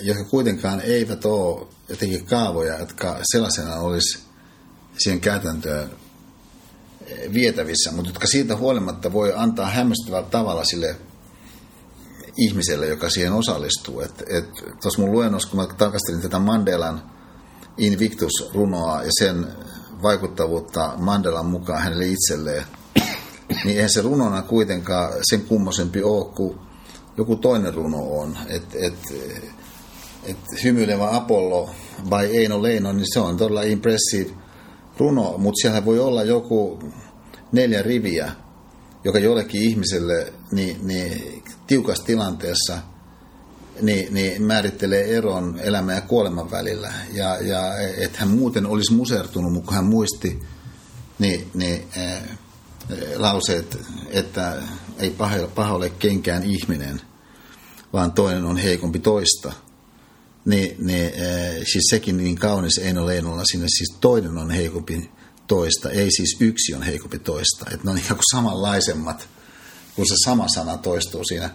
jotka 0.02 0.24
kuitenkaan 0.24 0.82
eivät 0.82 1.26
ole 1.26 1.68
jotenkin 1.90 2.26
kaavoja, 2.26 2.80
jotka 2.80 3.20
sellaisena 3.32 3.76
olisi 3.76 4.20
siihen 4.98 5.20
käytäntöön 5.20 5.90
vietävissä, 7.34 7.92
mutta 7.92 8.10
jotka 8.10 8.28
siitä 8.28 8.58
huolimatta 8.58 9.14
voi 9.14 9.34
antaa 9.36 9.70
hämmästyvällä 9.70 10.30
tavalla 10.30 10.64
sille 10.64 10.96
ihmiselle, 12.38 12.88
joka 12.88 13.10
siihen 13.10 13.34
osallistuu. 13.34 14.04
Tuossa 14.82 15.02
mun 15.02 15.12
luennossa, 15.12 15.50
kun 15.50 15.60
mä 15.60 15.68
tarkastelin 15.78 16.22
tätä 16.22 16.40
Mandelan 16.40 17.12
Invictus-runoa 17.78 19.04
ja 19.04 19.12
sen 19.20 19.48
vaikuttavuutta 20.02 20.94
Mandelan 20.98 21.46
mukaan 21.46 21.82
hänelle 21.82 22.08
itselleen, 22.08 22.64
niin 23.66 23.76
eihän 23.76 23.90
se 23.90 24.02
runona 24.02 24.42
kuitenkaan 24.42 25.14
sen 25.30 25.42
kummosempi 25.42 26.04
ole 26.04 26.26
kuin 26.26 26.60
joku 27.18 27.36
toinen 27.36 27.74
runo 27.74 27.98
on. 27.98 28.38
Et, 28.48 28.64
et, 28.76 29.14
et 30.24 30.38
hymyilevä 30.64 31.16
Apollo 31.16 31.70
by 32.10 32.38
Eino 32.38 32.64
Leino, 32.64 32.94
niin 32.94 33.14
se 33.14 33.20
on 33.20 33.38
todella 33.38 33.62
impressive 33.62 34.32
runo, 34.98 35.38
mutta 35.38 35.62
siellä 35.62 35.86
voi 35.86 36.00
olla 36.00 36.24
joku 36.24 36.80
neljä 37.52 37.82
riviä, 37.82 38.32
joka 39.04 39.20
jollekin 39.20 39.62
ihmiselle 39.62 40.34
niin, 40.52 40.88
niin 40.88 41.44
tiukassa 41.68 42.06
tilanteessa 42.06 42.78
niin, 43.82 44.14
niin 44.14 44.44
määrittelee 44.44 45.18
eron 45.18 45.60
elämän 45.60 45.96
ja 45.96 46.02
kuoleman 46.02 46.52
välillä. 46.52 46.94
Ja, 47.14 47.38
ja 47.42 47.80
että 47.98 48.20
hän 48.20 48.30
muuten 48.30 48.66
olisi 48.66 48.94
musertunut, 48.94 49.54
mutta 49.54 49.68
kun 49.68 49.76
hän 49.76 49.86
muisti 49.86 50.40
niin, 51.20 51.52
niin, 51.54 51.88
äh, 51.98 52.38
lauseet, 53.16 53.78
että 54.10 54.56
ei 55.00 55.16
paha, 55.56 55.74
ole 55.74 55.90
kenkään 55.90 56.44
ihminen, 56.44 57.02
vaan 57.94 58.12
toinen 58.12 58.46
on 58.46 58.58
heikompi 58.58 59.00
toista. 59.00 59.54
Niin, 60.46 60.76
niin 60.86 61.12
siis 61.72 61.84
sekin 61.90 62.18
niin 62.18 62.36
kaunis 62.36 62.78
Eino 62.78 63.06
Leinolla 63.06 63.44
sinne, 63.52 63.68
siis 63.70 63.98
toinen 64.02 64.38
on 64.38 64.52
heikompi 64.52 65.12
toista, 65.48 65.90
ei 65.90 66.12
siis 66.12 66.38
yksi 66.40 66.74
on 66.74 66.84
heikompi 66.84 67.20
toista. 67.20 67.66
Että 67.72 67.84
ne 67.84 67.92
on 67.92 67.98
ikään 67.98 68.16
kuin 68.16 68.32
samanlaisemmat, 68.32 69.30
kun 69.96 70.06
se 70.08 70.16
sama 70.26 70.48
sana 70.48 70.78
toistuu 70.78 71.24
siinä. 71.24 71.50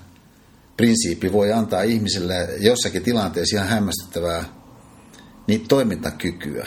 Prinsiippi 0.77 1.33
voi 1.33 1.53
antaa 1.53 1.83
ihmiselle 1.83 2.49
jossakin 2.61 3.03
tilanteessa 3.03 3.57
ihan 3.57 3.69
hämmästyttävää 3.69 4.45
niin 5.47 5.69
toimintakykyä. 5.69 6.67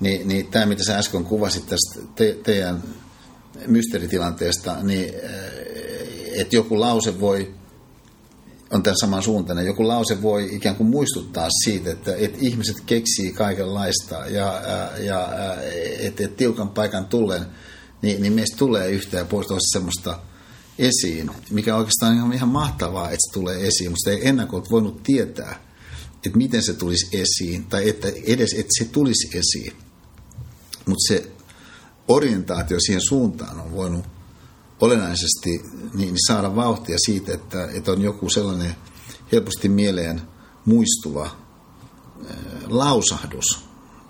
Niin, 0.00 0.28
niin 0.28 0.46
tämä, 0.46 0.66
mitä 0.66 0.84
sä 0.84 0.98
äsken 0.98 1.24
kuvasit 1.24 1.66
tästä 1.66 2.12
te, 2.14 2.38
teidän 2.42 2.82
mysteeritilanteesta, 3.66 4.76
niin 4.82 5.14
että 6.32 6.56
joku 6.56 6.80
lause 6.80 7.20
voi, 7.20 7.54
on 8.70 8.82
tämän 8.82 8.98
saman 8.98 9.22
suuntainen, 9.22 9.66
joku 9.66 9.88
lause 9.88 10.22
voi 10.22 10.48
ikään 10.52 10.76
kuin 10.76 10.90
muistuttaa 10.90 11.48
siitä, 11.64 11.90
että, 11.90 12.14
että 12.16 12.38
ihmiset 12.40 12.76
keksii 12.86 13.32
kaikenlaista 13.32 14.16
ja, 14.16 14.62
ja 14.98 15.28
että, 15.98 16.24
että 16.24 16.36
tiukan 16.36 16.68
paikan 16.68 17.06
tullen, 17.06 17.46
niin, 18.02 18.22
niin 18.22 18.32
meistä 18.32 18.56
tulee 18.56 18.90
yhtä 18.90 19.16
ja 19.16 19.24
pois 19.24 19.46
semmoista 19.72 20.18
esiin, 20.78 21.30
mikä 21.50 21.76
oikeastaan 21.76 22.20
on 22.20 22.32
ihan 22.32 22.48
mahtavaa, 22.48 23.10
että 23.10 23.26
se 23.28 23.32
tulee 23.32 23.66
esiin, 23.66 23.90
mutta 23.90 24.10
ei 24.10 24.28
ennakolta 24.28 24.70
voinut 24.70 25.02
tietää, 25.02 25.70
että 26.26 26.38
miten 26.38 26.62
se 26.62 26.74
tulisi 26.74 27.06
esiin, 27.12 27.66
tai 27.66 27.88
että 27.88 28.08
edes, 28.26 28.52
että 28.52 28.70
se 28.78 28.84
tulisi 28.84 29.38
esiin. 29.38 29.72
Mutta 30.86 31.08
se 31.08 31.30
orientaatio 32.10 32.80
siihen 32.80 33.02
suuntaan 33.08 33.60
on 33.60 33.72
voinut 33.72 34.04
olennaisesti 34.80 35.62
niin 35.94 36.14
saada 36.26 36.56
vauhtia 36.56 36.96
siitä, 37.06 37.34
että, 37.34 37.68
että 37.74 37.92
on 37.92 38.02
joku 38.02 38.30
sellainen 38.30 38.76
helposti 39.32 39.68
mieleen 39.68 40.22
muistuva 40.64 41.30
lausahdus, 42.66 43.64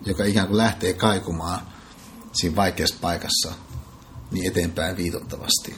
joka 0.06 0.24
ikään 0.24 0.46
kuin 0.46 0.56
lähtee 0.56 0.92
kaikumaan 0.92 1.60
siinä 2.32 2.56
vaikeassa 2.56 2.96
paikassa 3.00 3.52
niin 4.30 4.46
eteenpäin 4.46 4.96
viitottavasti. 4.96 5.74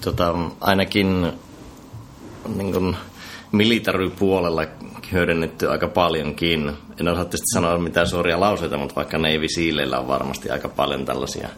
Tota, 0.00 0.34
ainakin 0.60 1.32
niin 2.56 2.72
kuin 2.72 2.96
hyödynnetty 5.12 5.70
aika 5.70 5.88
paljonkin. 5.88 6.72
En 7.00 7.08
osaa 7.08 7.24
tietysti 7.24 7.54
sanoa 7.54 7.78
mitään 7.78 8.08
suoria 8.08 8.40
lauseita, 8.40 8.78
mutta 8.78 8.94
vaikka 8.94 9.18
Navy 9.18 9.46
Sealeillä 9.54 9.98
on 9.98 10.08
varmasti 10.08 10.50
aika 10.50 10.68
paljon 10.68 11.04
tällaisia 11.04 11.48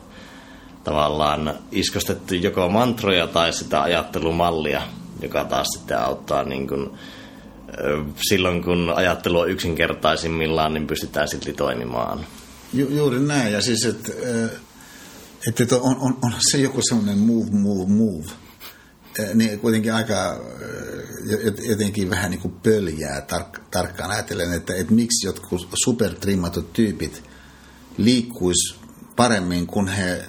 tavallaan 0.85 1.55
iskostettu 1.73 2.35
joko 2.35 2.69
mantroja 2.69 3.27
tai 3.27 3.53
sitä 3.53 3.83
ajattelumallia, 3.83 4.83
joka 5.23 5.45
taas 5.45 5.67
sitten 5.79 5.99
auttaa 5.99 6.45
niin 6.45 6.69
kuin, 6.69 6.91
silloin, 8.29 8.65
kun 8.65 8.93
ajattelu 8.97 9.39
on 9.39 9.51
yksinkertaisimmillaan, 9.51 10.75
niin 10.75 10.87
pystytään 10.87 11.29
silti 11.29 11.53
toimimaan. 11.53 12.27
Ju, 12.73 12.89
juuri 12.91 13.21
näin, 13.21 13.53
ja 13.53 13.61
siis, 13.61 13.85
että 13.85 14.13
et, 15.49 15.73
on, 15.73 15.97
on, 16.01 16.19
on 16.23 16.33
se 16.51 16.59
joku 16.59 16.81
semmoinen 16.89 17.19
move, 17.19 17.51
move, 17.51 17.87
move, 17.87 18.33
niin 19.35 19.61
kuitenkin 19.61 19.95
aika 19.95 20.41
jotenkin 21.69 22.11
vähän 22.11 22.31
niin 22.31 22.41
kuin 22.41 22.55
pöljää 22.62 23.21
tark, 23.21 23.59
tarkkaan 23.71 24.11
ajatellen, 24.11 24.53
että, 24.53 24.75
että 24.75 24.95
miksi 24.95 25.27
jotkut 25.27 25.69
supertrimmatut 25.75 26.73
tyypit 26.73 27.23
liikkuis 27.97 28.77
paremmin, 29.16 29.66
kun 29.66 29.89
he 29.89 30.25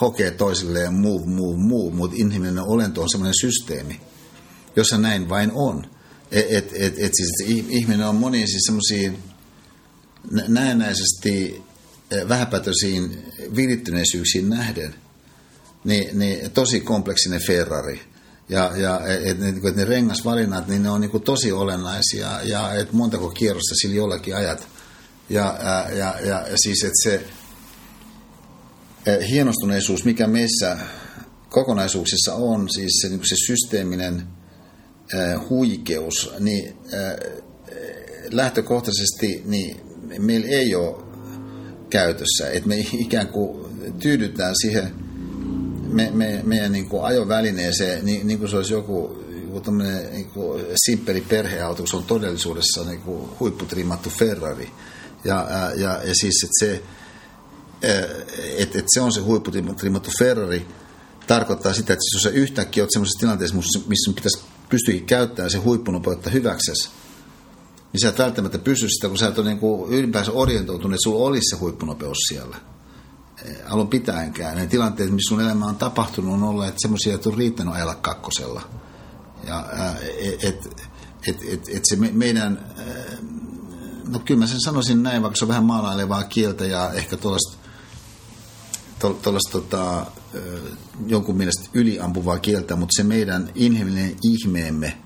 hokee 0.00 0.30
toisilleen 0.30 0.94
move, 0.94 1.26
move, 1.26 1.56
move, 1.56 1.94
mutta 1.94 2.16
inhimillinen 2.18 2.64
olento 2.64 3.02
on 3.02 3.10
semmoinen 3.10 3.34
systeemi, 3.40 4.00
jossa 4.76 4.98
näin 4.98 5.28
vain 5.28 5.50
on. 5.54 5.90
Et, 6.30 6.46
et, 6.50 6.72
et, 6.74 6.94
et 6.98 7.12
siis 7.14 7.30
ihminen 7.48 8.08
on 8.08 8.16
moniin 8.16 8.48
siis 8.48 8.62
semmoisiin 8.66 9.18
näennäisesti 10.48 11.62
vähäpätöisiin 12.28 13.32
virittyneisyyksiin 13.56 14.48
nähden, 14.48 14.94
niin, 15.86 16.18
niin 16.18 16.50
tosi 16.50 16.80
kompleksinen 16.80 17.40
Ferrari– 17.46 18.00
Ja, 18.48 18.72
ja 18.76 19.00
et, 19.06 19.42
et, 19.42 19.64
et 19.64 19.76
ne 19.76 19.84
rengasvalinnat, 19.84 20.68
niin 20.68 20.82
ne 20.82 20.90
on 20.90 21.00
niin 21.00 21.22
tosi 21.22 21.52
olennaisia 21.52 22.42
ja 22.42 22.74
et 22.74 22.92
montako 22.92 23.30
kierrosta 23.30 23.74
sillä 23.74 23.94
jollakin 23.94 24.36
ajat. 24.36 24.68
Ja, 25.30 25.58
ja, 25.62 25.86
ja, 25.90 26.14
ja, 26.20 26.48
ja 26.48 26.56
siis, 26.56 26.84
että 26.84 27.02
se 27.02 27.24
hienostuneisuus, 29.28 30.04
mikä 30.04 30.26
meissä 30.26 30.78
kokonaisuuksissa 31.48 32.34
on, 32.34 32.68
siis 32.68 32.98
se, 33.00 33.08
niin 33.08 33.20
se 33.24 33.36
systeeminen 33.46 34.26
äh, 35.14 35.48
huikeus, 35.48 36.30
niin 36.40 36.76
äh, 36.94 37.16
lähtökohtaisesti 38.30 39.42
niin 39.44 39.80
meillä 40.18 40.48
ei 40.48 40.74
ole 40.74 41.04
käytössä. 41.90 42.50
Että 42.50 42.68
me 42.68 42.76
ikään 42.92 43.28
kuin 43.28 43.66
tyydytään 43.98 44.54
siihen 44.62 45.05
me, 45.88 46.10
me, 46.14 46.40
meidän 46.44 46.72
niin 46.72 46.88
kuin 46.88 47.04
ajovälineeseen, 47.04 48.04
niin, 48.04 48.26
niin 48.26 48.38
kuin 48.38 48.48
se 48.48 48.56
olisi 48.56 48.72
joku, 48.72 49.24
joku 49.54 49.70
niin 49.70 50.30
kuin 50.30 50.64
simppeli 50.76 51.20
perheauto, 51.20 51.82
kun 51.82 51.88
se 51.88 51.96
on 51.96 52.04
todellisuudessa 52.04 52.84
niin 52.84 53.00
kuin 53.00 53.30
huipputrimmattu 53.40 54.10
Ferrari. 54.10 54.70
Ja, 55.24 55.46
ja, 55.76 56.00
ja 56.04 56.14
siis, 56.14 56.44
että 56.44 56.58
se, 56.60 56.82
että, 58.58 58.78
että 58.78 58.90
se 58.94 59.00
on 59.00 59.12
se 59.12 59.20
huipputrimmattu 59.20 60.10
Ferrari, 60.18 60.66
tarkoittaa 61.26 61.72
sitä, 61.72 61.92
että 61.92 62.04
jos 62.14 62.22
sä 62.22 62.30
yhtäkkiä 62.30 62.82
olet 62.82 62.90
sellaisessa 62.92 63.20
tilanteessa, 63.20 63.56
missä 63.88 64.12
pitäisi 64.14 64.38
pystyykin 64.68 65.06
käyttämään 65.06 65.50
se 65.50 65.58
huippunopeutta 65.58 66.30
hyväksesi, 66.30 66.88
niin 67.92 68.00
sä 68.00 68.08
et 68.08 68.18
välttämättä 68.18 68.58
pysy 68.58 68.88
sitä, 68.88 69.08
kun 69.08 69.18
sä 69.18 69.28
et 69.28 69.38
ole 69.38 69.46
niin 69.46 69.58
kuin 69.58 69.92
ylipäänsä 69.92 70.32
orientoitunut, 70.32 70.94
että 70.94 71.02
sulla 71.02 71.26
olisi 71.26 71.50
se 71.50 71.56
huippunopeus 71.56 72.18
siellä. 72.28 72.56
Alun 73.68 73.88
pitäenkään. 73.88 74.56
Ne 74.56 74.66
tilanteet, 74.66 75.10
missä 75.10 75.28
sun 75.28 75.40
elämä 75.40 75.66
on 75.66 75.76
tapahtunut, 75.76 76.34
on 76.34 76.42
olleet 76.42 76.74
semmoisia, 76.78 77.14
että 77.14 77.28
on 77.28 77.38
riittänyt 77.38 77.74
ajalla 77.74 77.94
kakkosella. 77.94 78.62
Ja 79.46 79.66
et, 80.20 80.44
et, 80.44 80.84
et, 81.28 81.42
et, 81.48 81.68
et 81.68 81.82
se 81.84 81.96
me, 81.96 82.10
meidän, 82.12 82.74
no 84.08 84.18
kyllä 84.18 84.40
mä 84.40 84.46
sen 84.46 84.60
sanoisin 84.60 85.02
näin, 85.02 85.22
vaikka 85.22 85.36
se 85.36 85.44
on 85.44 85.48
vähän 85.48 85.64
maalailevaa 85.64 86.24
kieltä 86.24 86.64
ja 86.64 86.92
ehkä 86.92 87.16
tuollaista 87.16 87.56
tuollaista 88.98 89.52
tota, 89.52 90.06
jonkun 91.06 91.36
mielestä 91.36 91.70
yliampuvaa 91.74 92.38
kieltä, 92.38 92.76
mutta 92.76 92.92
se 92.96 93.02
meidän 93.02 93.50
inhimillinen 93.54 94.16
ihmeemme, 94.22 94.98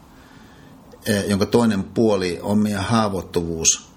jonka 1.29 1.47
toinen 1.47 1.85
puoli 1.85 2.39
on 2.43 2.59
meidän 2.59 2.85
haavoittuvuus 2.85 3.91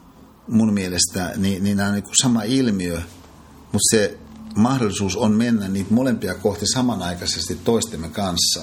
mun 0.47 0.73
mielestä, 0.73 1.31
niin, 1.37 1.63
niin 1.63 1.77
nämä 1.77 1.89
on 1.89 1.95
niin 1.95 2.05
sama 2.21 2.43
ilmiö, 2.43 3.01
mutta 3.71 3.87
se 3.91 4.17
mahdollisuus 4.55 5.15
on 5.15 5.31
mennä 5.31 5.67
niitä 5.67 5.93
molempia 5.93 6.35
kohti 6.35 6.65
samanaikaisesti 6.73 7.55
toistemme 7.55 8.09
kanssa. 8.09 8.61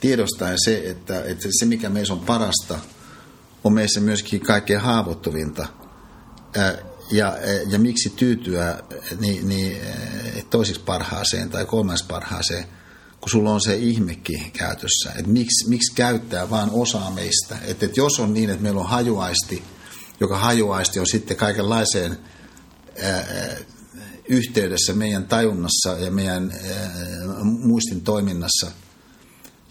Tiedostaen 0.00 0.58
se, 0.64 0.82
että, 0.84 1.24
että 1.24 1.48
se 1.58 1.64
mikä 1.66 1.88
meissä 1.88 2.14
on 2.14 2.20
parasta, 2.20 2.78
on 3.64 3.72
meissä 3.72 4.00
myöskin 4.00 4.40
kaikkein 4.40 4.80
haavoittuvinta. 4.80 5.66
Ja, 7.10 7.38
ja 7.68 7.78
miksi 7.78 8.10
tyytyä 8.10 8.82
niin, 9.20 9.48
niin 9.48 9.76
toisiksi 10.50 10.82
parhaaseen 10.82 11.50
tai 11.50 11.66
kolmas 11.66 12.02
parhaaseen, 12.02 12.64
kun 13.20 13.30
sulla 13.30 13.52
on 13.52 13.60
se 13.60 13.76
ihmekin 13.76 14.52
käytössä. 14.52 15.10
Että 15.10 15.30
miksi, 15.30 15.68
miksi 15.68 15.94
käyttää 15.94 16.50
vain 16.50 16.70
osaa 16.72 17.10
meistä. 17.10 17.58
Että, 17.62 17.86
että 17.86 18.00
jos 18.00 18.20
on 18.20 18.34
niin, 18.34 18.50
että 18.50 18.62
meillä 18.62 18.80
on 18.80 18.88
hajuaisti, 18.88 19.62
joka 20.20 20.38
hajuaisti 20.38 21.00
on 21.00 21.06
sitten 21.06 21.36
kaikenlaiseen 21.36 22.18
yhteydessä 24.28 24.92
meidän 24.92 25.26
tajunnassa 25.26 25.96
ja 25.98 26.10
meidän 26.10 26.52
ää, 26.70 27.44
muistin 27.44 28.00
toiminnassa, 28.00 28.70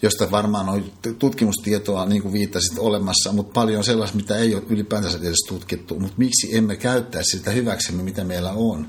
josta 0.02 0.30
varmaan 0.30 0.68
on 0.68 0.92
tutkimustietoa, 1.18 2.06
niin 2.06 2.22
kuin 2.22 2.32
viittasit, 2.32 2.78
olemassa, 2.78 3.32
mutta 3.32 3.52
paljon 3.52 3.84
sellaista, 3.84 4.16
mitä 4.16 4.36
ei 4.36 4.54
ole 4.54 4.62
ylipäätänsä 4.68 5.18
edes 5.18 5.44
tutkittu. 5.48 6.00
Mutta 6.00 6.18
miksi 6.18 6.56
emme 6.56 6.76
käyttää 6.76 7.22
sitä 7.24 7.50
hyväksemme, 7.50 8.02
mitä 8.02 8.24
meillä 8.24 8.52
on? 8.52 8.88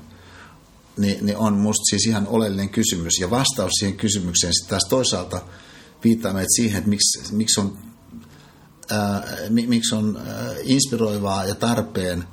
niin, 0.98 1.26
niin 1.26 1.36
on 1.36 1.54
musta 1.54 1.84
siis 1.90 2.06
ihan 2.06 2.26
oleellinen 2.26 2.68
kysymys. 2.68 3.18
Ja 3.20 3.30
vastaus 3.30 3.72
siihen 3.72 3.96
kysymykseen 3.96 4.54
sitten 4.54 4.70
taas 4.70 4.86
toisaalta 4.88 5.40
viittaa 6.04 6.32
meitä 6.32 6.48
siihen, 6.56 6.78
että 6.78 6.90
miksi, 6.90 7.34
miksi 7.34 7.60
on, 7.60 7.78
ää, 8.90 9.22
miksi 9.50 9.94
on 9.94 10.20
ää, 10.26 10.54
inspiroivaa 10.62 11.44
ja 11.44 11.54
tarpeen 11.54 12.24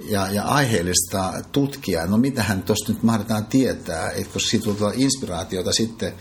ja, 0.00 0.30
ja 0.30 0.42
aiheellista 0.42 1.32
tutkia, 1.52 2.06
no 2.06 2.16
mitähän 2.18 2.62
tuosta 2.62 2.92
nyt 2.92 3.02
mahdetaan 3.02 3.46
tietää, 3.46 4.10
että 4.10 4.32
koska 4.32 4.50
siitä 4.50 4.64
tulee 4.64 4.94
inspiraatiota 4.96 5.72
sitten 5.72 6.12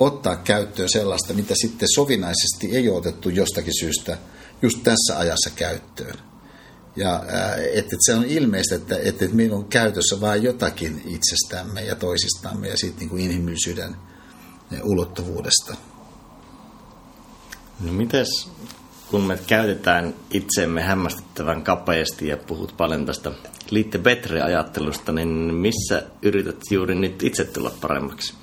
ottaa 0.00 0.36
käyttöön 0.36 0.88
sellaista, 0.88 1.34
mitä 1.34 1.54
sitten 1.54 1.88
sovinnaisesti 1.94 2.76
ei 2.76 2.88
ole 2.88 2.98
otettu 2.98 3.28
jostakin 3.28 3.80
syystä 3.80 4.18
just 4.62 4.82
tässä 4.82 5.18
ajassa 5.18 5.50
käyttöön. 5.50 6.18
Ja 6.96 7.22
että, 7.74 7.94
et 7.94 8.00
se 8.06 8.14
on 8.14 8.24
ilmeistä, 8.24 8.74
että, 8.74 8.96
että, 8.96 9.24
että 9.24 9.36
meillä 9.36 9.56
on 9.56 9.64
käytössä 9.64 10.20
vain 10.20 10.42
jotakin 10.42 11.02
itsestämme 11.06 11.84
ja 11.84 11.94
toisistamme 11.94 12.68
ja 12.68 12.76
siitä 12.76 12.98
niin 12.98 13.08
kuin 13.08 13.22
inhimillisyyden 13.22 13.96
ulottuvuudesta. 14.82 15.76
No 17.80 17.92
mites, 17.92 18.48
kun 19.10 19.22
me 19.22 19.38
käytetään 19.46 20.14
itsemme 20.30 20.82
hämmästyttävän 20.82 21.62
kapeasti 21.62 22.28
ja 22.28 22.36
puhut 22.36 22.74
paljon 22.76 23.06
tästä 23.06 23.32
liitte 23.70 23.98
betre-ajattelusta, 23.98 25.12
niin 25.12 25.28
missä 25.54 26.02
yrität 26.22 26.60
juuri 26.70 26.94
nyt 26.94 27.22
itse 27.22 27.44
tulla 27.44 27.72
paremmaksi? 27.80 28.34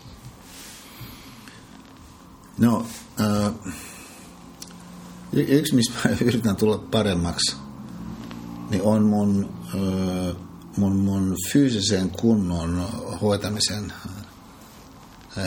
No, 2.57 2.85
äh, 3.21 3.53
yksi, 5.33 5.75
missä 5.75 5.93
yritän 6.25 6.55
tulla 6.55 6.77
paremmaksi– 6.77 7.55
niin 8.69 8.83
on 8.83 9.05
mun, 9.05 9.49
mun, 10.77 10.95
mun 10.95 11.35
fyysisen 11.51 12.09
kunnon 12.09 12.89
hoitamisen 13.21 13.93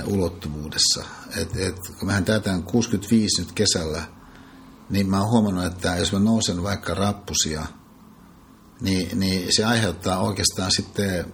ulottuvuudessa. 0.06 1.04
Et, 1.36 1.56
et, 1.56 1.76
mähän 2.02 2.24
täytän 2.24 2.62
65 2.62 3.42
nyt 3.42 3.52
kesällä, 3.52 4.02
niin 4.90 5.10
mä 5.10 5.20
oon 5.20 5.30
huomannut, 5.30 5.64
että 5.64 5.96
jos 5.96 6.12
mä 6.12 6.18
nousen 6.18 6.62
vaikka 6.62 6.94
rappusia, 6.94 7.66
niin, 8.80 9.20
niin 9.20 9.48
se 9.56 9.64
aiheuttaa 9.64 10.22
oikeastaan 10.22 10.70
sitten 10.76 11.24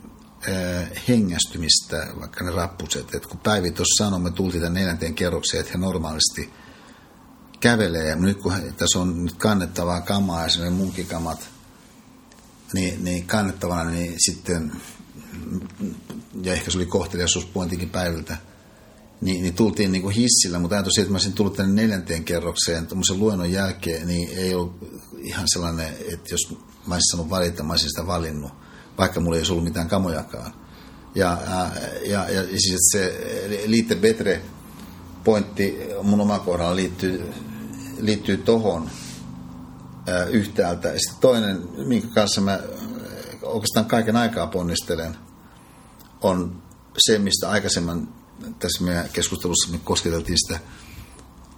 hengästymistä, 1.09 2.07
vaikka 2.21 2.45
ne 2.45 2.51
rappuset. 2.51 3.15
Et 3.15 3.27
kun 3.27 3.39
Päivi 3.39 3.71
tuossa 3.71 4.05
sanoi, 4.05 4.21
me 4.21 4.31
tultiin 4.31 4.63
tämän 4.63 4.75
neljänteen 4.75 5.15
kerrokseen, 5.15 5.61
että 5.61 5.73
he 5.73 5.79
normaalisti 5.79 6.53
kävelee. 7.61 8.09
Ja 8.09 8.17
nyt 8.17 8.43
kun 8.43 8.53
tässä 8.77 8.99
on 8.99 9.25
nyt 9.25 9.37
kannettavaa 9.37 10.01
kamaa, 10.01 10.47
esimerkiksi 10.47 10.77
munkikamat– 10.77 11.49
niin, 12.73 13.05
niin 13.05 13.27
kannettavana, 13.27 13.91
niin 13.91 14.15
sitten, 14.19 14.73
ja 16.43 16.53
ehkä 16.53 16.71
se 16.71 16.79
oli 16.79 16.87
kohteliaisuuspointikin 16.87 17.91
päivältä, 17.91 18.37
niin, 19.21 19.43
niin 19.43 19.55
tultiin 19.55 19.93
niin 19.93 20.03
kuin 20.03 20.15
hissillä, 20.15 20.59
mutta 20.59 20.77
ajatus 20.77 20.99
että 20.99 21.11
mä 21.11 21.15
olisin 21.15 21.33
tullut 21.33 21.57
tänne 21.57 21.83
neljänteen 21.83 22.25
kerrokseen 22.25 22.87
tuommoisen 22.87 23.19
luennon 23.19 23.53
jälkeen, 23.53 24.07
niin 24.07 24.39
ei 24.39 24.55
ollut 24.55 25.03
ihan 25.19 25.45
sellainen, 25.53 25.89
että 25.89 26.29
jos 26.31 26.59
mä 26.87 26.95
olisin 26.95 27.11
saanut 27.11 27.31
valita, 27.31 27.63
mä 27.63 27.73
olisin 27.73 27.91
sitä 27.91 28.07
valinnut, 28.07 28.53
vaikka 28.99 29.21
mulla 29.21 29.37
ei 29.37 29.41
olisi 29.41 29.53
ollut 29.53 29.65
mitään 29.65 29.89
kamojakaan. 29.89 30.55
Ja, 31.15 31.39
ja, 32.05 32.31
ja, 32.31 32.31
ja 32.31 32.61
siis 32.61 32.89
se 32.93 33.15
liitte 33.67 33.95
betre 33.95 34.43
pointti 35.25 35.79
mun 36.03 36.21
oma 36.21 36.39
kohdalla 36.39 36.77
liittyy, 36.77 37.33
liittyy 38.01 38.37
tohon, 38.37 38.91
yhtäältä. 40.31 40.89
Ja 40.89 40.99
sitten 40.99 41.21
toinen, 41.21 41.69
minkä 41.87 42.09
kanssa 42.15 42.41
mä 42.41 42.61
oikeastaan 43.43 43.87
kaiken 43.87 44.17
aikaa 44.17 44.47
ponnistelen, 44.47 45.17
on 46.21 46.63
se, 46.99 47.19
mistä 47.19 47.51
aikaisemmin 47.51 48.09
tässä 48.59 48.85
meidän 48.85 49.09
keskustelussa 49.13 49.73
me 49.73 49.79
kosketeltiin 49.85 50.39
sitä 50.47 50.61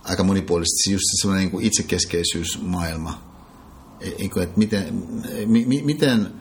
aika 0.05 0.25
monipuolisesti, 0.25 0.93
just 0.93 1.05
sellainen 1.23 1.45
niin 1.45 1.51
kuin 1.51 1.65
itsekeskeisyysmaailma. 1.65 3.23
E, 4.01 4.09
että 4.43 4.59
miten, 4.59 4.95
mi, 5.47 5.83
miten 5.85 6.33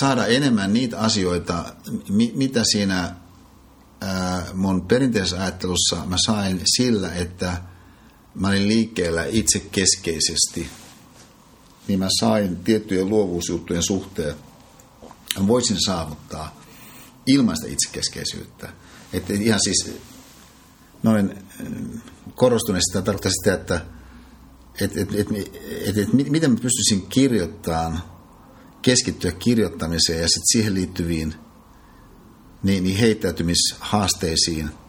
saada 0.00 0.26
enemmän 0.26 0.72
niitä 0.72 0.98
asioita, 0.98 1.74
mitä 2.34 2.64
siinä 2.64 3.16
mun 4.54 4.86
perinteisessä 4.86 5.40
ajattelussa 5.40 5.96
mä 6.06 6.16
sain 6.26 6.60
sillä, 6.64 7.14
että– 7.14 7.56
mä 8.34 8.48
olin 8.48 8.68
liikkeellä 8.68 9.24
itsekeskeisesti, 9.24 10.70
niin 11.88 11.98
mä 11.98 12.08
sain 12.20 12.56
tiettyjen 12.56 13.08
luovuusjuttujen 13.08 13.82
suhteen, 13.82 14.34
voisin 15.46 15.76
saavuttaa 15.84 16.59
ilmaista 17.32 17.66
itsekeskeisyyttä. 17.66 18.72
Että 19.12 19.32
ihan 19.32 19.60
siis 19.64 19.92
noin 21.02 21.34
mm, 21.68 22.00
korostuneesti 22.34 22.92
tämä 22.92 23.02
tarkoittaa 23.02 23.32
sitä, 23.32 23.54
että 23.54 23.80
et, 24.80 24.96
et, 24.96 25.14
et, 25.14 25.28
et, 25.86 25.98
et, 25.98 26.12
miten 26.12 26.50
mä 26.50 26.56
pystyisin 26.62 27.06
kirjoittamaan, 27.08 28.02
keskittyä 28.82 29.32
kirjoittamiseen 29.32 30.22
ja 30.22 30.28
sitten 30.28 30.52
siihen 30.52 30.74
liittyviin 30.74 31.34
niin, 32.62 32.84
niin 32.84 32.96
heittäytymishaasteisiin– 32.96 34.70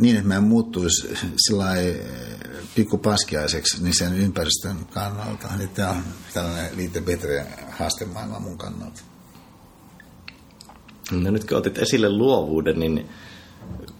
niin, 0.00 0.16
että 0.16 0.28
mä 0.28 0.40
muuttuisi 0.40 1.08
sillä 1.36 1.66
pikku 2.74 2.98
paskiaiseksi 2.98 3.82
niin 3.82 3.94
sen 3.98 4.18
ympäristön 4.18 4.76
kannalta. 4.86 5.48
Niin 5.56 5.68
tämä 5.68 5.90
on 5.90 6.04
tällainen 6.34 6.76
liitte 6.76 7.00
betre 7.00 7.46
haastemaailma 7.70 8.40
mun 8.40 8.58
kannalta. 8.58 9.02
No 11.10 11.30
nyt 11.30 11.44
kun 11.44 11.58
otit 11.58 11.78
esille 11.78 12.08
luovuuden, 12.08 12.80
niin 12.80 13.08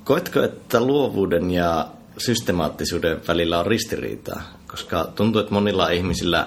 koetko, 0.04 0.42
että 0.42 0.80
luovuuden 0.80 1.50
ja 1.50 1.86
systemaattisuuden 2.18 3.20
välillä 3.28 3.58
on 3.58 3.66
ristiriitaa? 3.66 4.42
Koska 4.66 5.04
tuntuu, 5.14 5.40
että 5.40 5.54
monilla 5.54 5.90
ihmisillä 5.90 6.46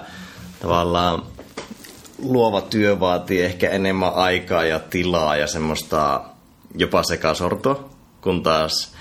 tavallaan 0.62 1.22
luova 2.18 2.60
työ 2.60 3.00
vaatii 3.00 3.42
ehkä 3.42 3.70
enemmän 3.70 4.14
aikaa 4.14 4.64
ja 4.64 4.78
tilaa 4.78 5.36
ja 5.36 5.46
semmoista 5.46 6.24
jopa 6.74 7.02
sekasortoa, 7.02 7.88
kun 8.20 8.42
taas 8.42 8.94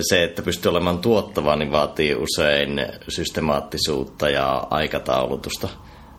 se, 0.00 0.24
että 0.24 0.42
pystyy 0.42 0.70
olemaan 0.70 0.98
tuottava, 0.98 1.56
niin 1.56 1.72
vaatii 1.72 2.14
usein 2.14 2.86
systemaattisuutta 3.08 4.28
ja 4.28 4.66
aikataulutusta. 4.70 5.68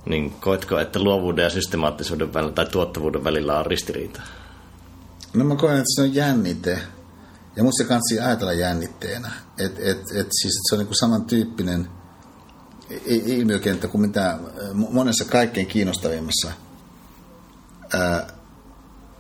Niin 0.06 0.32
koetko, 0.32 0.80
että 0.80 1.04
luovuuden 1.04 1.44
ja 1.44 1.50
systemaattisuuden 1.50 2.34
välillä 2.34 2.54
tai 2.54 2.66
tuottavuuden 2.66 3.24
välillä 3.24 3.60
on 3.60 3.66
ristiriita? 3.66 4.22
No 5.36 5.46
mä 5.46 5.56
koen, 5.56 5.78
että 5.78 5.96
se 5.96 6.02
on 6.02 6.16
jännite. 6.16 6.80
Ja 7.56 7.64
musta 7.64 7.84
se 7.84 7.88
kannattaa 7.88 8.28
ajatella 8.28 8.54
jännitteenä. 8.54 9.32
Että 9.58 9.80
et, 9.84 9.98
et 9.98 10.28
siis, 10.32 10.54
et 10.56 10.70
se 10.70 10.76
on 10.76 10.80
niinku 10.80 10.94
samantyyppinen 10.94 11.88
ilmiökenttä 13.06 13.88
kuin 13.88 14.02
mitä 14.02 14.40
monessa 14.74 15.26
kaikkein 15.26 15.68
kiinnostavimmassa 15.68 16.52
ää, 17.94 18.28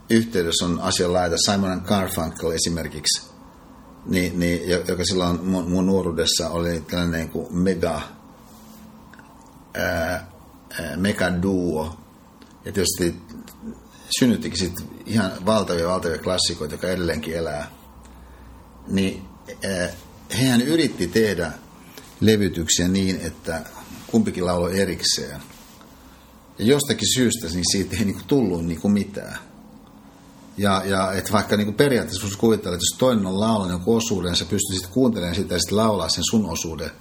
yhteydessä 0.09 0.65
on 0.65 0.79
asian 0.81 1.13
laita. 1.13 1.35
Simon 1.37 1.81
Garfunkel 1.85 2.51
esimerkiksi– 2.51 3.21
niin, 4.05 4.39
niin, 4.39 4.69
joka 4.69 5.05
silloin 5.05 5.45
mun, 5.45 5.69
mun 5.69 5.85
nuoruudessa 5.85 6.49
oli 6.49 6.81
tällainen 6.81 7.19
niin 7.19 7.29
kuin 7.29 7.57
mega, 7.57 8.01
ää, 9.73 10.27
mega 10.95 11.41
duo. 11.41 11.97
Ja 12.65 12.71
tietysti 12.71 13.21
synnyttikin 14.19 14.59
sitten 14.59 14.85
ihan 15.05 15.31
valtavia, 15.45 15.87
valtavia 15.87 16.17
klassikoita, 16.17 16.73
jotka 16.73 16.87
edelleenkin 16.87 17.35
elää. 17.35 17.71
Niin 18.87 19.21
ää, 19.63 19.89
hehän 20.37 20.61
yritti 20.61 21.07
tehdä 21.07 21.51
levytyksiä 22.21 22.87
niin, 22.87 23.19
että 23.21 23.61
kumpikin 24.07 24.45
lauloi 24.45 24.79
erikseen. 24.79 25.41
Ja 26.59 26.65
jostakin 26.65 27.13
syystä 27.13 27.47
niin 27.47 27.71
siitä 27.71 27.97
ei 27.97 28.05
niin 28.05 28.15
kuin 28.15 28.27
tullut 28.27 28.65
niin 28.65 28.81
kuin 28.81 28.91
mitään. 28.91 29.37
Ja, 30.57 30.83
ja 30.85 31.13
että 31.13 31.31
vaikka 31.31 31.57
niin 31.57 31.65
kuin 31.65 31.75
periaatteessa 31.75 32.23
voisi 32.23 32.37
kuvitella, 32.37 32.75
että 32.75 32.85
jos 32.91 32.99
toinen 32.99 33.25
on 33.25 33.39
laulanut 33.39 33.71
jonkun 33.71 33.97
osuuden, 33.97 34.29
niin 34.29 34.37
sä 34.37 34.45
pystyisit 34.45 34.87
kuuntelemaan 34.87 35.35
sitä 35.35 35.55
ja 35.55 35.59
sitten 35.59 35.77
laulaa 35.77 36.09
sen 36.09 36.23
sun 36.29 36.45
osuuden. 36.45 36.91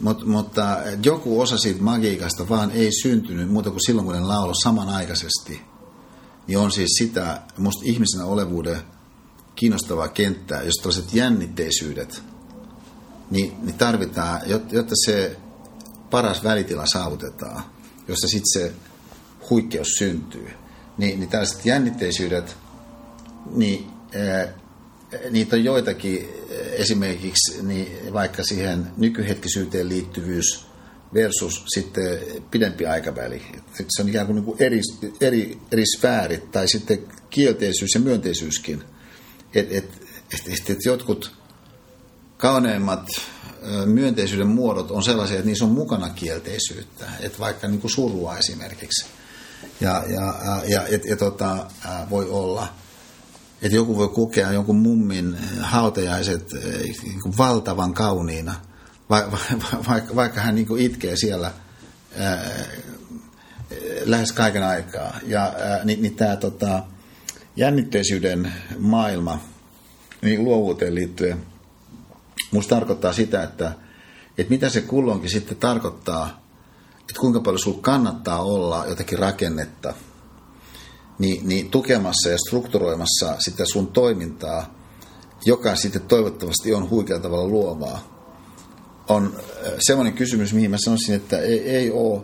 Mut, 0.00 0.26
mutta 0.26 0.76
joku 1.04 1.40
osa 1.40 1.58
siitä 1.58 1.82
magiikasta 1.82 2.48
vaan 2.48 2.70
ei 2.70 2.90
syntynyt 3.02 3.50
muuta 3.50 3.70
kuin 3.70 3.86
silloin, 3.86 4.06
kun 4.06 4.14
ne 4.14 4.20
lauloi 4.20 4.54
samanaikaisesti. 4.62 5.62
Niin 6.46 6.58
on 6.58 6.72
siis 6.72 6.90
sitä, 6.98 7.42
musta 7.58 7.82
ihmisenä 7.84 8.24
olevuuden 8.24 8.78
kiinnostavaa 9.56 10.08
kenttää, 10.08 10.62
jos 10.62 10.74
tällaiset 10.74 11.14
jännitteisyydet, 11.14 12.22
niin, 13.30 13.52
niin 13.62 13.78
tarvitaan, 13.78 14.40
jotta 14.46 14.94
se 15.04 15.36
paras 16.10 16.44
välitila 16.44 16.86
saavutetaan, 16.86 17.64
jossa 18.08 18.28
sitten 18.28 18.62
se 18.62 18.72
huikkeus 19.50 19.88
syntyy 19.98 20.50
niin, 20.98 21.20
niin 21.20 21.30
tällaiset 21.30 21.66
jännitteisyydet, 21.66 22.56
niin 23.50 23.90
niitä 25.30 25.56
on 25.56 25.64
joitakin 25.64 26.28
esimerkiksi 26.72 27.62
niin 27.62 28.12
vaikka 28.12 28.42
siihen 28.42 28.86
nykyhetkisyyteen 28.96 29.88
liittyvyys 29.88 30.66
versus 31.14 31.64
sitten 31.74 32.18
pidempi 32.50 32.86
aikaväli. 32.86 33.42
Se 33.88 34.02
on 34.02 34.08
ikään 34.08 34.26
kuin, 34.26 34.36
niin 34.36 34.44
kuin 34.44 34.62
eri, 34.62 34.80
eri, 35.20 35.58
eri 35.72 35.84
sfäärit 35.96 36.50
tai 36.50 36.68
sitten 36.68 36.98
kielteisyys 37.30 37.94
ja 37.94 38.00
myönteisyyskin. 38.00 38.82
Et, 39.54 39.72
et, 39.72 39.84
et, 40.34 40.48
et, 40.52 40.70
et 40.70 40.78
jotkut 40.84 41.32
kauneimmat 42.36 43.08
myönteisyyden 43.86 44.46
muodot 44.46 44.90
on 44.90 45.02
sellaisia, 45.02 45.36
että 45.36 45.46
niissä 45.46 45.64
on 45.64 45.70
mukana 45.70 46.10
kielteisyyttä. 46.10 47.04
Että 47.20 47.38
vaikka 47.38 47.68
niin 47.68 47.80
kuin 47.80 47.90
surua 47.90 48.38
esimerkiksi 48.38 49.06
ja, 49.80 50.04
ja, 50.08 50.34
ja, 50.66 50.86
et, 50.86 51.02
et, 51.06 51.18
tota, 51.18 51.66
voi 52.10 52.30
olla, 52.30 52.68
että 53.64 53.76
joku 53.76 53.96
voi 53.96 54.08
kokea 54.08 54.52
jonkun 54.52 54.76
mummin 54.76 55.36
hautajaiset 55.60 56.52
niin 57.02 57.38
valtavan 57.38 57.94
kauniina, 57.94 58.54
va, 59.10 59.22
va, 59.32 59.38
vaikka, 59.88 60.16
vaikka 60.16 60.40
hän 60.40 60.54
niin 60.54 60.78
itkee 60.78 61.16
siellä 61.16 61.52
ää, 62.18 62.50
lähes 64.04 64.32
kaiken 64.32 64.62
aikaa. 64.62 65.18
Ja 65.26 65.42
ää, 65.42 65.84
niin, 65.84 66.02
niin 66.02 66.16
tämä 66.16 66.36
tota, 66.36 66.82
jännitteisyyden 67.56 68.52
maailma 68.78 69.40
niin 70.22 70.44
luovuuteen 70.44 70.94
liittyen, 70.94 71.42
musta 72.50 72.74
tarkoittaa 72.74 73.12
sitä, 73.12 73.42
että, 73.42 73.72
että 74.38 74.50
mitä 74.50 74.68
se 74.68 74.80
kulloinkin 74.80 75.30
sitten 75.30 75.56
tarkoittaa– 75.56 76.44
että 77.08 77.20
kuinka 77.20 77.40
paljon 77.40 77.58
sinulla 77.58 77.82
kannattaa 77.82 78.42
olla 78.42 78.86
jotakin 78.86 79.18
rakennetta, 79.18 79.94
niin, 81.18 81.48
niin 81.48 81.70
tukemassa 81.70 82.28
ja 82.28 82.38
strukturoimassa 82.38 83.36
sitä 83.38 83.64
sun 83.72 83.86
toimintaa, 83.86 84.74
joka 85.44 85.76
sitten 85.76 86.02
toivottavasti 86.02 86.74
on 86.74 86.90
huikealla 86.90 87.22
tavalla 87.22 87.48
luovaa, 87.48 88.14
on 89.08 89.36
äh, 89.36 89.72
semmoinen 89.78 90.12
kysymys, 90.12 90.54
mihin 90.54 90.70
mä 90.70 90.76
sanoisin, 90.78 91.14
että 91.14 91.38
ei, 91.38 91.70
ei 91.70 91.90
ole 91.90 92.22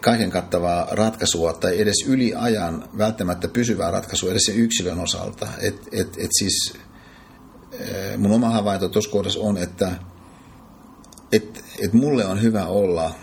kaiken 0.00 0.30
kattavaa 0.30 0.88
ratkaisua 0.90 1.52
tai 1.52 1.80
edes 1.80 2.04
yli 2.06 2.34
ajan 2.34 2.88
välttämättä 2.98 3.48
pysyvää 3.48 3.90
ratkaisua 3.90 4.30
edes 4.30 4.42
sen 4.46 4.56
yksilön 4.56 5.00
osalta. 5.00 5.48
Et, 5.60 5.88
et, 5.92 6.16
et 6.18 6.30
siis 6.38 6.74
äh, 7.74 8.18
mun 8.18 8.32
oma 8.32 8.50
havainto 8.50 8.88
tuossa 8.88 9.10
kohdassa 9.10 9.40
on, 9.40 9.56
että 9.56 9.92
et, 11.32 11.64
et 11.78 11.92
mulle 11.92 12.26
on 12.26 12.42
hyvä 12.42 12.66
olla– 12.66 13.14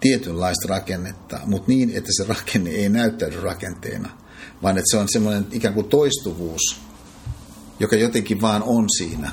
tietynlaista 0.00 0.68
rakennetta, 0.68 1.40
mutta 1.44 1.68
niin, 1.68 1.90
että 1.94 2.10
se 2.16 2.24
rakenne 2.28 2.70
ei 2.70 2.88
näyttäydy 2.88 3.40
rakenteena, 3.40 4.10
vaan 4.62 4.78
että 4.78 4.90
se 4.90 4.96
on 4.96 5.08
semmoinen 5.12 5.46
ikään 5.52 5.74
kuin 5.74 5.88
toistuvuus, 5.88 6.80
joka 7.80 7.96
jotenkin 7.96 8.40
vaan 8.40 8.62
on 8.62 8.86
siinä. 8.98 9.30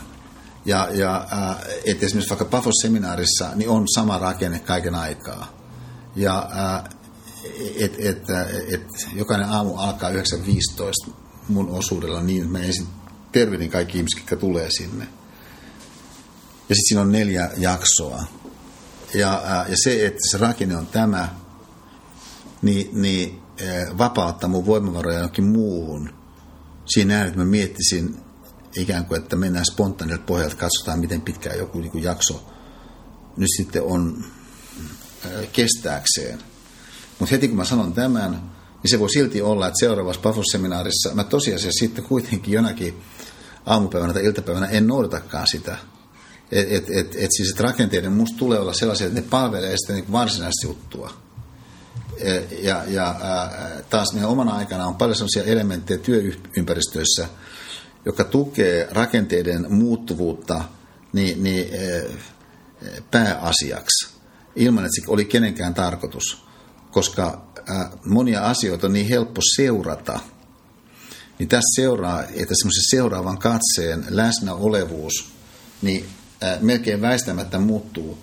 Ja, 0.66 0.90
ja 0.94 1.28
äh, 1.34 1.58
että 1.86 2.06
esimerkiksi 2.06 2.30
vaikka 2.30 2.46
Pafos-seminaarissa 2.46 3.56
niin 3.56 3.70
on 3.70 3.88
sama 3.96 4.18
rakenne 4.18 4.60
kaiken 4.60 4.96
aikaa. 4.96 5.58
Ja 6.16 6.50
äh, 6.58 6.84
että 8.00 8.42
et, 8.44 8.74
et, 8.74 8.88
jokainen 9.14 9.50
aamu 9.50 9.76
alkaa 9.76 10.10
9.15 10.10 11.14
mun 11.48 11.70
osuudella 11.70 12.22
niin, 12.22 12.44
että 12.44 12.52
mä 12.52 12.64
ensin 12.64 12.88
tervehdin 13.32 13.70
kaikki 13.70 13.98
ihmiset, 13.98 14.20
jotka 14.20 14.36
tulee 14.36 14.68
sinne. 14.72 15.08
Ja 16.70 16.76
sitten 16.76 16.88
siinä 16.88 17.02
on 17.02 17.12
neljä 17.12 17.50
jaksoa 17.58 18.24
ja, 19.18 19.66
ja 19.70 19.76
se, 19.84 20.06
että 20.06 20.20
se 20.32 20.38
rakenne 20.38 20.78
on 20.78 20.88
tämä, 20.88 21.30
niin, 22.62 23.02
niin 23.02 23.42
vapauttaa 23.98 24.50
mun 24.50 24.66
voimavaroja 24.66 25.20
jonkin 25.20 25.44
muuhun. 25.44 26.10
Siinä 26.86 27.26
että 27.26 27.38
mä 27.38 27.46
miettisin 27.46 28.16
ikään 28.76 29.06
kuin, 29.06 29.22
että 29.22 29.36
mennään 29.36 29.66
spontaanilta 29.66 30.24
pohjalta, 30.26 30.56
katsotaan 30.56 31.00
miten 31.00 31.22
pitkään 31.22 31.58
joku 31.58 31.80
niin 31.80 32.04
jakso 32.04 32.52
nyt 33.38 33.50
sitten 33.58 33.84
on 33.84 34.26
kestääkseen. 35.54 36.40
Mutta 37.20 37.36
heti 37.36 37.48
kun 37.48 37.58
mä 37.58 37.66
sanon 37.66 37.94
tämän, 37.94 38.32
niin 38.84 38.92
se 38.92 39.00
voi 39.00 39.10
silti 39.10 39.42
olla, 39.42 39.68
että 39.68 39.80
seuraavassa 39.80 40.22
Pafos-seminaarissa 40.22 41.14
mä 41.14 41.24
tosiasiassa 41.24 41.80
sitten 41.80 42.04
kuitenkin 42.04 42.54
jonakin 42.54 43.02
aamupäivänä 43.66 44.14
tai 44.14 44.26
iltapäivänä 44.26 44.68
en 44.68 44.88
noudatakaan 44.88 45.48
sitä– 45.48 45.78
et, 46.52 46.72
et, 46.72 46.90
et, 46.90 47.16
et 47.16 47.30
siis 47.38 47.52
et 47.52 47.60
rakenteiden 47.60 48.12
musta 48.12 48.38
tulee 48.38 48.60
olla 48.60 48.74
sellaisia, 48.74 49.08
että 49.08 49.22
ne 49.22 49.28
palvelee 49.30 49.78
sitä 49.78 49.94
niin 49.94 50.12
varsinaista 50.12 50.68
juttua. 50.68 51.14
E, 52.18 52.40
ja, 52.62 52.84
ja 52.88 53.16
taas 53.90 54.14
meidän 54.14 54.30
omana 54.30 54.52
aikana 54.52 54.88
on 54.88 54.96
paljon 54.96 55.16
sellaisia 55.16 55.44
elementtejä 55.44 55.98
työympäristöissä, 55.98 57.28
joka 58.06 58.24
tukee 58.24 58.88
rakenteiden 58.92 59.74
muuttuvuutta 59.74 60.64
niin, 61.14 61.44
niin 61.44 61.68
ää, 61.74 62.02
pääasiaksi, 63.12 64.08
ilman 64.56 64.86
että 64.86 65.02
se 65.02 65.12
oli 65.12 65.26
kenenkään 65.26 65.74
tarkoitus. 65.74 66.46
Koska 66.92 67.46
monia 68.06 68.46
asioita 68.46 68.88
on 68.88 68.94
niin 68.94 69.08
helppo 69.08 69.42
seurata, 69.56 70.20
niin 71.40 71.50
tässä 71.50 71.82
seuraa, 71.82 72.24
että 72.24 72.56
semmoisen 72.58 72.90
seuraavan 72.90 73.38
katseen 73.38 74.06
läsnäolevuus, 74.10 75.30
niin 75.82 76.06
melkein 76.62 77.02
väistämättä 77.02 77.60
muuttuu 77.60 78.18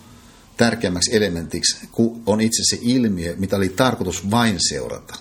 tärkeämmäksi 0.57 1.17
elementiksi, 1.17 1.89
kun 1.93 2.23
on 2.27 2.41
itse 2.41 2.63
se 2.71 2.79
ilmiö, 2.83 3.35
mitä 3.39 3.57
oli 3.57 3.69
tarkoitus 3.69 4.31
vain 4.31 4.57
seurata, 4.69 5.15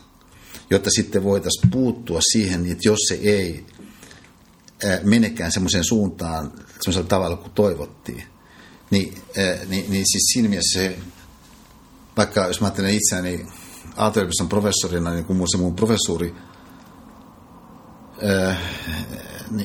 jotta 0.69 0.89
sitten 0.89 1.23
voitaisiin 1.23 1.71
puuttua 1.71 2.19
siihen, 2.31 2.71
että 2.71 2.87
jos 2.87 2.99
se 3.07 3.15
ei 3.15 3.65
menekään 5.03 5.51
semmoiseen 5.51 5.83
suuntaan 5.83 6.51
semmoisella 6.81 7.07
tavalla 7.07 7.37
kuin 7.37 7.51
toivottiin. 7.51 8.23
Niin, 8.91 9.21
niin, 9.67 9.91
niin 9.91 10.05
siis 10.11 10.23
siinä 10.33 10.49
mielessä 10.49 10.79
se, 10.79 10.97
vaikka 12.17 12.47
jos 12.47 12.61
mä 12.61 12.67
ajattelen 12.67 12.93
itseäni 12.93 13.45
Aalto-yliopiston 13.95 14.49
professorina, 14.49 15.13
niin 15.13 15.25
kuin 15.25 15.51
se 15.51 15.57
mun 15.57 15.75
professuuri 15.75 16.35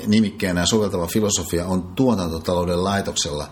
nimikkeenä 0.06 0.66
soveltava 0.66 1.06
filosofia 1.06 1.66
on 1.66 1.82
tuotantotalouden 1.82 2.84
laitoksella, 2.84 3.48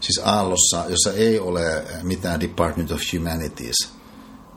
siis 0.00 0.20
Aallossa, 0.24 0.84
jossa 0.88 1.12
ei 1.12 1.38
ole 1.38 1.84
mitään 2.02 2.40
Department 2.40 2.90
of 2.90 3.00
Humanities 3.12 3.88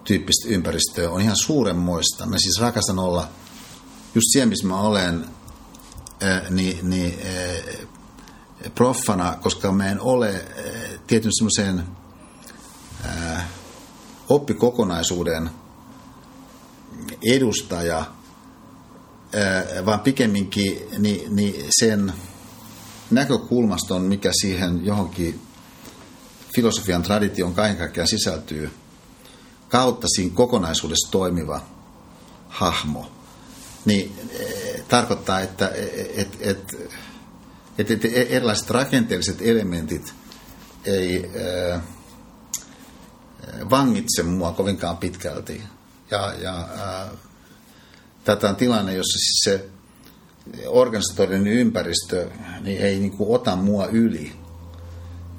tyyppistä 0.04 0.50
ympäristöä, 0.50 1.10
on 1.10 1.22
ihan 1.22 1.36
suuremmoista. 1.36 2.26
Mä 2.26 2.36
siis 2.38 2.60
rakastan 2.62 3.00
olla 3.00 3.28
just 4.16 4.26
siellä, 4.32 4.50
missä 4.50 4.68
mä 4.68 4.82
olen, 4.82 5.26
niin, 6.50 6.90
niin 6.90 7.20
proffana, 8.76 9.38
koska 9.42 9.72
mä 9.72 9.92
en 9.92 10.02
ole 10.02 10.46
tietyn 11.08 11.32
semmoisen 11.34 11.84
oppikokonaisuuden 14.30 15.50
edustaja, 17.24 18.06
vaan 19.86 20.00
pikemminkin 20.00 20.82
niin, 20.98 21.36
niin 21.36 21.66
sen 21.80 22.14
näkökulmaston, 23.12 24.02
mikä 24.02 24.32
siihen 24.42 24.86
johonkin 24.86 25.42
filosofian 26.56 27.04
tradition 27.04 27.54
kaiken 27.54 27.78
kaikkiaan 27.78 28.08
sisältyy, 28.08 28.72
kautta 29.70 30.08
siinä 30.16 30.36
kokonaisuudessa 30.36 31.12
toimiva 31.12 31.62
hahmo, 32.48 33.12
niin 33.86 34.16
tarkoittaa, 34.88 35.40
että 35.40 35.72
et, 36.16 36.38
et, 36.40 36.76
et, 37.78 37.92
et 37.92 38.06
erilaiset 38.06 38.70
rakenteelliset 38.70 39.42
elementit 39.42 40.14
ei 40.86 41.32
vangitse 43.70 44.24
mua 44.24 44.52
kovinkaan 44.52 44.98
pitkälti. 44.98 45.64
Ja, 46.12 46.34
ja 46.42 46.68
ää, 46.78 47.10
tätä 48.28 48.50
on 48.50 48.56
tilanne, 48.56 48.94
jossa 48.94 49.20
siis 49.20 49.40
se 49.44 49.70
organisatorinen 50.68 51.54
ympäristö 51.54 52.30
niin 52.62 52.82
ei 52.82 53.00
niin 53.00 53.12
kuin 53.12 53.36
ota 53.36 53.56
mua 53.56 53.88
yli. 53.88 54.32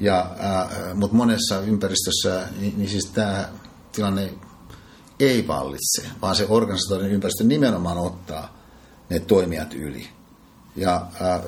Ja, 0.00 0.30
ää, 0.38 0.68
mutta 0.94 1.16
monessa 1.16 1.60
ympäristössä 1.60 2.48
niin, 2.60 2.74
niin 2.76 2.90
siis 2.90 3.06
tämä 3.06 3.48
tilanne 3.92 4.32
ei 5.20 5.46
vallitse, 5.46 6.02
vaan 6.22 6.36
se 6.36 6.46
organisatorinen 6.48 7.12
ympäristö 7.12 7.44
nimenomaan 7.44 7.98
ottaa 7.98 8.58
ne 9.10 9.20
toimijat 9.20 9.74
yli. 9.74 10.08
Ja, 10.76 11.06
ää, 11.20 11.42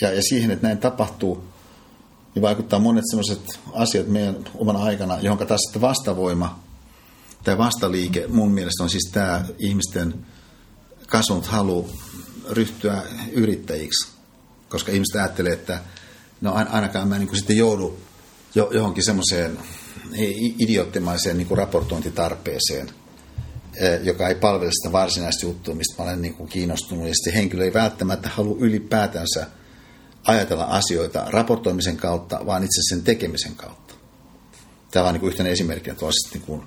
ja, 0.00 0.12
ja 0.12 0.22
siihen, 0.22 0.50
että 0.50 0.66
näin 0.66 0.78
tapahtuu, 0.78 1.44
niin 2.34 2.42
vaikuttaa 2.42 2.78
monet 2.78 3.04
sellaiset 3.10 3.60
asiat 3.72 4.08
meidän 4.08 4.36
omana 4.54 4.82
aikana, 4.82 5.18
johon 5.20 5.38
sitten 5.38 5.80
vastavoima 5.80 6.63
tai 7.44 7.58
vastaliike 7.58 8.26
mun 8.28 8.52
mielestä 8.52 8.82
on 8.82 8.90
siis 8.90 9.10
tämä 9.12 9.44
ihmisten 9.58 10.26
kasvanut 11.06 11.46
halu 11.46 11.90
ryhtyä 12.50 13.02
yrittäjiksi, 13.32 14.08
koska 14.68 14.92
ihmiset 14.92 15.16
ajattelee, 15.16 15.52
että 15.52 15.80
no 16.40 16.52
ainakaan 16.52 17.08
mä 17.08 17.18
niin 17.18 17.36
sitten 17.36 17.56
joudu 17.56 17.98
johonkin 18.54 19.04
semmoiseen 19.04 19.58
idioottimaiseen 20.58 21.38
niin 21.38 21.58
raportointitarpeeseen, 21.58 22.90
e, 23.76 23.96
joka 23.96 24.28
ei 24.28 24.34
palvele 24.34 24.70
sitä 24.72 24.92
varsinaista 24.92 25.46
juttua, 25.46 25.74
mistä 25.74 25.94
mä 25.98 26.04
olen 26.04 26.22
niin 26.22 26.34
kuin 26.34 26.48
kiinnostunut. 26.48 27.08
Ja 27.08 27.14
sitten 27.14 27.34
henkilö 27.34 27.64
ei 27.64 27.74
välttämättä 27.74 28.28
halua 28.28 28.56
ylipäätänsä 28.60 29.46
ajatella 30.26 30.64
asioita 30.64 31.24
raportoimisen 31.28 31.96
kautta, 31.96 32.46
vaan 32.46 32.64
itse 32.64 32.80
sen 32.88 33.02
tekemisen 33.02 33.54
kautta. 33.54 33.94
Tämä 34.90 35.06
on 35.06 35.14
niin 35.14 35.26
yhtenä 35.26 35.48
esimerkkinä 35.48 35.96
tuollaisesta 35.96 36.38
niin 36.38 36.46
kuin 36.46 36.62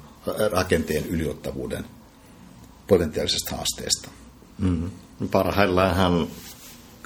rakenteen 0.51 1.05
yliottavuuden 1.05 1.85
potentiaalisesta 2.87 3.55
haasteesta. 3.55 4.09
Mm. 4.57 4.89
Parhaillaanhan 5.31 6.27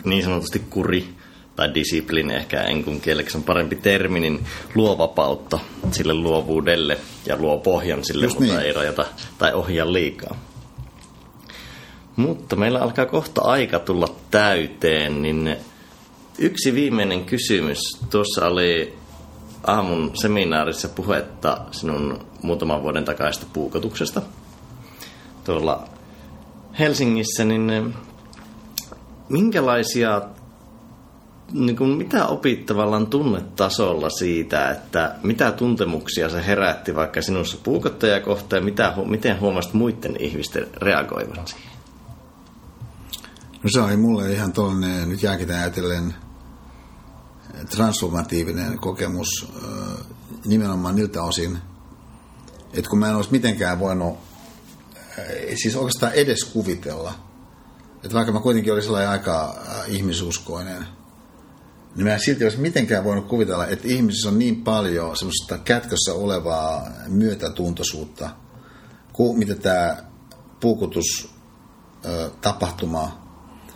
niin 0.04 0.24
sanotusti 0.24 0.60
kuri 0.70 1.10
tai 1.56 1.74
disiplini 1.74 2.34
ehkä 2.34 2.62
enkun 2.62 3.02
kieleksi 3.02 3.38
on 3.38 3.44
parempi 3.44 3.76
termi, 3.76 4.20
niin 4.20 4.46
luo 4.76 4.98
vapautta 4.98 5.60
sille 5.92 6.14
luovuudelle 6.14 6.98
ja 7.26 7.38
luo 7.38 7.58
pohjan 7.58 8.04
sille, 8.04 8.26
Just 8.26 8.40
mutta 8.40 8.54
niin. 8.54 8.66
ei 8.66 8.74
rajata 8.74 9.06
tai 9.38 9.54
ohjaa 9.54 9.94
liikaa. 9.94 10.40
Mutta 12.16 12.56
meillä 12.56 12.80
alkaa 12.80 13.06
kohta 13.06 13.42
aika 13.42 13.80
tulla 13.80 14.16
täyteen, 14.32 15.22
niin 15.22 15.58
yksi 16.38 16.74
viimeinen 16.74 17.26
kysymys. 17.26 17.80
Tuossa 18.10 18.48
oli 18.48 18.98
aamun 19.68 20.12
seminaarissa 20.18 20.90
puhetta 20.90 21.58
sinun 21.72 22.31
muutaman 22.44 22.84
vuoden 22.84 23.06
takaista 23.06 23.46
puukotuksesta 23.54 24.22
tuolla 25.44 25.88
Helsingissä, 26.80 27.46
niin 27.46 27.96
minkälaisia, 29.30 30.22
niin 31.52 31.76
kuin 31.76 31.90
mitä 31.90 32.26
opit 32.26 32.66
tavallaan 32.66 33.08
tunnetasolla 33.08 34.10
siitä, 34.10 34.70
että 34.72 35.16
mitä 35.24 35.52
tuntemuksia 35.52 36.30
se 36.30 36.46
herätti 36.46 36.96
vaikka 36.96 37.22
sinussa 37.22 37.58
puukottajakohta 37.64 38.56
ja 38.56 38.62
mitä, 38.62 38.94
miten 39.06 39.40
huomasit 39.40 39.74
muiden 39.74 40.16
ihmisten 40.20 40.68
reagoivan 40.76 41.48
siihen? 41.48 41.72
No 43.64 43.70
se 43.70 43.82
oli 43.82 43.98
mulle 43.98 44.32
ihan 44.32 44.54
tuollainen, 44.54 45.10
nyt 45.10 45.24
jääkin 45.24 45.52
ajatellen, 45.52 46.16
transformatiivinen 47.76 48.80
kokemus 48.80 49.54
nimenomaan 50.46 50.96
niiltä 50.96 51.24
osin, 51.24 51.58
että 52.74 52.90
kun 52.90 53.00
mä 53.00 53.10
en 53.10 53.16
olisi 53.16 53.32
mitenkään 53.32 53.80
voinut 53.80 54.18
siis 55.56 55.76
oikeastaan 55.76 56.14
edes 56.14 56.44
kuvitella, 56.44 57.14
että 57.96 58.14
vaikka 58.14 58.32
mä 58.32 58.40
kuitenkin 58.40 58.74
olin 58.74 58.84
sellainen 58.84 59.10
aika 59.10 59.56
ihmisuskoinen, 59.88 60.88
niin 61.96 62.08
mä 62.08 62.18
silti 62.18 62.44
olisi 62.44 62.60
mitenkään 62.60 63.04
voinut 63.04 63.28
kuvitella, 63.28 63.68
että 63.68 63.88
ihmisissä 63.88 64.30
on 64.30 64.40
niin 64.40 64.64
paljon 64.64 65.18
semmoista 65.18 65.58
kätkössä 65.58 66.14
olevaa 66.14 66.90
myötätuntoisuutta, 67.08 68.30
kuin 69.14 69.40
mitä 69.40 69.56
tämä 69.56 69.98
puukutus 70.60 71.30
tapahtuma 72.42 73.22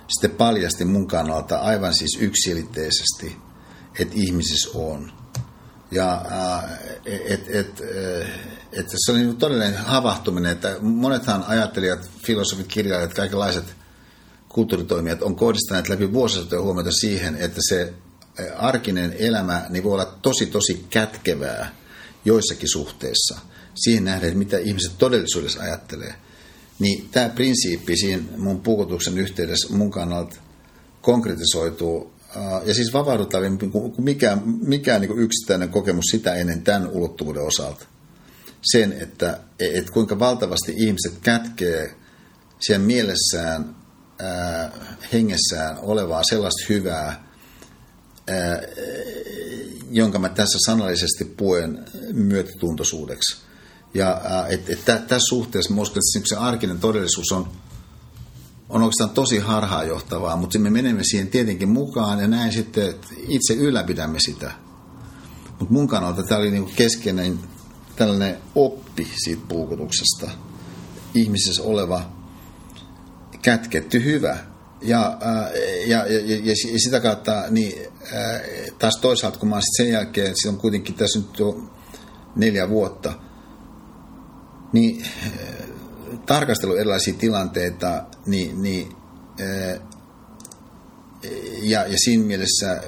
sitten 0.08 0.32
paljasti 0.32 0.86
mun 0.86 1.08
kannalta 1.08 1.58
aivan 1.58 1.94
siis 1.94 2.18
yksilitteisesti– 2.22 3.38
että 4.00 4.14
ihmisissä 4.18 4.70
on. 4.74 5.12
Ja 5.92 6.24
että 7.06 7.34
et, 7.34 7.56
et, 7.56 7.82
se 8.88 9.12
oli 9.12 9.20
niin 9.20 9.38
todellinen 9.38 9.78
havahtuminen, 9.78 10.52
että 10.52 10.76
monethan 10.82 11.44
ajattelijat, 11.48 12.10
filosofit, 12.26 12.68
kirjailijat, 12.68 13.14
kaikenlaiset 13.14 13.76
kulttuuritoimijat 14.50 15.22
on 15.22 15.36
kohdistaneet 15.36 15.90
läpi 15.90 16.14
vuosisatoja 16.14 16.62
huomiota 16.62 16.92
siihen, 16.92 17.36
että 17.36 17.62
se 17.70 17.94
arkinen 18.58 19.16
elämä 19.20 19.66
niin 19.70 19.84
voi 19.84 19.94
olla 19.94 20.18
tosi 20.22 20.46
tosi 20.46 20.86
kätkevää 20.90 21.76
joissakin 22.26 22.70
suhteissa. 22.72 23.40
Siihen 23.76 24.06
nähden, 24.06 24.28
että 24.28 24.38
mitä 24.38 24.58
ihmiset 24.58 24.98
todellisuudessa 24.98 25.62
ajattelee. 25.62 26.16
Niin 26.80 27.10
tämä 27.12 27.30
prinsiippi 27.30 27.98
siinä 27.98 28.24
mun 28.38 28.62
puukotuksen 28.62 29.18
yhteydessä 29.18 29.74
mun 29.74 29.92
kannalta 29.92 30.36
konkretisoituu 31.02 32.14
ja 32.66 32.74
siis 32.74 32.94
vapauduttavampi 32.94 33.68
kuin 33.68 33.94
mikään, 33.98 34.42
mikään 34.46 35.02
niin 35.02 35.20
yksittäinen 35.20 35.70
kokemus 35.70 36.06
sitä 36.12 36.36
ennen 36.36 36.62
tämän 36.62 36.88
ulottuvuuden 36.88 37.44
osalta. 37.44 37.86
Sen, 38.72 38.94
että 38.94 39.40
et 39.60 39.90
kuinka 39.90 40.20
valtavasti 40.20 40.74
ihmiset 40.78 41.14
kätkee 41.22 41.96
siellä 42.60 42.86
mielessään, 42.86 43.76
ää, 44.20 44.72
hengessään 45.14 45.78
olevaa 45.82 46.24
sellaista 46.24 46.66
hyvää, 46.70 47.28
ää, 48.28 48.62
jonka 49.92 50.20
mä 50.20 50.30
tässä 50.30 50.58
sanallisesti 50.66 51.26
puen 51.26 51.86
myötätuntoisuudeksi. 52.14 53.38
Ja 53.94 54.22
että 54.50 54.74
et, 54.74 54.80
et 54.80 55.08
tässä 55.08 55.30
suhteessa 55.30 55.74
mä 55.74 55.82
uskon, 55.82 56.02
että 56.16 56.30
se 56.30 56.36
arkinen 56.36 56.80
todellisuus 56.80 57.32
on 57.32 57.48
on 58.70 58.82
oikeastaan 58.82 59.10
tosi 59.10 59.40
harhaanjohtavaa, 59.40 60.36
mutta 60.36 60.60
me 60.60 60.70
menemme 60.70 61.04
siihen 61.04 61.28
tietenkin 61.28 61.70
mukaan 61.70 62.20
ja 62.20 62.28
näin 62.28 62.54
sitten 62.54 62.90
että 62.90 63.08
itse 63.28 63.54
ylläpidämme 63.54 64.20
sitä. 64.20 64.52
Mutta 65.60 65.74
mun 65.74 65.88
kannalta 65.88 66.24
tämä 66.24 66.40
oli 66.40 66.52
niinku 66.52 66.72
keskeinen 66.76 67.40
tällainen 67.96 68.38
oppi 68.56 69.08
siitä 69.24 69.42
puukotuksesta. 69.48 70.32
Ihmisessä 71.14 71.64
oleva 71.64 72.12
kätketty 73.42 74.04
hyvä. 74.04 74.38
Ja, 74.82 75.18
ää, 75.22 75.50
ja, 75.86 76.06
ja, 76.08 76.20
ja, 76.26 76.38
ja 76.46 76.80
sitä 76.80 77.00
kautta 77.00 77.44
niin, 77.50 77.88
ää, 78.14 78.40
taas 78.80 78.98
toisaalta, 78.98 79.40
kun 79.40 79.50
mä 79.50 79.60
sen 79.78 79.90
jälkeen, 79.90 80.34
se 80.42 80.50
on 80.50 80.58
kuitenkin 80.58 80.96
tässä 80.96 81.20
nyt 81.20 81.40
jo 81.40 81.70
neljä 82.36 82.70
vuotta, 82.70 83.14
niin 84.74 85.06
tarkastellut 86.26 86.78
erilaisia 86.78 87.14
tilanteita, 87.14 88.06
niin, 88.26 88.64
niin 88.64 88.96
ja, 91.62 91.88
ja 91.88 91.98
siinä 91.98 92.24
mielessä, 92.24 92.82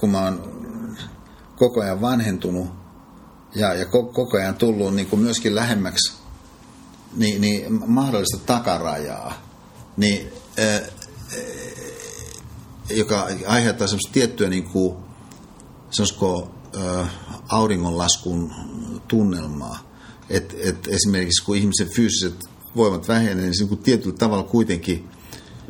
kun 0.00 0.10
mä 0.10 0.22
oon 0.24 0.62
koko 1.56 1.80
ajan 1.80 2.00
vanhentunut 2.00 2.81
ja, 3.54 3.74
ja 3.74 3.86
koko 3.86 4.36
ajan 4.36 4.54
tullut 4.54 4.94
niin 4.94 5.06
kuin 5.06 5.22
myöskin 5.22 5.54
lähemmäksi 5.54 6.12
niin, 7.16 7.40
niin 7.40 7.90
mahdollista 7.90 8.38
takarajaa, 8.46 9.42
niin, 9.96 10.28
ää, 10.58 10.80
joka 12.90 13.28
aiheuttaa 13.46 13.86
semmoista 13.86 14.12
tiettyä 14.12 14.48
niin 14.48 14.64
kuin, 14.64 14.96
ää, 16.76 17.08
auringonlaskun 17.48 18.54
tunnelmaa. 19.08 19.92
Et, 20.30 20.56
et 20.60 20.88
esimerkiksi 20.88 21.44
kun 21.44 21.56
ihmisen 21.56 21.88
fyysiset 21.88 22.34
voimat 22.76 23.08
vähenee, 23.08 23.44
niin 23.44 23.58
se 23.58 23.64
niin 23.64 23.78
tietyllä 23.78 24.16
tavalla 24.16 24.44
kuitenkin 24.44 25.08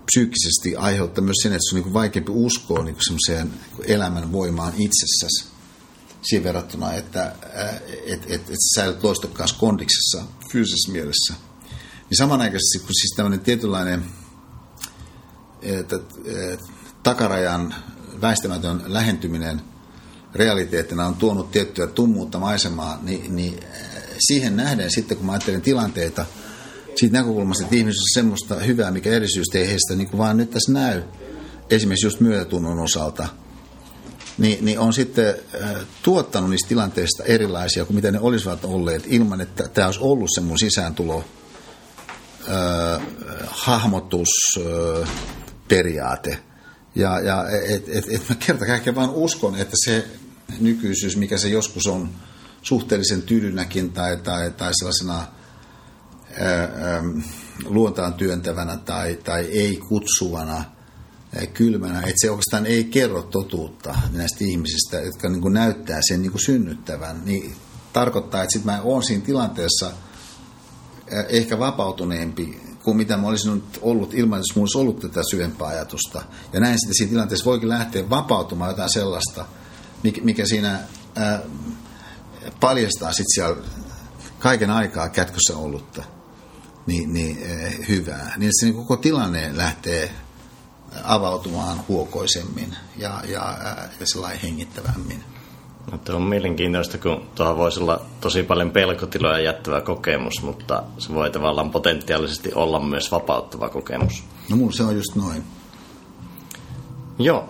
psyykkisesti 0.07 0.77
aiheuttaa 0.77 1.25
myös 1.25 1.37
sen, 1.43 1.53
että 1.53 1.63
se 1.71 1.77
on 1.77 1.83
niin 1.83 1.95
vaikeampi 1.95 2.33
uskoa 2.35 2.85
niin 2.85 2.97
semmoiseen 3.01 3.53
elämän 3.87 4.33
voimaan 4.33 4.73
itsessäsi 4.79 5.52
siihen 6.23 6.45
verrattuna, 6.45 6.93
että 6.93 7.35
et, 8.07 8.23
et, 8.27 8.33
et 8.33 8.47
sä 8.47 8.81
säilyt 8.81 9.05
loistokkaassa 9.05 9.57
kondiksessa 9.59 10.23
fyysisessä 10.53 10.93
mielessä. 10.93 11.35
Niin 12.11 12.19
samanaikaisesti, 12.19 12.79
kun 12.79 12.95
siis 12.95 13.15
tämmöinen 13.17 13.41
tietynlainen 13.41 14.05
että, 15.63 15.97
että 15.97 16.65
takarajan 17.03 17.75
väistämätön 18.21 18.83
lähentyminen 18.87 19.63
realiteettina 20.35 21.07
on 21.07 21.15
tuonut 21.15 21.51
tiettyä 21.51 21.87
tummuutta 21.87 22.39
maisemaa, 22.39 22.99
niin, 23.03 23.37
niin 23.37 23.61
siihen 24.19 24.57
nähden 24.57 24.91
sitten, 24.91 25.17
kun 25.17 25.27
mä 25.27 25.33
ajattelen 25.33 25.63
tilanteita 25.63 26.27
siitä 26.97 27.19
näkökulmasta, 27.19 27.65
että 27.65 27.77
ihmisessä 27.77 28.03
on 28.03 28.15
semmoista 28.23 28.55
hyvää, 28.55 28.91
mikä 28.91 29.11
erisyys 29.11 29.47
ei 29.55 29.69
heistä 29.69 29.95
niin 29.97 30.19
vaan 30.19 30.37
nyt 30.37 30.51
tässä 30.51 30.73
näy, 30.73 31.03
esimerkiksi 31.71 32.07
just 32.07 32.21
myötätunnon 32.21 32.79
osalta– 32.79 33.29
niin, 34.39 34.65
niin 34.65 34.79
on 34.79 34.93
sitten 34.93 35.35
äh, 35.63 35.71
tuottanut 36.03 36.51
niistä 36.51 36.69
tilanteista 36.69 37.25
erilaisia 37.25 37.85
kuin 37.85 37.95
mitä 37.97 38.11
ne 38.11 38.21
olisivat 38.21 38.65
olleet 38.65 39.03
ilman, 39.07 39.41
että 39.41 39.69
tämä 39.69 39.87
olisi 39.87 40.01
ollut 40.03 40.31
se 40.35 40.41
mun 40.41 40.59
sisääntulo, 40.59 41.25
äh, 42.49 43.03
hahmotus, 43.47 44.29
äh. 45.03 45.09
Ja, 46.95 47.21
ja 47.21 47.45
et, 47.69 47.89
et, 47.89 48.05
et 48.09 48.29
mä 48.29 48.35
kerta 48.35 48.67
kaikkiaan 48.67 48.97
vaan 48.97 49.11
uskon, 49.11 49.57
että 49.57 49.77
se 49.85 50.09
nykyisyys, 50.61 51.17
mikä 51.17 51.39
se 51.39 51.49
joskus 51.49 51.87
on 51.87 52.11
suhteellisen 52.63 53.23
tylynäkin 53.23 53.93
tai, 53.93 54.17
tai, 54.17 54.51
tai 54.51 54.73
sellaisena 54.75 55.27
ää, 56.39 56.63
ää, 56.63 57.03
luontaan 57.65 58.15
työntävänä 58.15 58.77
tai, 58.77 59.19
tai 59.25 59.45
ei 59.45 59.77
kutsuvana– 59.77 60.65
kylmänä, 61.55 61.99
että 61.99 62.13
se 62.17 62.31
oikeastaan 62.31 62.67
ei 62.67 62.85
kerro 62.85 63.23
totuutta 63.23 63.95
näistä 64.13 64.39
ihmisistä, 64.41 65.01
jotka 65.01 65.29
niin 65.29 65.43
kuin 65.43 65.55
näyttää 65.55 66.01
sen 66.09 66.23
niin 66.23 66.33
kuin 66.33 66.45
synnyttävän, 66.45 67.23
niin 67.25 67.57
tarkoittaa, 67.93 68.43
että 68.43 68.53
sitten 68.53 68.73
mä 68.73 68.83
oon 68.83 69.03
siinä 69.03 69.25
tilanteessa 69.25 69.93
ehkä 71.29 71.59
vapautuneempi 71.59 72.61
kuin 72.85 72.97
mitä 72.97 73.17
mä 73.17 73.29
olisin 73.29 73.63
ollut 73.81 74.15
ilman, 74.15 74.39
jos 74.39 74.57
mulla 74.57 74.65
olisi 74.65 74.79
ollut 74.79 75.01
tätä 75.01 75.21
syvempää 75.31 75.69
ajatusta. 75.69 76.23
Ja 76.53 76.61
näin 76.61 76.79
sitten 76.79 76.95
siinä 76.95 77.11
tilanteessa 77.11 77.45
voikin 77.45 77.69
lähteä 77.69 78.11
vapautumaan 78.11 78.71
jotain 78.71 78.91
sellaista, 78.91 79.47
mikä 80.23 80.47
siinä 80.47 80.81
paljastaa 82.61 83.13
sitten 83.13 83.35
siellä 83.35 83.57
kaiken 84.39 84.71
aikaa 84.71 85.09
kätkössä 85.09 85.57
ollutta 85.57 86.05
niin, 86.87 87.13
niin 87.13 87.39
hyvää. 87.89 88.35
Niin 88.37 88.51
se 88.61 88.67
niin 88.67 88.77
koko 88.77 88.97
tilanne 88.97 89.57
lähtee 89.57 90.11
avautumaan 91.05 91.81
huokoisemmin 91.89 92.77
ja, 92.97 93.21
ja, 93.29 93.57
ja 94.01 94.07
sellainen 94.07 94.41
hengittävämmin. 94.41 95.25
Mutta 95.91 96.17
on 96.17 96.23
mielenkiintoista, 96.23 96.99
kun 96.99 97.29
tuohon 97.35 97.57
voisi 97.57 97.81
olla 97.81 98.01
tosi 98.21 98.43
paljon 98.43 98.71
pelkotiloja 98.71 99.41
jättävä 99.41 99.81
kokemus, 99.81 100.43
mutta 100.43 100.83
se 100.99 101.15
voi 101.15 101.31
tavallaan 101.31 101.71
potentiaalisesti 101.71 102.55
olla 102.55 102.81
myös 102.81 103.13
vapauttava 103.13 103.69
kokemus. 103.69 104.25
No 104.49 104.57
mulla 104.57 104.73
se 104.73 104.83
on 104.83 104.97
just 104.97 105.15
noin. 105.15 105.43
Joo. 107.19 107.49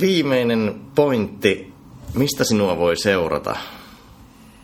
Viimeinen 0.00 0.80
pointti. 0.94 1.72
Mistä 2.14 2.44
sinua 2.44 2.78
voi 2.78 2.96
seurata? 2.96 3.56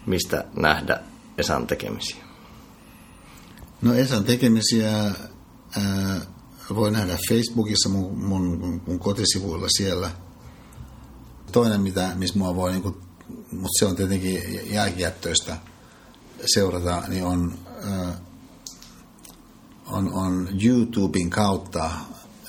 Mistä 0.06 0.44
nähdä 0.56 1.00
Esan 1.38 1.66
tekemisiä? 1.66 2.24
No 3.82 3.94
Esan 3.94 4.24
tekemisiä... 4.24 4.90
Ää 5.76 6.37
voi 6.74 6.90
nähdä 6.90 7.18
Facebookissa 7.28 7.88
mun, 7.88 8.18
mun, 8.18 8.82
mun 8.86 8.98
kotisivuilla 8.98 9.66
siellä. 9.68 10.10
Toinen, 11.52 11.80
mitä, 11.80 12.12
missä 12.14 12.38
mua 12.38 12.56
voi, 12.56 12.72
niin 12.72 12.82
kuin, 12.82 12.94
mutta 13.28 13.78
se 13.78 13.86
on 13.86 13.96
tietenkin 13.96 14.42
jälkijättöistä 14.72 15.56
seurata, 16.54 17.02
niin 17.08 17.24
on, 17.24 17.58
äh, 17.92 18.14
on, 19.86 20.12
on 20.12 20.48
YouTuben 20.62 21.30
kautta, 21.30 21.90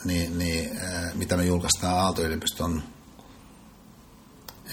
niin, 0.05 0.37
niin, 0.37 0.77
äh, 0.77 1.15
mitä 1.15 1.37
me 1.37 1.45
julkaistaan 1.45 1.99
Aalto-yliopiston 1.99 2.83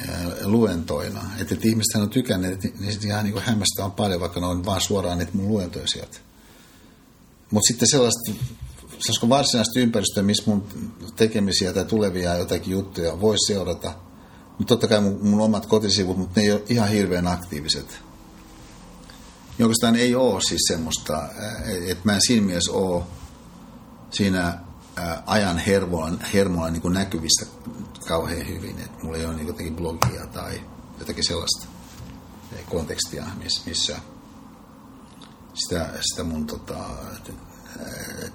äh, 0.08 0.26
luentoina. 0.44 1.20
Että 1.38 1.54
et 1.54 1.64
ihmiset 1.64 2.02
on 2.02 2.10
tykänneet, 2.10 2.62
niin 2.62 2.92
sitten 2.92 3.10
ihan 3.10 3.24
niin 3.24 3.38
hämmästä 3.38 3.84
on 3.84 3.92
paljon, 3.92 4.20
vaikka 4.20 4.40
ne 4.40 4.46
on 4.46 4.64
vaan 4.64 4.80
suoraan 4.80 5.18
niitä 5.18 5.32
mun 5.34 5.48
luentoja 5.48 5.86
sieltä. 5.86 6.18
Mutta 7.50 7.66
sitten 7.68 7.88
sellaista 7.90 8.32
sanoisiko 8.98 9.28
varsinaista 9.28 9.80
ympäristöä, 9.80 10.22
missä 10.22 10.42
mun 10.46 10.66
tekemisiä 11.16 11.72
tai 11.72 11.84
tulevia 11.84 12.36
jotakin 12.36 12.72
juttuja 12.72 13.20
voi 13.20 13.38
seurata. 13.46 13.92
Mutta 14.58 14.74
totta 14.74 14.88
kai 14.88 15.00
mun, 15.00 15.18
mun 15.22 15.40
omat 15.40 15.66
kotisivut, 15.66 16.16
mutta 16.16 16.40
ne 16.40 16.46
ei 16.46 16.52
ole 16.52 16.62
ihan 16.68 16.88
hirveän 16.88 17.26
aktiiviset. 17.26 17.98
Oikeastaan 19.60 19.96
ei 19.96 20.14
ole 20.14 20.40
siis 20.40 20.62
semmoista, 20.68 21.28
että 21.86 22.04
mä 22.04 22.14
en 22.14 22.20
siinä 22.26 22.46
mielessä 22.46 22.72
ole 22.72 23.02
siinä 24.10 24.58
ajan 25.26 25.58
hermoilla, 25.58 26.18
hermoilla 26.34 26.70
niin 26.70 26.92
näkyvissä 26.92 27.46
kauhean 28.08 28.48
hyvin. 28.48 28.78
Että 28.78 29.02
mulla 29.02 29.16
ei 29.16 29.26
ole 29.26 29.34
niin 29.34 29.46
jotakin 29.46 29.76
blogia 29.76 30.26
tai 30.26 30.60
jotakin 30.98 31.24
sellaista 31.24 31.66
kontekstia, 32.68 33.24
missä 33.64 33.96
sitä, 35.54 35.90
sitä 36.00 36.24
mun 36.24 36.46
tota, 36.46 36.76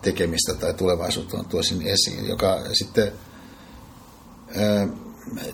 tekemistä 0.02 0.54
tai 0.54 0.74
tulevaisuutta 0.74 1.44
tuosin 1.44 1.82
esiin, 1.82 2.28
joka 2.28 2.60
sitten 2.74 3.12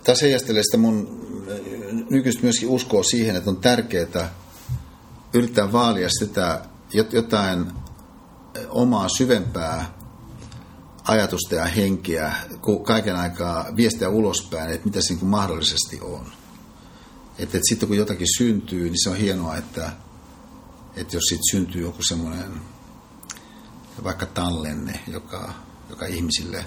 taas 0.03 0.21
heijastelee 0.21 0.63
sitä 0.63 0.77
mun 0.77 1.27
nykyistä 2.09 2.43
myöskin 2.43 2.69
uskoa 2.69 3.03
siihen, 3.03 3.35
että 3.35 3.49
on 3.49 3.57
tärkeää 3.57 4.33
yrittää 5.33 5.71
vaalia 5.71 6.09
sitä 6.09 6.61
jotain 7.11 7.65
omaa 8.69 9.09
syvempää 9.09 9.97
ajatusta 11.03 11.55
ja 11.55 11.65
henkiä, 11.65 12.33
kaiken 12.83 13.15
aikaa 13.15 13.65
viestiä 13.75 14.09
ulospäin, 14.09 14.69
että 14.69 14.85
mitä 14.85 15.01
se 15.01 15.13
niin 15.13 15.25
mahdollisesti 15.25 15.99
on. 16.01 16.25
Että, 17.39 17.57
että 17.57 17.69
sitten 17.69 17.87
kun 17.87 17.97
jotakin 17.97 18.27
syntyy, 18.37 18.83
niin 18.83 19.03
se 19.03 19.09
on 19.09 19.17
hienoa, 19.17 19.57
että, 19.57 19.91
että 20.95 21.15
jos 21.15 21.23
siitä 21.23 21.43
syntyy 21.51 21.81
joku 21.81 22.03
semmoinen 22.03 22.51
vaikka 24.03 24.25
tallenne, 24.25 24.99
joka, 25.07 25.53
joka 25.89 26.05
ihmisille 26.05 26.65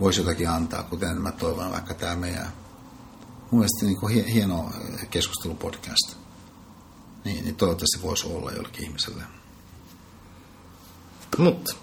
voisi 0.00 0.20
jotakin 0.20 0.48
antaa, 0.48 0.82
kuten 0.82 1.22
mä 1.22 1.32
toivon 1.32 1.72
vaikka 1.72 1.94
tämä 1.94 2.16
meidän 2.16 2.52
mun 3.50 3.60
mielestä 3.60 3.86
niin 3.86 4.00
kuin 4.00 4.24
hieno 4.24 4.70
keskustelupodcast. 5.10 6.16
Niin, 7.24 7.44
niin 7.44 7.56
toivottavasti 7.56 8.02
voisi 8.02 8.28
olla 8.28 8.52
jollekin 8.52 8.84
ihmiselle. 8.84 9.22
Mutta 11.38 11.74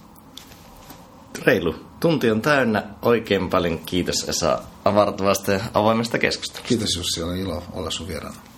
reilu 1.45 1.75
tunti 1.99 2.31
on 2.31 2.41
täynnä. 2.41 2.83
Oikein 3.01 3.49
paljon 3.49 3.79
kiitos 3.79 4.29
Esa 4.29 4.61
avartavasta 4.85 5.51
ja 5.51 5.59
avoimesta 5.73 6.19
keskustelusta. 6.19 6.67
Kiitos 6.67 6.95
Jussi, 6.97 7.23
oli 7.23 7.39
ilo 7.39 7.63
olla 7.73 7.91
sun 7.91 8.07
vieraana. 8.07 8.52